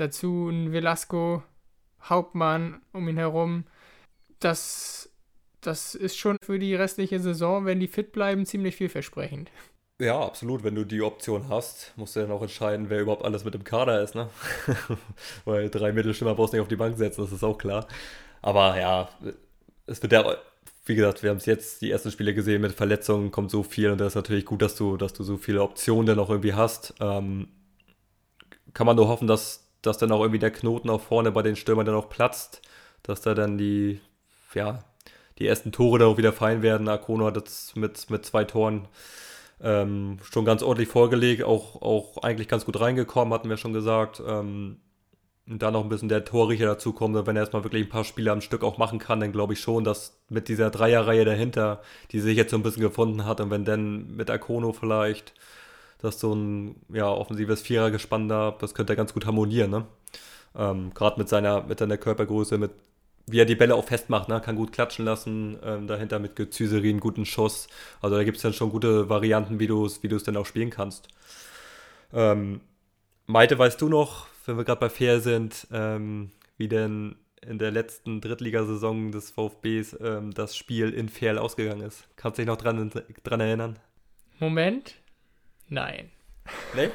dazu 0.01 0.49
ein 0.49 0.73
Velasco, 0.73 1.43
Hauptmann 2.03 2.83
um 2.93 3.09
ihn 3.09 3.17
herum. 3.17 3.65
Das, 4.41 5.11
das 5.61 5.95
ist 5.95 6.17
schon 6.17 6.37
für 6.45 6.59
die 6.59 6.75
restliche 6.75 7.21
Saison, 7.21 7.65
wenn 7.65 7.81
die 7.81 7.89
fit 7.89 8.13
bleiben, 8.13 8.47
ziemlich 8.47 8.77
vielversprechend. 8.77 9.51
Ja, 10.01 10.21
absolut. 10.21 10.65
Wenn 10.65 10.75
du 10.75 10.85
die 10.85 11.03
Option 11.03 11.49
hast, 11.49 11.93
musst 11.97 12.17
du 12.17 12.21
dann 12.21 12.33
auch 12.33 12.43
entscheiden, 12.43 12.91
wer 12.91 13.01
überhaupt 13.01 13.25
alles 13.25 13.45
mit 13.45 13.55
dem 13.55 13.65
Kader 13.65 14.03
ist, 14.03 14.15
ne? 14.15 14.29
Weil 15.45 15.71
drei 15.71 15.93
Mittelstimmer 15.93 16.35
brauchst 16.35 16.53
du 16.53 16.57
nicht 16.57 16.63
auf 16.63 16.69
die 16.69 16.77
Bank 16.77 16.97
setzen, 16.97 17.23
das 17.23 17.33
ist 17.33 17.45
auch 17.45 17.57
klar. 17.59 17.87
Aber 18.43 18.79
ja, 18.79 19.09
es 19.87 20.03
wird 20.03 20.13
ja 20.13 20.37
wie 20.87 20.95
gesagt, 20.95 21.23
wir 21.23 21.31
haben 21.31 21.39
es 21.39 21.47
jetzt 21.47 21.81
die 21.81 21.91
ersten 21.91 22.11
Spiele 22.11 22.35
gesehen, 22.35 22.61
mit 22.61 22.73
Verletzungen 22.73 23.31
kommt 23.31 23.51
so 23.51 23.63
viel 23.63 23.91
und 23.91 23.99
das 23.99 24.09
ist 24.09 24.17
natürlich 24.17 24.45
gut, 24.45 24.61
dass 24.61 24.77
du, 24.77 24.97
dass 24.97 25.15
du 25.15 25.25
so 25.25 25.39
viele 25.39 25.63
Optionen 25.63 26.07
dann 26.07 26.19
auch 26.19 26.29
irgendwie 26.29 26.53
hast. 26.53 26.95
Ähm, 27.01 27.49
kann 28.75 28.87
man 28.87 28.97
nur 28.97 29.09
hoffen, 29.09 29.27
dass, 29.27 29.64
dass 29.87 29.99
dann 29.99 30.13
auch 30.13 30.21
irgendwie 30.21 30.39
der 30.39 30.51
Knoten 30.51 30.91
auch 30.91 31.01
vorne 31.01 31.33
bei 31.33 31.43
den 31.43 31.57
Stürmern 31.57 31.87
dann 31.87 31.95
auch 31.95 32.09
platzt, 32.09 32.63
dass 33.03 33.21
da 33.21 33.35
dann 33.35 33.59
die, 33.59 34.01
ja, 34.55 34.85
die 35.39 35.47
ersten 35.47 35.73
Tore 35.73 35.99
dann 35.99 36.09
auch 36.09 36.19
wieder 36.19 36.33
fein 36.33 36.63
werden. 36.63 36.89
Akono 36.89 37.27
hat 37.27 37.37
jetzt 37.37 37.77
mit, 37.77 38.11
mit 38.11 38.25
zwei 38.25 38.45
Toren 38.45 38.89
ähm, 39.61 40.19
schon 40.23 40.45
ganz 40.45 40.63
ordentlich 40.63 40.89
vorgelegt, 40.89 41.43
auch, 41.43 41.83
auch 41.83 42.23
eigentlich 42.23 42.49
ganz 42.49 42.65
gut 42.65 42.81
reingekommen, 42.81 43.35
hatten 43.35 43.49
wir 43.49 43.57
schon 43.57 43.73
gesagt. 43.73 44.23
Ähm, 44.27 44.79
und 45.47 45.63
da 45.63 45.71
noch 45.71 45.83
ein 45.83 45.91
bisschen 45.91 46.09
der 46.09 46.25
Torriecher 46.25 46.65
dazukommt, 46.65 47.15
wenn 47.27 47.37
er 47.37 47.43
erstmal 47.43 47.65
wirklich 47.65 47.85
ein 47.85 47.91
paar 47.91 48.05
Spiele 48.05 48.33
am 48.33 48.41
Stück 48.41 48.65
auch 48.65 48.79
machen 48.79 48.99
kann, 48.99 49.21
dann 49.21 49.33
glaube 49.33 49.53
ich 49.53 49.61
schon, 49.61 49.85
dass 49.85 50.19
mit 50.31 50.49
dieser 50.49 50.71
Dreierreihe 50.71 51.27
dahinter, 51.27 51.83
die 52.13 52.21
sich 52.21 52.37
jetzt 52.37 52.51
so 52.51 52.57
ein 52.57 52.63
bisschen 52.63 52.83
gefunden 52.83 53.27
hat, 53.27 53.41
und 53.43 53.51
wenn 53.51 53.67
dann 53.67 54.17
mit 54.17 54.31
Akono 54.31 54.73
vielleicht, 54.73 55.35
dass 55.99 56.21
so 56.21 56.35
ein 56.35 56.77
ja, 56.93 57.09
offensives 57.09 57.63
Vierergespann 57.63 58.29
da, 58.29 58.55
das 58.59 58.75
könnte 58.75 58.93
er 58.93 58.97
ganz 58.97 59.15
gut 59.15 59.27
harmonieren, 59.27 59.71
ne? 59.71 59.87
Ähm, 60.57 60.93
Gerade 60.95 61.19
mit 61.19 61.29
seiner, 61.29 61.63
mit 61.65 61.79
seiner 61.79 61.97
Körpergröße, 61.97 62.59
mit 62.59 62.71
wie 63.27 63.41
er 63.41 63.47
die 63.47 63.55
Bälle 63.55 63.75
auch 63.75 63.85
festmacht, 63.85 64.29
ne? 64.29 64.41
kann 64.41 64.57
gut 64.57 64.73
klatschen 64.73 65.05
lassen, 65.05 65.59
ähm, 65.63 65.87
dahinter 65.87 66.19
mit 66.19 66.37
Gezüseri 66.37 66.91
einen 66.91 67.01
guten 67.01 67.25
Schuss. 67.25 67.69
Also 68.03 68.17
da 68.17 68.25
gibt 68.25 68.37
es 68.37 68.43
dann 68.43 68.53
schon 68.53 68.71
gute 68.71 69.09
Varianten, 69.09 69.59
wie 69.59 69.67
du 69.67 69.87
es 69.87 70.03
wie 70.03 70.09
dann 70.09 70.37
auch 70.37 70.47
spielen 70.47 70.71
kannst. 70.71 71.09
Ähm, 72.13 72.61
Maite, 73.27 73.59
weißt 73.59 73.81
du 73.81 73.89
noch, 73.89 74.27
wenn 74.45 74.59
wir 74.59 74.65
gerade 74.65 74.81
bei 74.81 74.91
Fair 74.91 75.21
sind, 75.21 75.67
ähm, 75.73 76.31
wie 76.59 76.69
denn 76.69 77.17
in 77.41 77.59
der 77.59 77.71
letzten 77.71 78.21
Drittligasaison 78.21 79.11
des 79.11 79.31
VfBs 79.31 79.97
ähm, 80.01 80.33
das 80.33 80.57
Spiel 80.57 80.91
in 80.91 81.09
Fair 81.09 81.43
ausgegangen 81.43 81.83
ist. 81.83 82.07
Kannst 82.17 82.39
du 82.39 82.43
dich 82.43 82.47
noch 82.47 82.57
dran, 82.57 82.91
dran 83.23 83.41
erinnern? 83.41 83.79
Moment. 84.39 84.97
Nein. 85.69 86.11
Nee? 86.75 86.91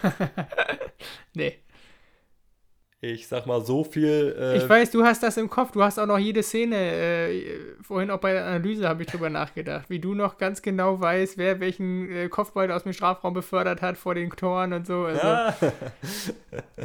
nee 1.33 1.59
ich 3.01 3.27
sag 3.27 3.45
mal, 3.45 3.61
so 3.61 3.85
viel. 3.85 4.35
Äh 4.37 4.57
ich 4.57 4.67
weiß, 4.67 4.91
du 4.91 5.03
hast 5.05 5.23
das 5.23 5.37
im 5.37 5.49
Kopf. 5.49 5.71
Du 5.71 5.81
hast 5.81 5.97
auch 5.99 6.05
noch 6.05 6.17
jede 6.17 6.43
Szene. 6.43 6.75
Äh, 6.75 7.75
vorhin 7.81 8.11
auch 8.11 8.19
bei 8.19 8.33
der 8.33 8.45
Analyse 8.45 8.89
habe 8.89 9.03
ich 9.03 9.09
drüber 9.09 9.29
nachgedacht, 9.29 9.89
wie 9.89 9.99
du 9.99 10.13
noch 10.13 10.37
ganz 10.37 10.61
genau 10.61 10.99
weißt, 10.99 11.37
wer 11.37 11.61
welchen 11.61 12.11
äh, 12.11 12.27
Kopfball 12.27 12.69
aus 12.71 12.83
dem 12.83 12.91
Strafraum 12.91 13.33
befördert 13.33 13.81
hat 13.81 13.97
vor 13.97 14.15
den 14.15 14.29
Toren 14.31 14.73
und 14.73 14.85
so. 14.85 15.05
Also, 15.05 15.27
ja. 15.27 15.55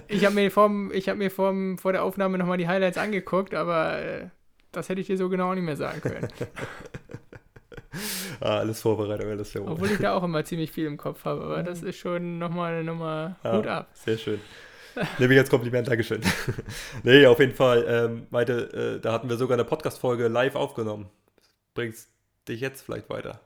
ich 0.07 0.25
habe 0.25 0.37
mir, 0.37 0.51
vorm, 0.53 0.93
ich 0.93 1.09
hab 1.09 1.17
mir 1.17 1.33
vorm, 1.33 1.79
vor 1.79 1.93
der 1.93 2.05
Aufnahme 2.05 2.39
nochmal 2.39 2.59
die 2.59 2.69
Highlights 2.69 2.99
angeguckt, 2.99 3.53
aber 3.53 3.99
äh, 3.99 4.29
das 4.71 4.89
hätte 4.89 5.01
ich 5.01 5.09
dir 5.09 5.17
so 5.17 5.29
genau 5.29 5.53
nicht 5.53 5.65
mehr 5.65 5.77
sagen 5.77 6.01
können. 6.01 6.29
ah, 8.41 8.59
alles 8.59 8.81
Vorbereitung, 8.83 9.31
alles 9.31 9.53
der 9.53 9.67
Obwohl 9.67 9.91
ich 9.91 9.99
da 9.99 10.15
auch 10.15 10.23
immer 10.23 10.45
ziemlich 10.45 10.71
viel 10.71 10.87
im 10.87 10.97
Kopf 10.97 11.25
habe, 11.25 11.43
aber 11.43 11.63
das 11.63 11.83
ist 11.83 11.99
schon 11.99 12.39
nochmal 12.39 12.75
eine 12.75 12.85
Nummer 12.85 13.37
ja, 13.45 13.57
Hut 13.57 13.67
ab. 13.67 13.89
Sehr 13.95 14.19
schön. 14.19 14.41
Nehme 15.19 15.35
ich 15.35 15.41
als 15.41 15.51
Kompliment, 15.51 15.89
Dankeschön. 15.89 16.21
nee, 17.03 17.27
auf 17.27 17.41
jeden 17.41 17.55
Fall. 17.55 17.85
Ähm, 17.89 18.27
meinte, 18.31 18.97
äh, 18.97 19.01
da 19.01 19.13
hatten 19.13 19.29
wir 19.29 19.37
sogar 19.37 19.57
eine 19.57 19.65
Podcast-Folge 19.65 20.29
live 20.29 20.55
aufgenommen. 20.55 21.11
Bringst 21.75 22.11
dich 22.49 22.61
jetzt 22.61 22.83
vielleicht 22.83 23.11
weiter. 23.11 23.41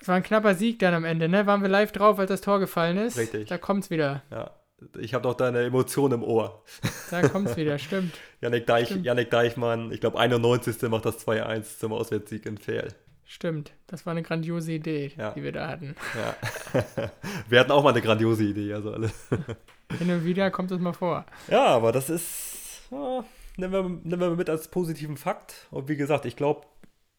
Es 0.00 0.08
war 0.08 0.14
ein 0.14 0.22
knapper 0.22 0.54
Sieg 0.54 0.78
dann 0.78 0.94
am 0.94 1.04
Ende, 1.04 1.28
ne? 1.28 1.46
Waren 1.46 1.60
wir 1.60 1.68
live 1.68 1.92
drauf, 1.92 2.18
als 2.18 2.28
das 2.28 2.40
Tor 2.40 2.60
gefallen 2.60 2.96
ist? 2.98 3.18
Richtig. 3.18 3.48
Da 3.48 3.58
kommt's 3.58 3.90
wieder. 3.90 4.22
Ja. 4.30 4.52
Ich 4.96 5.12
habe 5.12 5.22
doch 5.22 5.34
deine 5.34 5.64
Emotion 5.64 6.12
im 6.12 6.22
Ohr. 6.22 6.62
Da 7.10 7.26
kommt's 7.26 7.56
wieder, 7.56 7.78
stimmt. 7.78 8.14
Janik, 8.40 8.66
Deich, 8.66 8.86
stimmt. 8.86 9.04
Janik 9.04 9.28
Deichmann, 9.30 9.90
ich 9.90 10.00
glaube 10.00 10.18
91. 10.20 10.80
macht 10.82 11.04
das 11.04 11.26
2-1 11.26 11.78
zum 11.78 11.92
Auswärtssieg 11.92 12.46
in 12.46 12.58
Fehl. 12.58 12.86
Stimmt, 13.30 13.74
das 13.86 14.06
war 14.06 14.12
eine 14.12 14.22
grandiose 14.22 14.72
Idee, 14.72 15.12
ja. 15.14 15.32
die 15.32 15.42
wir 15.42 15.52
da 15.52 15.68
hatten. 15.68 15.94
Ja. 16.16 17.12
wir 17.48 17.60
hatten 17.60 17.72
auch 17.72 17.82
mal 17.84 17.90
eine 17.90 18.00
grandiose 18.00 18.42
Idee, 18.42 18.72
also 18.72 18.90
alle. 18.90 19.10
Hin 19.98 20.10
und 20.10 20.24
wieder 20.24 20.50
kommt 20.50 20.70
es 20.70 20.80
mal 20.80 20.94
vor. 20.94 21.26
Ja, 21.46 21.66
aber 21.66 21.92
das 21.92 22.08
ist, 22.08 22.84
ja, 22.90 23.22
nehmen, 23.58 23.72
wir, 23.72 23.82
nehmen 23.82 24.20
wir 24.20 24.30
mit 24.30 24.48
als 24.48 24.68
positiven 24.68 25.18
Fakt. 25.18 25.68
Und 25.70 25.90
wie 25.90 25.96
gesagt, 25.96 26.24
ich 26.24 26.36
glaube, 26.36 26.66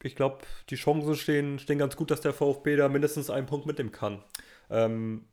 ich 0.01 0.15
glaube, 0.15 0.39
die 0.71 0.77
Chancen 0.77 1.15
stehen, 1.15 1.59
stehen 1.59 1.77
ganz 1.77 1.95
gut, 1.95 2.09
dass 2.09 2.21
der 2.21 2.33
VfB 2.33 2.75
da 2.75 2.89
mindestens 2.89 3.29
einen 3.29 3.45
Punkt 3.45 3.67
mitnehmen 3.67 3.91
kann. 3.91 4.23
Ähm, 4.71 5.27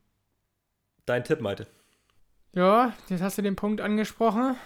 dein 1.07 1.25
Tipp, 1.25 1.41
Maite. 1.41 1.67
Ja, 2.53 2.93
jetzt 3.09 3.23
hast 3.23 3.39
du 3.39 3.43
den 3.43 3.57
Punkt 3.57 3.81
angesprochen. 3.81 4.57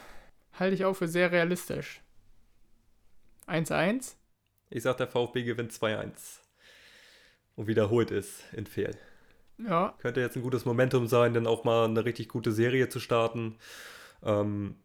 Halte 0.59 0.75
ich 0.75 0.85
auch 0.85 0.95
für 0.95 1.07
sehr 1.07 1.31
realistisch. 1.31 2.03
1-1. 3.47 4.17
Ich 4.71 4.85
sag, 4.85 4.97
der 4.99 5.09
VfB 5.09 5.43
gewinnt 5.43 5.73
2-1. 5.73 6.39
Und 7.57 7.67
wiederholt 7.67 8.11
es 8.11 8.43
in 8.53 8.67
Fehl. 8.67 8.97
Ja. 9.59 9.95
Könnte 9.99 10.21
jetzt 10.21 10.37
ein 10.37 10.43
gutes 10.43 10.65
Momentum 10.65 11.07
sein, 11.07 11.35
dann 11.35 11.47
auch 11.47 11.65
mal 11.65 11.85
eine 11.85 12.05
richtig 12.05 12.29
gute 12.29 12.53
Serie 12.53 12.89
zu 12.89 13.01
starten. 13.01 13.57
Ähm, 14.23 14.77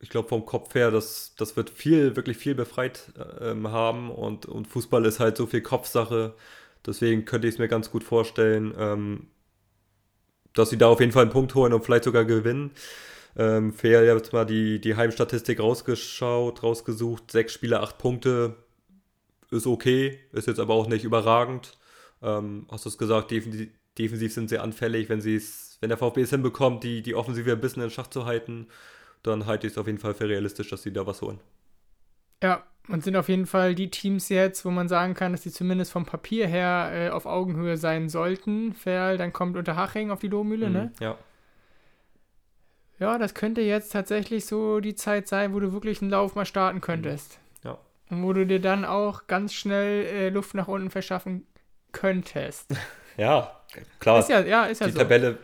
ich 0.00 0.08
glaube, 0.08 0.28
vom 0.28 0.44
Kopf 0.44 0.74
her, 0.74 0.90
das, 0.90 1.34
das 1.36 1.56
wird 1.56 1.70
viel, 1.70 2.16
wirklich 2.16 2.36
viel 2.38 2.54
befreit 2.54 3.12
ähm, 3.40 3.70
haben 3.70 4.10
und, 4.10 4.46
und 4.46 4.66
Fußball 4.66 5.04
ist 5.04 5.20
halt 5.20 5.36
so 5.36 5.46
viel 5.46 5.62
Kopfsache. 5.62 6.34
Deswegen 6.84 7.24
könnte 7.24 7.48
ich 7.48 7.54
es 7.54 7.58
mir 7.58 7.68
ganz 7.68 7.90
gut 7.90 8.04
vorstellen, 8.04 8.74
ähm, 8.78 9.28
dass 10.54 10.70
sie 10.70 10.78
da 10.78 10.88
auf 10.88 11.00
jeden 11.00 11.12
Fall 11.12 11.22
einen 11.22 11.32
Punkt 11.32 11.54
holen 11.54 11.72
und 11.72 11.84
vielleicht 11.84 12.04
sogar 12.04 12.24
gewinnen. 12.24 12.72
Ähm, 13.36 13.72
Fair, 13.72 14.02
ich 14.02 14.08
habe 14.08 14.18
jetzt 14.18 14.32
mal 14.32 14.46
die, 14.46 14.80
die 14.80 14.96
Heimstatistik 14.96 15.60
rausgeschaut, 15.60 16.62
rausgesucht. 16.62 17.30
Sechs 17.30 17.52
Spiele, 17.52 17.80
acht 17.80 17.98
Punkte. 17.98 18.56
Ist 19.50 19.66
okay, 19.66 20.18
ist 20.32 20.48
jetzt 20.48 20.60
aber 20.60 20.74
auch 20.74 20.88
nicht 20.88 21.04
überragend. 21.04 21.78
Ähm, 22.22 22.66
hast 22.70 22.84
du 22.84 22.88
es 22.88 22.98
gesagt, 22.98 23.30
defensiv, 23.30 23.68
defensiv 23.98 24.32
sind 24.32 24.48
sie 24.48 24.58
anfällig. 24.58 25.08
Wenn, 25.08 25.22
wenn 25.22 25.88
der 25.88 25.98
VfB 25.98 26.22
es 26.22 26.30
hinbekommt, 26.30 26.82
die, 26.84 27.02
die 27.02 27.14
Offensive 27.14 27.52
ein 27.52 27.60
bisschen 27.60 27.82
in 27.82 27.90
Schach 27.90 28.08
zu 28.08 28.24
halten, 28.24 28.66
dann 29.22 29.46
halte 29.46 29.66
ich 29.66 29.72
es 29.72 29.78
auf 29.78 29.86
jeden 29.86 29.98
Fall 29.98 30.14
für 30.14 30.28
realistisch, 30.28 30.70
dass 30.70 30.82
sie 30.82 30.92
da 30.92 31.06
was 31.06 31.22
holen. 31.22 31.40
Ja, 32.42 32.64
und 32.88 33.02
sind 33.02 33.16
auf 33.16 33.28
jeden 33.28 33.46
Fall 33.46 33.74
die 33.74 33.90
Teams 33.90 34.28
jetzt, 34.28 34.64
wo 34.64 34.70
man 34.70 34.88
sagen 34.88 35.14
kann, 35.14 35.32
dass 35.32 35.42
die 35.42 35.50
zumindest 35.50 35.90
vom 35.90 36.06
Papier 36.06 36.46
her 36.46 36.90
äh, 36.92 37.08
auf 37.10 37.26
Augenhöhe 37.26 37.76
sein 37.76 38.08
sollten. 38.08 38.74
Ferl, 38.74 39.18
dann 39.18 39.32
kommt 39.32 39.56
Unterhaching 39.56 40.10
auf 40.10 40.20
die 40.20 40.28
Lohmühle, 40.28 40.70
ne? 40.70 40.78
mhm, 40.78 40.84
ne? 40.84 40.92
Ja. 41.00 41.18
Ja, 42.98 43.18
das 43.18 43.34
könnte 43.34 43.60
jetzt 43.60 43.92
tatsächlich 43.92 44.46
so 44.46 44.80
die 44.80 44.94
Zeit 44.94 45.28
sein, 45.28 45.52
wo 45.52 45.60
du 45.60 45.72
wirklich 45.72 46.00
einen 46.00 46.10
Lauf 46.10 46.34
mal 46.34 46.46
starten 46.46 46.80
könntest. 46.80 47.38
Ja. 48.10 48.16
Und 48.16 48.22
wo 48.22 48.32
du 48.32 48.46
dir 48.46 48.60
dann 48.60 48.84
auch 48.84 49.26
ganz 49.26 49.52
schnell 49.52 50.04
äh, 50.06 50.28
Luft 50.28 50.54
nach 50.54 50.68
unten 50.68 50.90
verschaffen 50.90 51.46
könntest. 51.92 52.70
Ja, 53.18 53.62
klar. 53.98 54.18
Ist 54.18 54.28
ja, 54.28 54.40
ja, 54.40 54.66
ist 54.66 54.80
ja 54.80 54.88
die 54.88 54.92
so. 54.92 54.98
Tabelle 54.98 55.38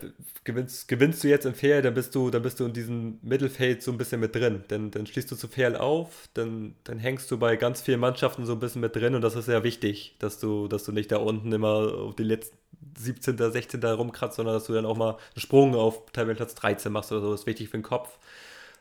gewinnst, 0.44 0.88
gewinnst 0.88 1.22
du 1.22 1.28
jetzt 1.28 1.46
in 1.46 1.54
Fair, 1.54 1.82
dann 1.82 1.94
bist 1.94 2.14
du, 2.14 2.30
dann 2.30 2.42
bist 2.42 2.60
du 2.60 2.66
in 2.66 2.72
diesem 2.72 3.18
Mittelfeld 3.22 3.82
so 3.82 3.92
ein 3.92 3.98
bisschen 3.98 4.20
mit 4.20 4.34
drin. 4.34 4.64
Dann, 4.68 4.90
dann 4.90 5.06
schließt 5.06 5.30
du 5.30 5.36
zu 5.36 5.48
Fair 5.48 5.80
auf, 5.82 6.28
dann, 6.34 6.74
dann 6.84 6.98
hängst 6.98 7.30
du 7.30 7.38
bei 7.38 7.56
ganz 7.56 7.80
vielen 7.80 8.00
Mannschaften 8.00 8.44
so 8.44 8.52
ein 8.52 8.60
bisschen 8.60 8.80
mit 8.80 8.96
drin 8.96 9.14
und 9.14 9.22
das 9.22 9.36
ist 9.36 9.46
sehr 9.46 9.62
wichtig, 9.64 10.16
dass 10.18 10.38
du, 10.38 10.68
dass 10.68 10.84
du 10.84 10.92
nicht 10.92 11.12
da 11.12 11.18
unten 11.18 11.52
immer 11.52 11.94
auf 11.94 12.16
die 12.16 12.24
letzten 12.24 12.56
17., 12.98 13.38
16. 13.38 13.82
rumkratzt, 13.84 14.36
sondern 14.36 14.54
dass 14.54 14.64
du 14.64 14.72
dann 14.72 14.86
auch 14.86 14.96
mal 14.96 15.12
einen 15.12 15.40
Sprung 15.40 15.74
auf 15.74 16.10
Tabellenplatz 16.12 16.54
13 16.56 16.92
machst 16.92 17.12
oder 17.12 17.20
so. 17.20 17.30
Das 17.30 17.40
ist 17.40 17.46
wichtig 17.46 17.68
für 17.68 17.78
den 17.78 17.84
Kopf. 17.84 18.18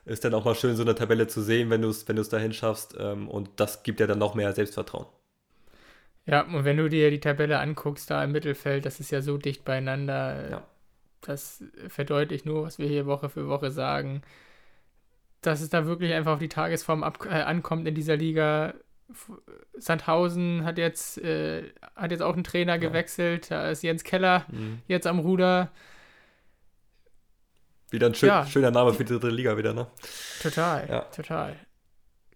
Ist 0.04 0.24
dann 0.24 0.34
auch 0.34 0.44
mal 0.44 0.54
schön, 0.54 0.74
so 0.74 0.82
eine 0.82 0.94
Tabelle 0.94 1.28
zu 1.28 1.42
sehen, 1.42 1.70
wenn 1.70 1.82
du 1.82 1.88
es 1.88 2.08
wenn 2.08 2.16
dahin 2.16 2.52
schaffst. 2.52 2.96
Ähm, 2.98 3.28
und 3.28 3.50
das 3.56 3.82
gibt 3.82 4.00
ja 4.00 4.06
dann 4.06 4.18
noch 4.18 4.34
mehr 4.34 4.52
Selbstvertrauen. 4.52 5.06
Ja, 6.26 6.42
und 6.42 6.64
wenn 6.64 6.76
du 6.76 6.88
dir 6.88 7.10
die 7.10 7.20
Tabelle 7.20 7.58
anguckst, 7.58 8.10
da 8.10 8.22
im 8.22 8.32
Mittelfeld, 8.32 8.84
das 8.84 9.00
ist 9.00 9.10
ja 9.10 9.22
so 9.22 9.38
dicht 9.38 9.64
beieinander. 9.64 10.50
Ja. 10.50 10.66
Das 11.20 11.62
verdeutlicht 11.88 12.46
nur, 12.46 12.64
was 12.64 12.78
wir 12.78 12.88
hier 12.88 13.06
Woche 13.06 13.28
für 13.28 13.48
Woche 13.48 13.70
sagen. 13.70 14.22
Dass 15.40 15.60
es 15.60 15.70
da 15.70 15.86
wirklich 15.86 16.12
einfach 16.12 16.32
auf 16.34 16.38
die 16.38 16.48
Tagesform 16.48 17.04
ab, 17.04 17.24
äh, 17.26 17.42
ankommt 17.42 17.86
in 17.86 17.94
dieser 17.94 18.16
Liga. 18.16 18.74
Sandhausen 19.74 20.64
hat 20.64 20.78
jetzt, 20.78 21.18
äh, 21.18 21.70
hat 21.94 22.10
jetzt 22.10 22.22
auch 22.22 22.34
einen 22.34 22.44
Trainer 22.44 22.74
ja. 22.74 22.78
gewechselt. 22.78 23.50
Da 23.50 23.70
ist 23.70 23.82
Jens 23.82 24.02
Keller 24.02 24.46
mhm. 24.50 24.80
jetzt 24.88 25.06
am 25.06 25.20
Ruder. 25.20 25.70
Wieder 27.92 28.08
ein 28.08 28.14
schön, 28.14 28.28
ja. 28.28 28.46
schöner 28.46 28.72
Name 28.72 28.92
für 28.92 29.04
die 29.04 29.12
dritte 29.12 29.28
Liga 29.28 29.56
wieder, 29.56 29.72
ne? 29.72 29.86
Total, 30.42 30.88
ja. 30.88 31.00
total 31.02 31.56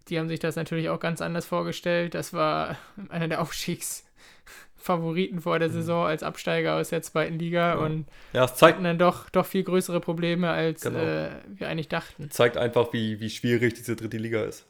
die 0.09 0.19
haben 0.19 0.29
sich 0.29 0.41
das 0.41 0.57
natürlich 0.57 0.89
auch 0.89 1.01
ganz 1.01 1.21
anders 1.21 1.45
vorgestellt. 1.47 2.15
Das 2.15 2.33
war 2.33 2.79
einer 3.09 3.29
der 3.29 3.41
Aufstiegsfavoriten 3.41 5.41
vor 5.41 5.59
der 5.59 5.69
mhm. 5.69 5.73
Saison 5.73 6.07
als 6.07 6.23
Absteiger 6.23 6.77
aus 6.77 6.91
der 6.91 7.03
zweiten 7.03 7.37
Liga 7.39 7.75
ja. 7.75 7.81
und 7.81 8.07
ja, 8.33 8.47
zeigt, 8.47 8.75
hatten 8.75 8.85
dann 8.85 8.99
doch, 8.99 9.29
doch 9.31 9.47
viel 9.47 9.65
größere 9.65 10.01
Probleme, 10.01 10.51
als 10.51 10.83
genau. 10.83 11.01
äh, 11.01 11.31
wir 11.47 11.69
eigentlich 11.69 11.89
dachten. 11.89 12.31
Zeigt 12.31 12.57
einfach, 12.57 12.93
wie, 12.93 13.19
wie 13.21 13.31
schwierig 13.31 13.75
diese 13.75 13.97
dritte 13.97 14.19
Liga 14.19 14.45
ist. 14.45 14.65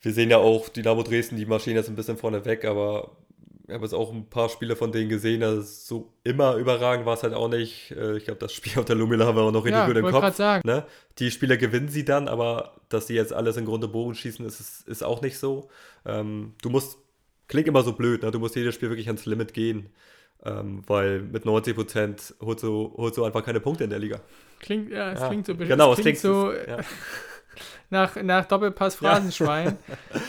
Wir 0.00 0.14
sehen 0.14 0.30
ja 0.30 0.38
auch 0.38 0.70
Dynamo 0.70 1.02
Dresden, 1.02 1.36
die 1.36 1.44
marschieren 1.44 1.76
jetzt 1.76 1.90
ein 1.90 1.96
bisschen 1.96 2.16
vorne 2.16 2.46
weg, 2.46 2.64
aber 2.64 3.10
habe 3.72 3.84
jetzt 3.84 3.94
auch 3.94 4.12
ein 4.12 4.28
paar 4.28 4.48
Spiele 4.48 4.76
von 4.76 4.92
denen 4.92 5.08
gesehen, 5.08 5.42
also 5.42 5.62
so 5.62 6.12
immer 6.24 6.56
überragend 6.56 7.06
war 7.06 7.14
es 7.14 7.22
halt 7.22 7.34
auch 7.34 7.48
nicht. 7.48 7.90
Äh, 7.92 8.16
ich 8.16 8.24
glaube, 8.24 8.40
das 8.40 8.52
Spiel 8.52 8.78
auf 8.78 8.84
der 8.84 8.96
Lumila 8.96 9.26
haben 9.26 9.36
wir 9.36 9.42
auch 9.42 9.52
noch 9.52 9.64
richtig 9.64 9.80
ja, 9.80 9.86
gut 9.86 9.96
im 9.96 10.06
Kopf. 10.06 10.34
Sagen. 10.34 10.62
Ne? 10.66 10.84
Die 11.18 11.30
Spieler 11.30 11.56
gewinnen 11.56 11.88
sie 11.88 12.04
dann, 12.04 12.28
aber 12.28 12.74
dass 12.88 13.06
sie 13.06 13.14
jetzt 13.14 13.32
alles 13.32 13.56
im 13.56 13.66
Grunde 13.66 13.88
Bogen 13.88 14.14
schießen, 14.14 14.44
ist, 14.46 14.86
ist 14.86 15.02
auch 15.02 15.22
nicht 15.22 15.38
so. 15.38 15.68
Ähm, 16.06 16.54
du 16.62 16.70
musst, 16.70 16.98
klingt 17.48 17.68
immer 17.68 17.82
so 17.82 17.92
blöd, 17.92 18.22
ne? 18.22 18.30
du 18.30 18.38
musst 18.38 18.56
jedes 18.56 18.74
Spiel 18.74 18.90
wirklich 18.90 19.08
ans 19.08 19.26
Limit 19.26 19.54
gehen, 19.54 19.90
ähm, 20.44 20.82
weil 20.86 21.20
mit 21.20 21.44
90 21.44 21.74
Prozent 21.74 22.34
holst 22.40 22.62
du, 22.62 22.94
holst 22.96 23.18
du 23.18 23.24
einfach 23.24 23.44
keine 23.44 23.60
Punkte 23.60 23.84
in 23.84 23.90
der 23.90 23.98
Liga. 23.98 24.20
Klingt, 24.60 24.90
ja, 24.90 25.12
es 25.12 25.20
ja. 25.20 25.28
klingt 25.28 25.46
so 25.46 25.56
Genau, 25.56 25.92
es 25.92 26.00
klingt, 26.00 26.18
klingt 26.18 26.34
so 26.34 26.52
ja. 26.52 26.78
nach, 27.90 28.16
nach 28.22 28.46
Doppelpass 28.46 28.94
Phrasenschwein. 28.94 29.78
Ja. 30.14 30.20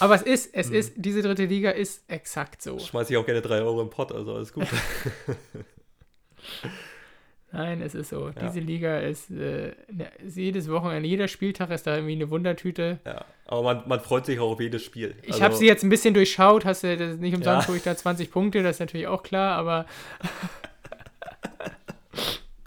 Aber 0.00 0.14
es 0.14 0.22
ist, 0.22 0.54
es 0.54 0.68
mhm. 0.68 0.74
ist, 0.74 0.92
diese 0.96 1.22
dritte 1.22 1.44
Liga 1.44 1.70
ist 1.70 2.04
exakt 2.08 2.62
so. 2.62 2.78
Schmeiße 2.78 3.12
ich 3.12 3.16
auch 3.16 3.26
gerne 3.26 3.42
3 3.42 3.62
Euro 3.62 3.82
im 3.82 3.90
Pott, 3.90 4.12
also 4.12 4.34
alles 4.34 4.52
gut. 4.52 4.66
Nein, 7.50 7.80
es 7.80 7.94
ist 7.94 8.10
so. 8.10 8.28
Ja. 8.28 8.32
Diese 8.48 8.60
Liga 8.60 8.98
ist, 8.98 9.30
äh, 9.30 9.72
ne, 9.90 10.10
jedes 10.26 10.70
Wochenende, 10.70 11.08
jeder 11.08 11.28
Spieltag 11.28 11.70
ist 11.70 11.86
da 11.86 11.94
irgendwie 11.94 12.12
eine 12.12 12.28
Wundertüte. 12.28 12.98
Ja, 13.06 13.24
aber 13.46 13.62
man, 13.62 13.88
man 13.88 14.00
freut 14.00 14.26
sich 14.26 14.38
auch 14.38 14.50
auf 14.52 14.60
jedes 14.60 14.84
Spiel. 14.84 15.14
Ich 15.22 15.32
also, 15.32 15.44
habe 15.44 15.54
sie 15.54 15.66
jetzt 15.66 15.82
ein 15.82 15.88
bisschen 15.88 16.12
durchschaut, 16.12 16.66
hast 16.66 16.84
du 16.84 16.94
das 16.96 17.16
nicht 17.16 17.34
umsonst, 17.34 17.68
ja. 17.68 17.74
ich 17.74 17.82
da 17.82 17.96
20 17.96 18.30
Punkte, 18.30 18.62
das 18.62 18.76
ist 18.76 18.80
natürlich 18.80 19.06
auch 19.06 19.22
klar, 19.22 19.56
aber. 19.56 19.86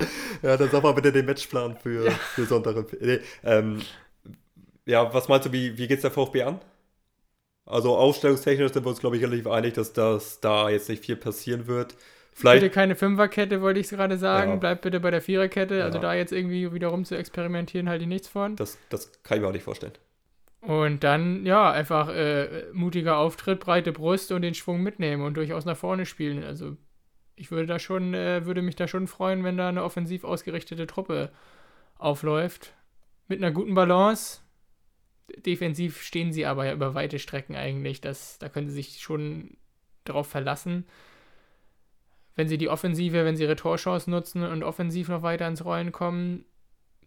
ja, 0.42 0.58
dann 0.58 0.70
sag 0.72 0.82
mal 0.82 0.94
bitte 0.94 1.12
den 1.12 1.28
Matchplan 1.28 1.78
für, 1.78 2.06
ja. 2.06 2.12
für 2.12 2.46
Sonntag. 2.46 2.88
Nee, 3.00 3.20
ähm, 3.44 3.84
ja, 4.88 5.14
was 5.14 5.28
meinst 5.28 5.46
du, 5.46 5.52
wie, 5.52 5.78
wie 5.78 5.88
es 5.94 6.02
der 6.02 6.10
VfB 6.10 6.42
an? 6.42 6.60
Also 7.72 7.96
aufstellungstechnisch 7.96 8.74
sind 8.74 8.86
wir 8.86 8.90
uns, 8.90 9.00
glaube 9.00 9.18
ich, 9.18 9.24
relativ 9.24 9.48
einig, 9.48 9.74
dass 9.74 9.94
das 9.94 10.40
da 10.42 10.70
jetzt 10.70 10.90
nicht 10.90 11.06
viel 11.06 11.16
passieren 11.16 11.68
wird. 11.68 11.96
Vielleicht, 12.34 12.62
bitte 12.62 12.74
keine 12.74 12.96
Fünferkette, 12.96 13.62
wollte 13.62 13.80
ich 13.80 13.90
gerade 13.90 14.18
sagen. 14.18 14.52
Ja. 14.52 14.58
Bleibt 14.58 14.82
bitte 14.82 15.00
bei 15.00 15.12
der 15.12 15.22
Viererkette. 15.22 15.76
Also 15.76 15.80
ja. 15.80 15.86
Also 15.86 16.00
da 16.00 16.14
jetzt 16.14 16.32
irgendwie 16.32 16.74
wieder 16.74 16.90
rum 16.90 17.06
zu 17.06 17.16
experimentieren, 17.16 17.90
halte 17.90 18.04
ich 18.04 18.10
nichts 18.10 18.28
von. 18.28 18.56
Das, 18.56 18.78
das 18.90 19.12
kann 19.24 19.38
ich 19.38 19.42
mir 19.42 19.48
auch 19.48 19.54
nicht 19.54 19.64
vorstellen. 19.64 19.94
Und 20.62 21.04
dann, 21.04 21.46
ja, 21.46 21.72
einfach 21.72 22.10
äh, 22.10 22.66
mutiger 22.72 23.18
Auftritt, 23.18 23.60
breite 23.60 23.92
Brust 23.92 24.32
und 24.32 24.44
den 24.44 24.54
Schwung 24.54 24.82
mitnehmen 24.82 25.24
und 25.24 25.36
durchaus 25.36 25.66
nach 25.66 25.78
vorne 25.78 26.06
spielen. 26.06 26.44
Also 26.44 26.78
ich 27.36 27.52
würde 27.52 27.66
da 27.66 27.80
schon, 27.80 28.14
äh, 28.14 28.46
würde 28.46 28.62
mich 28.62 28.76
da 28.76 28.88
schon 28.88 29.08
freuen, 29.08 29.44
wenn 29.44 29.58
da 29.58 29.70
eine 29.70 29.84
offensiv 29.84 30.24
ausgerichtete 30.24 30.86
Truppe 30.88 31.32
aufläuft. 31.98 32.74
Mit 33.28 33.40
einer 33.40 33.52
guten 33.52 33.74
Balance, 33.74 34.42
defensiv 35.38 36.02
stehen 36.02 36.32
sie 36.32 36.46
aber 36.46 36.66
ja 36.66 36.74
über 36.74 36.94
weite 36.94 37.20
Strecken 37.20 37.56
eigentlich. 37.56 38.02
Das, 38.02 38.40
da 38.40 38.50
können 38.50 38.68
sie 38.68 38.76
sich 38.76 39.00
schon 39.02 39.58
darauf 40.04 40.28
verlassen. 40.28 40.86
Wenn 42.36 42.48
sie 42.48 42.58
die 42.58 42.70
Offensive, 42.70 43.26
wenn 43.26 43.36
sie 43.36 43.44
ihre 43.44 43.56
Torchance 43.56 44.10
nutzen 44.10 44.44
und 44.44 44.64
offensiv 44.64 45.10
noch 45.10 45.22
weiter 45.22 45.48
ins 45.48 45.66
Rollen 45.66 45.92
kommen, 45.92 46.46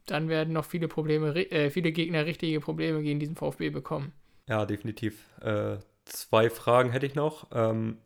dann 0.07 0.29
werden 0.29 0.53
noch 0.53 0.67
viele 0.67 0.89
Probleme, 0.89 1.35
äh, 1.51 1.71
viele 1.71 1.93
Gegner 1.93 2.27
richtige 2.27 2.61
Probleme 2.61 3.03
gegen 3.03 3.21
diesen 3.21 3.37
VfB 3.37 3.71
bekommen. 3.71 4.13
Ja, 4.49 4.67
definitiv. 4.67 5.25
Äh, 5.41 5.79
zwei 6.05 6.51
Fragen 6.51 6.93
hätte 6.93 7.07
ich 7.07 7.15
noch. 7.15 7.49
Ähm, 7.53 7.97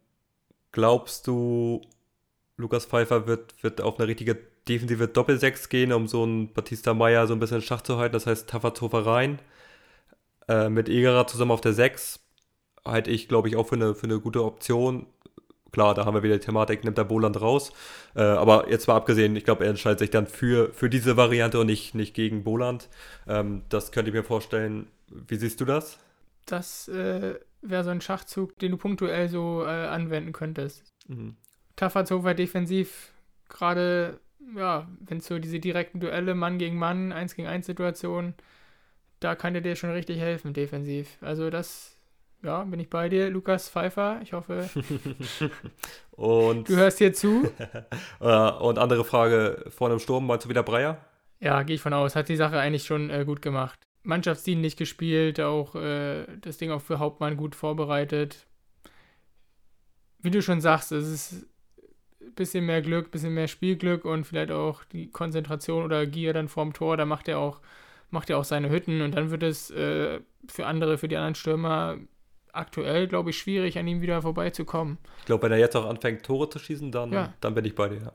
glaubst 0.71 1.27
du, 1.27 1.81
Lukas 2.57 2.87
Pfeiffer 2.87 3.27
wird, 3.27 3.63
wird 3.63 3.81
auf 3.81 3.99
eine 3.99 4.07
richtige 4.07 4.37
defensive 4.69 5.09
Doppelsechs 5.09 5.69
gehen, 5.69 5.93
um 5.93 6.07
so 6.07 6.23
einen 6.23 6.53
Batista 6.53 6.95
Meyer 6.95 7.27
so 7.27 7.35
ein 7.35 7.41
bisschen 7.41 7.57
in 7.57 7.63
Schach 7.63 7.81
zu 7.81 7.99
halten? 7.99 8.13
Das 8.13 8.27
heißt, 8.27 8.49
Tafatofer 8.49 9.05
rein 9.05 9.41
äh, 10.49 10.69
mit 10.69 10.89
Egerer 10.89 11.27
zusammen 11.27 11.51
auf 11.51 11.61
der 11.61 11.73
6 11.73 12.21
halte 12.85 13.11
ich, 13.11 13.29
glaube 13.29 13.49
ich, 13.49 13.57
auch 13.57 13.67
für 13.67 13.75
eine, 13.77 13.95
für 13.95 14.05
eine 14.05 14.21
gute 14.21 14.45
Option. 14.45 15.07
Klar, 15.73 15.95
da 15.95 16.07
haben 16.07 16.15
wir 16.15 16.23
wieder 16.23 16.39
die 16.39 16.45
Thematik, 16.45 16.85
nimmt 16.85 16.97
der 16.97 17.05
Boland 17.05 17.41
raus. 17.41 17.73
Äh, 18.17 18.23
aber 18.23 18.71
jetzt 18.71 18.89
mal 18.89 18.97
abgesehen, 18.97 19.37
ich 19.37 19.45
glaube, 19.45 19.65
er 19.65 19.71
entscheidet 19.71 19.99
sich 19.99 20.11
dann 20.11 20.27
für, 20.27 20.73
für 20.73 20.89
diese 20.89 21.17
Variante 21.17 21.61
und 21.61 21.67
nicht, 21.67 21.95
nicht 21.95 22.15
gegen 22.15 22.43
Boland. 22.43 22.89
Ähm, 23.27 23.63
das 23.69 23.93
könnte 23.93 24.11
ich 24.11 24.15
mir 24.15 24.25
vorstellen. 24.25 24.89
Wie 25.09 25.37
siehst 25.37 25.61
du 25.61 25.65
das? 25.65 25.99
Das 26.47 26.89
äh, 26.89 27.35
wäre 27.61 27.85
so 27.85 27.91
ein 27.91 28.01
Schachzug, 28.01 28.59
den 28.59 28.73
du 28.73 28.77
punktuell 28.79 29.29
so 29.29 29.63
äh, 29.65 29.69
anwenden 29.69 30.33
könntest. 30.33 30.95
Mhm. 31.07 31.37
Tafazova 31.77 32.35
defensiv, 32.35 33.13
gerade, 33.49 34.19
ja, 34.57 34.89
wenn 35.01 35.19
es 35.19 35.27
so 35.27 35.39
diese 35.39 35.61
direkten 35.61 36.01
Duelle, 36.01 36.35
Mann 36.35 36.59
gegen 36.59 36.79
Mann, 36.79 37.13
1 37.13 37.37
gegen 37.37 37.47
1 37.47 37.67
Situationen, 37.67 38.35
da 39.21 39.35
kann 39.35 39.55
er 39.55 39.61
dir 39.61 39.77
schon 39.77 39.91
richtig 39.91 40.19
helfen, 40.19 40.53
defensiv. 40.53 41.19
Also 41.21 41.51
das, 41.51 41.97
ja, 42.43 42.63
bin 42.65 42.81
ich 42.81 42.91
bei 42.91 43.09
dir, 43.09 43.31
Lukas 43.31 43.69
Pfeiffer. 43.69 44.21
Ich 44.23 44.33
hoffe, 44.33 44.69
und, 46.13 46.69
du 46.69 46.77
hörst 46.77 46.99
hier 46.99 47.13
zu. 47.13 47.51
Äh, 48.21 48.51
und 48.51 48.79
andere 48.79 49.05
Frage, 49.05 49.65
vorne 49.69 49.95
im 49.95 50.01
Sturm, 50.01 50.27
meinst 50.27 50.45
du 50.45 50.49
wieder 50.49 50.65
Breyer? 50.65 50.99
Ja, 51.39 51.63
gehe 51.63 51.77
ich 51.77 51.81
von 51.81 51.93
aus. 51.93 52.17
Hat 52.17 52.29
die 52.29 52.37
Sache 52.37 52.59
eigentlich 52.59 52.85
schon 52.85 53.11
äh, 53.11 53.25
gut 53.25 53.43
gemacht. 53.43 53.79
Mannschaftsdienlich 54.03 54.77
gespielt, 54.77 55.41
auch 55.41 55.77
äh, 55.77 56.27
das 56.41 56.59
Ding 56.59 56.73
auch 56.73 56.81
für 56.81 56.99
Hauptmann 56.99 57.37
gut 57.37 57.55
vorbereitet. 57.55 58.47
Wie 60.19 60.33
du 60.33 60.43
schon 60.43 60.61
sagst, 60.61 60.91
es 60.91 61.09
ist 61.09 61.47
ein 62.21 62.35
bisschen 62.35 62.67
mehr 62.67 62.83
Glück, 62.83 63.07
ein 63.07 63.11
bisschen 63.13 63.35
mehr 63.35 63.47
Spielglück 63.47 64.05
und 64.05 64.25
vielleicht 64.25 64.51
auch 64.51 64.85
die 64.85 65.11
Konzentration 65.11 65.85
oder 65.85 66.07
Gier 66.07 66.33
dann 66.33 66.49
vorm 66.49 66.73
Tor. 66.73 66.97
Da 66.97 67.05
macht 67.05 67.29
er 67.29 67.39
auch 67.39 67.61
macht 68.11 68.31
ja 68.31 68.37
auch 68.37 68.45
seine 68.45 68.71
Hütten 68.71 69.03
und 69.03 69.15
dann 69.15 69.31
wird 69.31 69.43
es 69.43 69.71
äh, 69.71 70.21
für 70.49 70.67
andere, 70.67 70.99
für 70.99 71.09
die 71.09 71.17
anderen 71.17 71.35
Stürmer 71.35 71.99
aktuell, 72.53 73.07
glaube 73.07 73.31
ich, 73.31 73.39
schwierig, 73.39 73.79
an 73.79 73.87
ihm 73.87 74.01
wieder 74.01 74.23
vorbeizukommen. 74.23 74.99
Ich 75.21 75.27
glaube, 75.27 75.45
wenn 75.45 75.53
er 75.53 75.59
jetzt 75.59 75.77
auch 75.77 75.87
anfängt, 75.87 76.25
Tore 76.25 76.49
zu 76.49 76.59
schießen, 76.59 76.91
dann, 76.91 77.13
ja. 77.13 77.35
dann 77.41 77.55
bin 77.55 77.65
ich 77.65 77.75
bei 77.75 77.89
dir, 77.89 77.99
ja. 77.99 78.13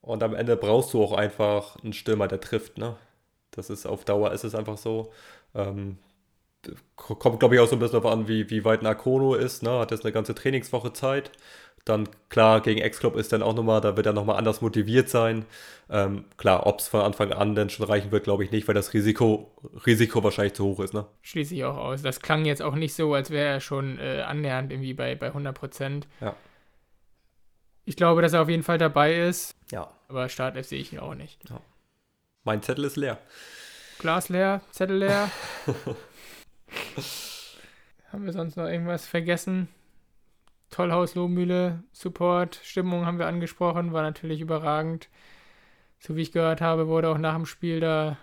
Und 0.00 0.22
am 0.22 0.34
Ende 0.34 0.56
brauchst 0.56 0.92
du 0.94 1.02
auch 1.02 1.12
einfach 1.12 1.76
einen 1.82 1.92
Stürmer, 1.92 2.26
der 2.26 2.40
trifft, 2.40 2.76
ne? 2.78 2.96
Das 3.52 3.70
ist 3.70 3.86
auf 3.86 4.04
Dauer 4.04 4.32
ist 4.32 4.44
es 4.44 4.54
einfach 4.54 4.78
so. 4.78 5.12
Ähm, 5.54 5.98
kommt, 6.96 7.40
glaube 7.40 7.54
ich, 7.54 7.60
auch 7.60 7.66
so 7.66 7.76
ein 7.76 7.78
bisschen 7.78 8.00
darauf 8.00 8.12
an, 8.12 8.28
wie, 8.28 8.48
wie 8.50 8.64
weit 8.64 8.80
ein 8.80 8.86
Akono 8.86 9.34
ist. 9.34 9.62
Ne? 9.62 9.78
Hat 9.78 9.90
jetzt 9.90 10.04
eine 10.04 10.12
ganze 10.12 10.34
Trainingswoche 10.34 10.92
Zeit. 10.92 11.32
Dann 11.84 12.08
klar, 12.28 12.60
gegen 12.60 12.80
Ex-Club 12.80 13.16
ist 13.16 13.32
dann 13.32 13.42
auch 13.42 13.54
nochmal, 13.54 13.80
da 13.80 13.96
wird 13.96 14.06
er 14.06 14.12
nochmal 14.12 14.36
anders 14.36 14.60
motiviert 14.60 15.08
sein. 15.08 15.44
Ähm, 15.90 16.26
klar, 16.36 16.64
ob 16.66 16.78
es 16.78 16.86
von 16.86 17.00
Anfang 17.00 17.32
an 17.32 17.56
dann 17.56 17.70
schon 17.70 17.84
reichen 17.84 18.12
wird, 18.12 18.22
glaube 18.22 18.44
ich 18.44 18.52
nicht, 18.52 18.68
weil 18.68 18.74
das 18.74 18.94
Risiko, 18.94 19.50
Risiko 19.84 20.22
wahrscheinlich 20.22 20.54
zu 20.54 20.64
hoch 20.64 20.78
ist. 20.80 20.94
Ne? 20.94 21.06
Schließe 21.22 21.56
ich 21.56 21.64
auch 21.64 21.76
aus. 21.76 22.02
Das 22.02 22.20
klang 22.20 22.44
jetzt 22.44 22.62
auch 22.62 22.76
nicht 22.76 22.94
so, 22.94 23.12
als 23.14 23.30
wäre 23.30 23.48
er 23.48 23.60
schon 23.60 23.98
äh, 23.98 24.22
annähernd 24.22 24.70
irgendwie 24.70 24.94
bei, 24.94 25.16
bei 25.16 25.26
100 25.26 25.58
Prozent. 25.58 26.06
Ja. 26.20 26.36
Ich 27.84 27.96
glaube, 27.96 28.22
dass 28.22 28.32
er 28.32 28.42
auf 28.42 28.48
jeden 28.48 28.62
Fall 28.62 28.78
dabei 28.78 29.16
ist. 29.20 29.56
Ja. 29.72 29.90
Aber 30.08 30.28
Startelf 30.28 30.68
sehe 30.68 30.78
ich 30.78 30.92
ihn 30.92 31.00
auch 31.00 31.16
nicht. 31.16 31.40
Ja. 31.50 31.60
Mein 32.44 32.62
Zettel 32.62 32.84
ist 32.84 32.96
leer. 32.96 33.18
Glas 33.98 34.28
leer, 34.28 34.60
Zettel 34.70 34.98
leer. 34.98 35.30
haben 38.12 38.24
wir 38.24 38.32
sonst 38.32 38.56
noch 38.56 38.66
irgendwas 38.66 39.06
vergessen? 39.06 39.68
Tollhaus, 40.72 41.14
Lohmühle, 41.14 41.84
Support, 41.92 42.60
Stimmung 42.64 43.06
haben 43.06 43.18
wir 43.18 43.26
angesprochen, 43.26 43.92
war 43.92 44.02
natürlich 44.02 44.40
überragend. 44.40 45.08
So 46.00 46.16
wie 46.16 46.22
ich 46.22 46.32
gehört 46.32 46.60
habe, 46.60 46.88
wurde 46.88 47.10
auch 47.10 47.18
nach 47.18 47.34
dem 47.34 47.46
Spiel 47.46 47.78
da 47.78 48.16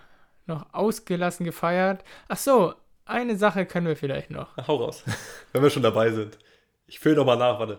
noch 0.46 0.74
ausgelassen 0.74 1.44
gefeiert. 1.44 2.04
Ach 2.28 2.36
so, 2.36 2.74
eine 3.06 3.36
Sache 3.36 3.64
können 3.64 3.86
wir 3.86 3.96
vielleicht 3.96 4.30
noch. 4.30 4.56
Hau 4.66 4.76
raus, 4.76 5.04
wenn 5.52 5.62
wir 5.62 5.70
schon 5.70 5.82
dabei 5.82 6.10
sind. 6.10 6.38
Ich 6.86 6.98
fülle 6.98 7.16
nochmal 7.16 7.38
nach, 7.38 7.58
warte. 7.58 7.78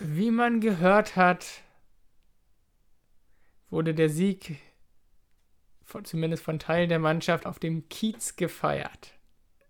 Wie 0.00 0.32
man 0.32 0.60
gehört 0.60 1.16
hat, 1.16 1.46
wurde 3.70 3.94
der 3.94 4.10
Sieg 4.10 4.58
von, 5.84 6.04
zumindest 6.04 6.42
von 6.42 6.58
Teilen 6.58 6.88
der 6.88 6.98
Mannschaft 6.98 7.46
auf 7.46 7.60
dem 7.60 7.88
Kiez 7.88 8.36
gefeiert. 8.36 9.12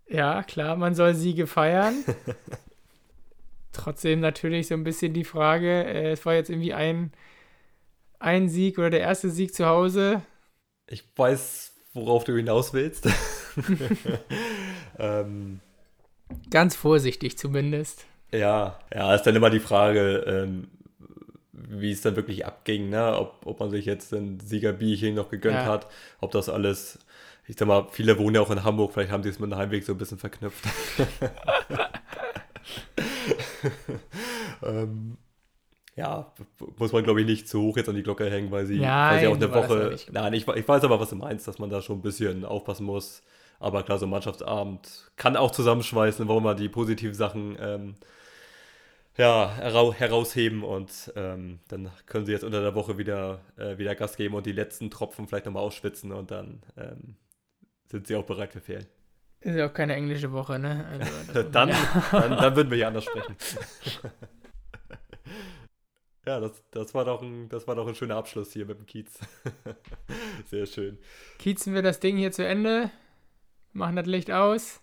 Ja, 0.08 0.42
klar, 0.42 0.76
man 0.76 0.94
soll 0.94 1.14
Siege 1.14 1.46
feiern. 1.46 2.02
Trotzdem 3.72 4.20
natürlich 4.20 4.68
so 4.68 4.74
ein 4.74 4.84
bisschen 4.84 5.12
die 5.12 5.24
Frage, 5.24 5.84
äh, 5.84 6.12
es 6.12 6.24
war 6.26 6.34
jetzt 6.34 6.50
irgendwie 6.50 6.74
ein, 6.74 7.12
ein 8.18 8.48
Sieg 8.48 8.78
oder 8.78 8.90
der 8.90 9.00
erste 9.00 9.30
Sieg 9.30 9.54
zu 9.54 9.66
Hause. 9.66 10.22
Ich 10.86 11.04
weiß, 11.16 11.72
worauf 11.92 12.24
du 12.24 12.36
hinaus 12.36 12.72
willst. 12.72 13.08
ähm, 14.98 15.60
Ganz 16.50 16.76
vorsichtig 16.76 17.38
zumindest. 17.38 18.06
Ja, 18.32 18.78
ja, 18.94 19.14
ist 19.14 19.22
dann 19.22 19.36
immer 19.36 19.50
die 19.50 19.60
Frage, 19.60 20.24
ähm, 20.26 20.68
wie 21.52 21.90
es 21.90 22.02
dann 22.02 22.16
wirklich 22.16 22.46
abging, 22.46 22.90
ne? 22.90 23.16
ob, 23.18 23.46
ob 23.46 23.60
man 23.60 23.70
sich 23.70 23.86
jetzt 23.86 24.12
ein 24.12 24.38
Siegerbierchen 24.40 25.14
noch 25.14 25.30
gegönnt 25.30 25.56
ja. 25.56 25.64
hat, 25.64 25.86
ob 26.20 26.30
das 26.30 26.48
alles, 26.48 26.98
ich 27.46 27.56
sag 27.56 27.66
mal, 27.68 27.86
viele 27.90 28.18
wohnen 28.18 28.36
ja 28.36 28.42
auch 28.42 28.50
in 28.50 28.64
Hamburg, 28.64 28.92
vielleicht 28.92 29.10
haben 29.10 29.22
sie 29.22 29.30
es 29.30 29.38
mit 29.38 29.50
dem 29.50 29.58
Heimweg 29.58 29.84
so 29.84 29.92
ein 29.92 29.98
bisschen 29.98 30.18
verknüpft. 30.18 30.64
ähm, 34.62 35.16
ja, 35.96 36.32
muss 36.78 36.92
man 36.92 37.02
glaube 37.02 37.20
ich 37.20 37.26
nicht 37.26 37.48
zu 37.48 37.60
hoch 37.60 37.76
jetzt 37.76 37.88
an 37.88 37.96
die 37.96 38.02
Glocke 38.02 38.30
hängen, 38.30 38.50
weil 38.50 38.66
sie, 38.66 38.78
nein, 38.78 39.14
weil 39.14 39.20
sie 39.20 39.26
auch 39.26 39.34
eine 39.34 39.52
Woche. 39.52 39.96
Nein, 40.12 40.32
ich, 40.32 40.46
ich 40.46 40.68
weiß 40.68 40.84
aber, 40.84 41.00
was 41.00 41.10
du 41.10 41.16
meinst, 41.16 41.48
dass 41.48 41.58
man 41.58 41.70
da 41.70 41.82
schon 41.82 41.98
ein 41.98 42.02
bisschen 42.02 42.44
aufpassen 42.44 42.86
muss. 42.86 43.22
Aber 43.60 43.82
klar, 43.82 43.98
so 43.98 44.06
ein 44.06 44.10
Mannschaftsabend 44.10 45.10
kann 45.16 45.36
auch 45.36 45.50
zusammenschweißen, 45.50 46.28
wollen 46.28 46.44
wir 46.44 46.54
die 46.54 46.68
positiven 46.68 47.14
Sachen 47.14 47.56
ähm, 47.60 47.94
ja, 49.16 49.52
herausheben 49.56 50.62
und 50.62 51.12
ähm, 51.16 51.58
dann 51.66 51.90
können 52.06 52.24
sie 52.24 52.32
jetzt 52.32 52.44
unter 52.44 52.62
der 52.62 52.76
Woche 52.76 52.98
wieder, 52.98 53.40
äh, 53.56 53.76
wieder 53.76 53.96
Gas 53.96 54.16
geben 54.16 54.36
und 54.36 54.46
die 54.46 54.52
letzten 54.52 54.90
Tropfen 54.90 55.26
vielleicht 55.26 55.46
nochmal 55.46 55.64
ausschwitzen 55.64 56.12
und 56.12 56.30
dann 56.30 56.62
ähm, 56.76 57.16
sind 57.86 58.06
sie 58.06 58.14
auch 58.14 58.24
bereit 58.24 58.52
für 58.52 58.60
Ferien. 58.60 58.86
Ist 59.40 59.54
ja 59.54 59.68
auch 59.68 59.72
keine 59.72 59.94
englische 59.94 60.32
Woche, 60.32 60.58
ne? 60.58 60.86
Also, 60.90 61.42
dann, 61.50 61.70
dann, 62.12 62.30
dann 62.36 62.56
würden 62.56 62.70
wir 62.70 62.76
hier 62.76 62.88
anders 62.88 63.04
sprechen. 63.04 63.36
ja, 66.26 66.40
das, 66.40 66.62
das, 66.70 66.94
war 66.94 67.04
doch 67.04 67.22
ein, 67.22 67.48
das 67.48 67.68
war 67.68 67.76
doch 67.76 67.86
ein 67.86 67.94
schöner 67.94 68.16
Abschluss 68.16 68.52
hier 68.52 68.66
mit 68.66 68.78
dem 68.78 68.86
Kiez. 68.86 69.18
Sehr 70.46 70.66
schön. 70.66 70.98
Kiezen 71.38 71.72
wir 71.74 71.82
das 71.82 72.00
Ding 72.00 72.16
hier 72.16 72.32
zu 72.32 72.44
Ende, 72.44 72.90
machen 73.72 73.96
das 73.96 74.06
Licht 74.06 74.32
aus 74.32 74.80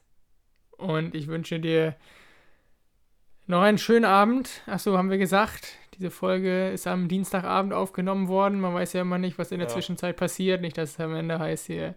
und 0.77 1.15
ich 1.15 1.27
wünsche 1.27 1.59
dir 1.59 1.95
noch 3.47 3.61
einen 3.61 3.77
schönen 3.77 4.05
Abend. 4.05 4.61
Achso, 4.65 4.97
haben 4.97 5.09
wir 5.09 5.17
gesagt. 5.17 5.77
Diese 5.97 6.11
Folge 6.11 6.71
ist 6.71 6.87
am 6.87 7.07
Dienstagabend 7.07 7.73
aufgenommen 7.73 8.27
worden. 8.27 8.59
Man 8.59 8.73
weiß 8.73 8.93
ja 8.93 9.01
immer 9.01 9.17
nicht, 9.17 9.37
was 9.37 9.51
in 9.51 9.59
der 9.59 9.67
ja. 9.67 9.73
Zwischenzeit 9.73 10.17
passiert. 10.17 10.61
Nicht, 10.61 10.77
dass 10.77 10.91
es 10.91 10.99
am 10.99 11.15
Ende 11.15 11.39
heißt 11.39 11.67
hier. 11.67 11.95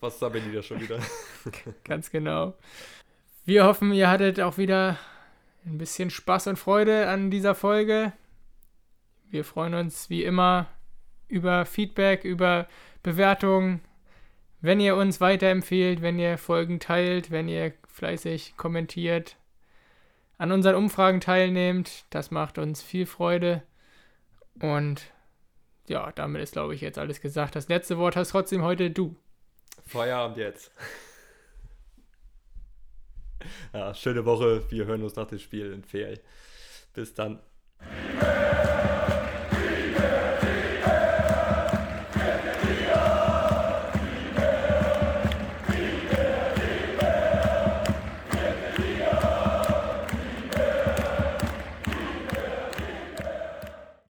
Was 0.00 0.18
sabbeln 0.18 0.44
die 0.46 0.54
da 0.54 0.62
schon 0.62 0.80
wieder? 0.80 0.98
Ganz 1.84 2.10
genau. 2.10 2.54
Wir 3.44 3.64
hoffen, 3.64 3.92
ihr 3.92 4.10
hattet 4.10 4.40
auch 4.40 4.58
wieder 4.58 4.98
ein 5.64 5.78
bisschen 5.78 6.10
Spaß 6.10 6.48
und 6.48 6.58
Freude 6.58 7.08
an 7.08 7.30
dieser 7.30 7.54
Folge. 7.54 8.12
Wir 9.30 9.44
freuen 9.44 9.74
uns 9.74 10.10
wie 10.10 10.24
immer 10.24 10.66
über 11.28 11.64
Feedback, 11.64 12.24
über 12.24 12.68
Bewertungen. 13.02 13.80
Wenn 14.60 14.80
ihr 14.80 14.96
uns 14.96 15.20
weiterempfehlt, 15.20 16.02
wenn 16.02 16.18
ihr 16.18 16.36
Folgen 16.36 16.80
teilt, 16.80 17.30
wenn 17.30 17.48
ihr 17.48 17.72
fleißig 17.86 18.54
kommentiert, 18.56 19.36
an 20.38 20.52
unseren 20.52 20.76
Umfragen 20.76 21.20
teilnehmt. 21.20 22.04
Das 22.10 22.30
macht 22.30 22.58
uns 22.58 22.82
viel 22.82 23.06
Freude. 23.06 23.62
Und 24.60 25.12
ja, 25.88 26.12
damit 26.12 26.42
ist, 26.42 26.52
glaube 26.52 26.74
ich, 26.74 26.80
jetzt 26.80 26.98
alles 26.98 27.20
gesagt. 27.20 27.56
Das 27.56 27.68
letzte 27.68 27.98
Wort 27.98 28.16
hast 28.16 28.30
trotzdem 28.30 28.62
heute 28.62 28.90
du. 28.90 29.16
Feierabend 29.86 30.38
jetzt. 30.38 30.70
ja, 33.72 33.92
schöne 33.94 34.24
Woche. 34.24 34.70
Wir 34.70 34.86
hören 34.86 35.02
uns 35.02 35.16
nach 35.16 35.26
dem 35.26 35.38
Spiel 35.38 35.72
in 35.72 35.84
Ferien. 35.84 36.20
Bis 36.94 37.14
dann. 37.14 37.40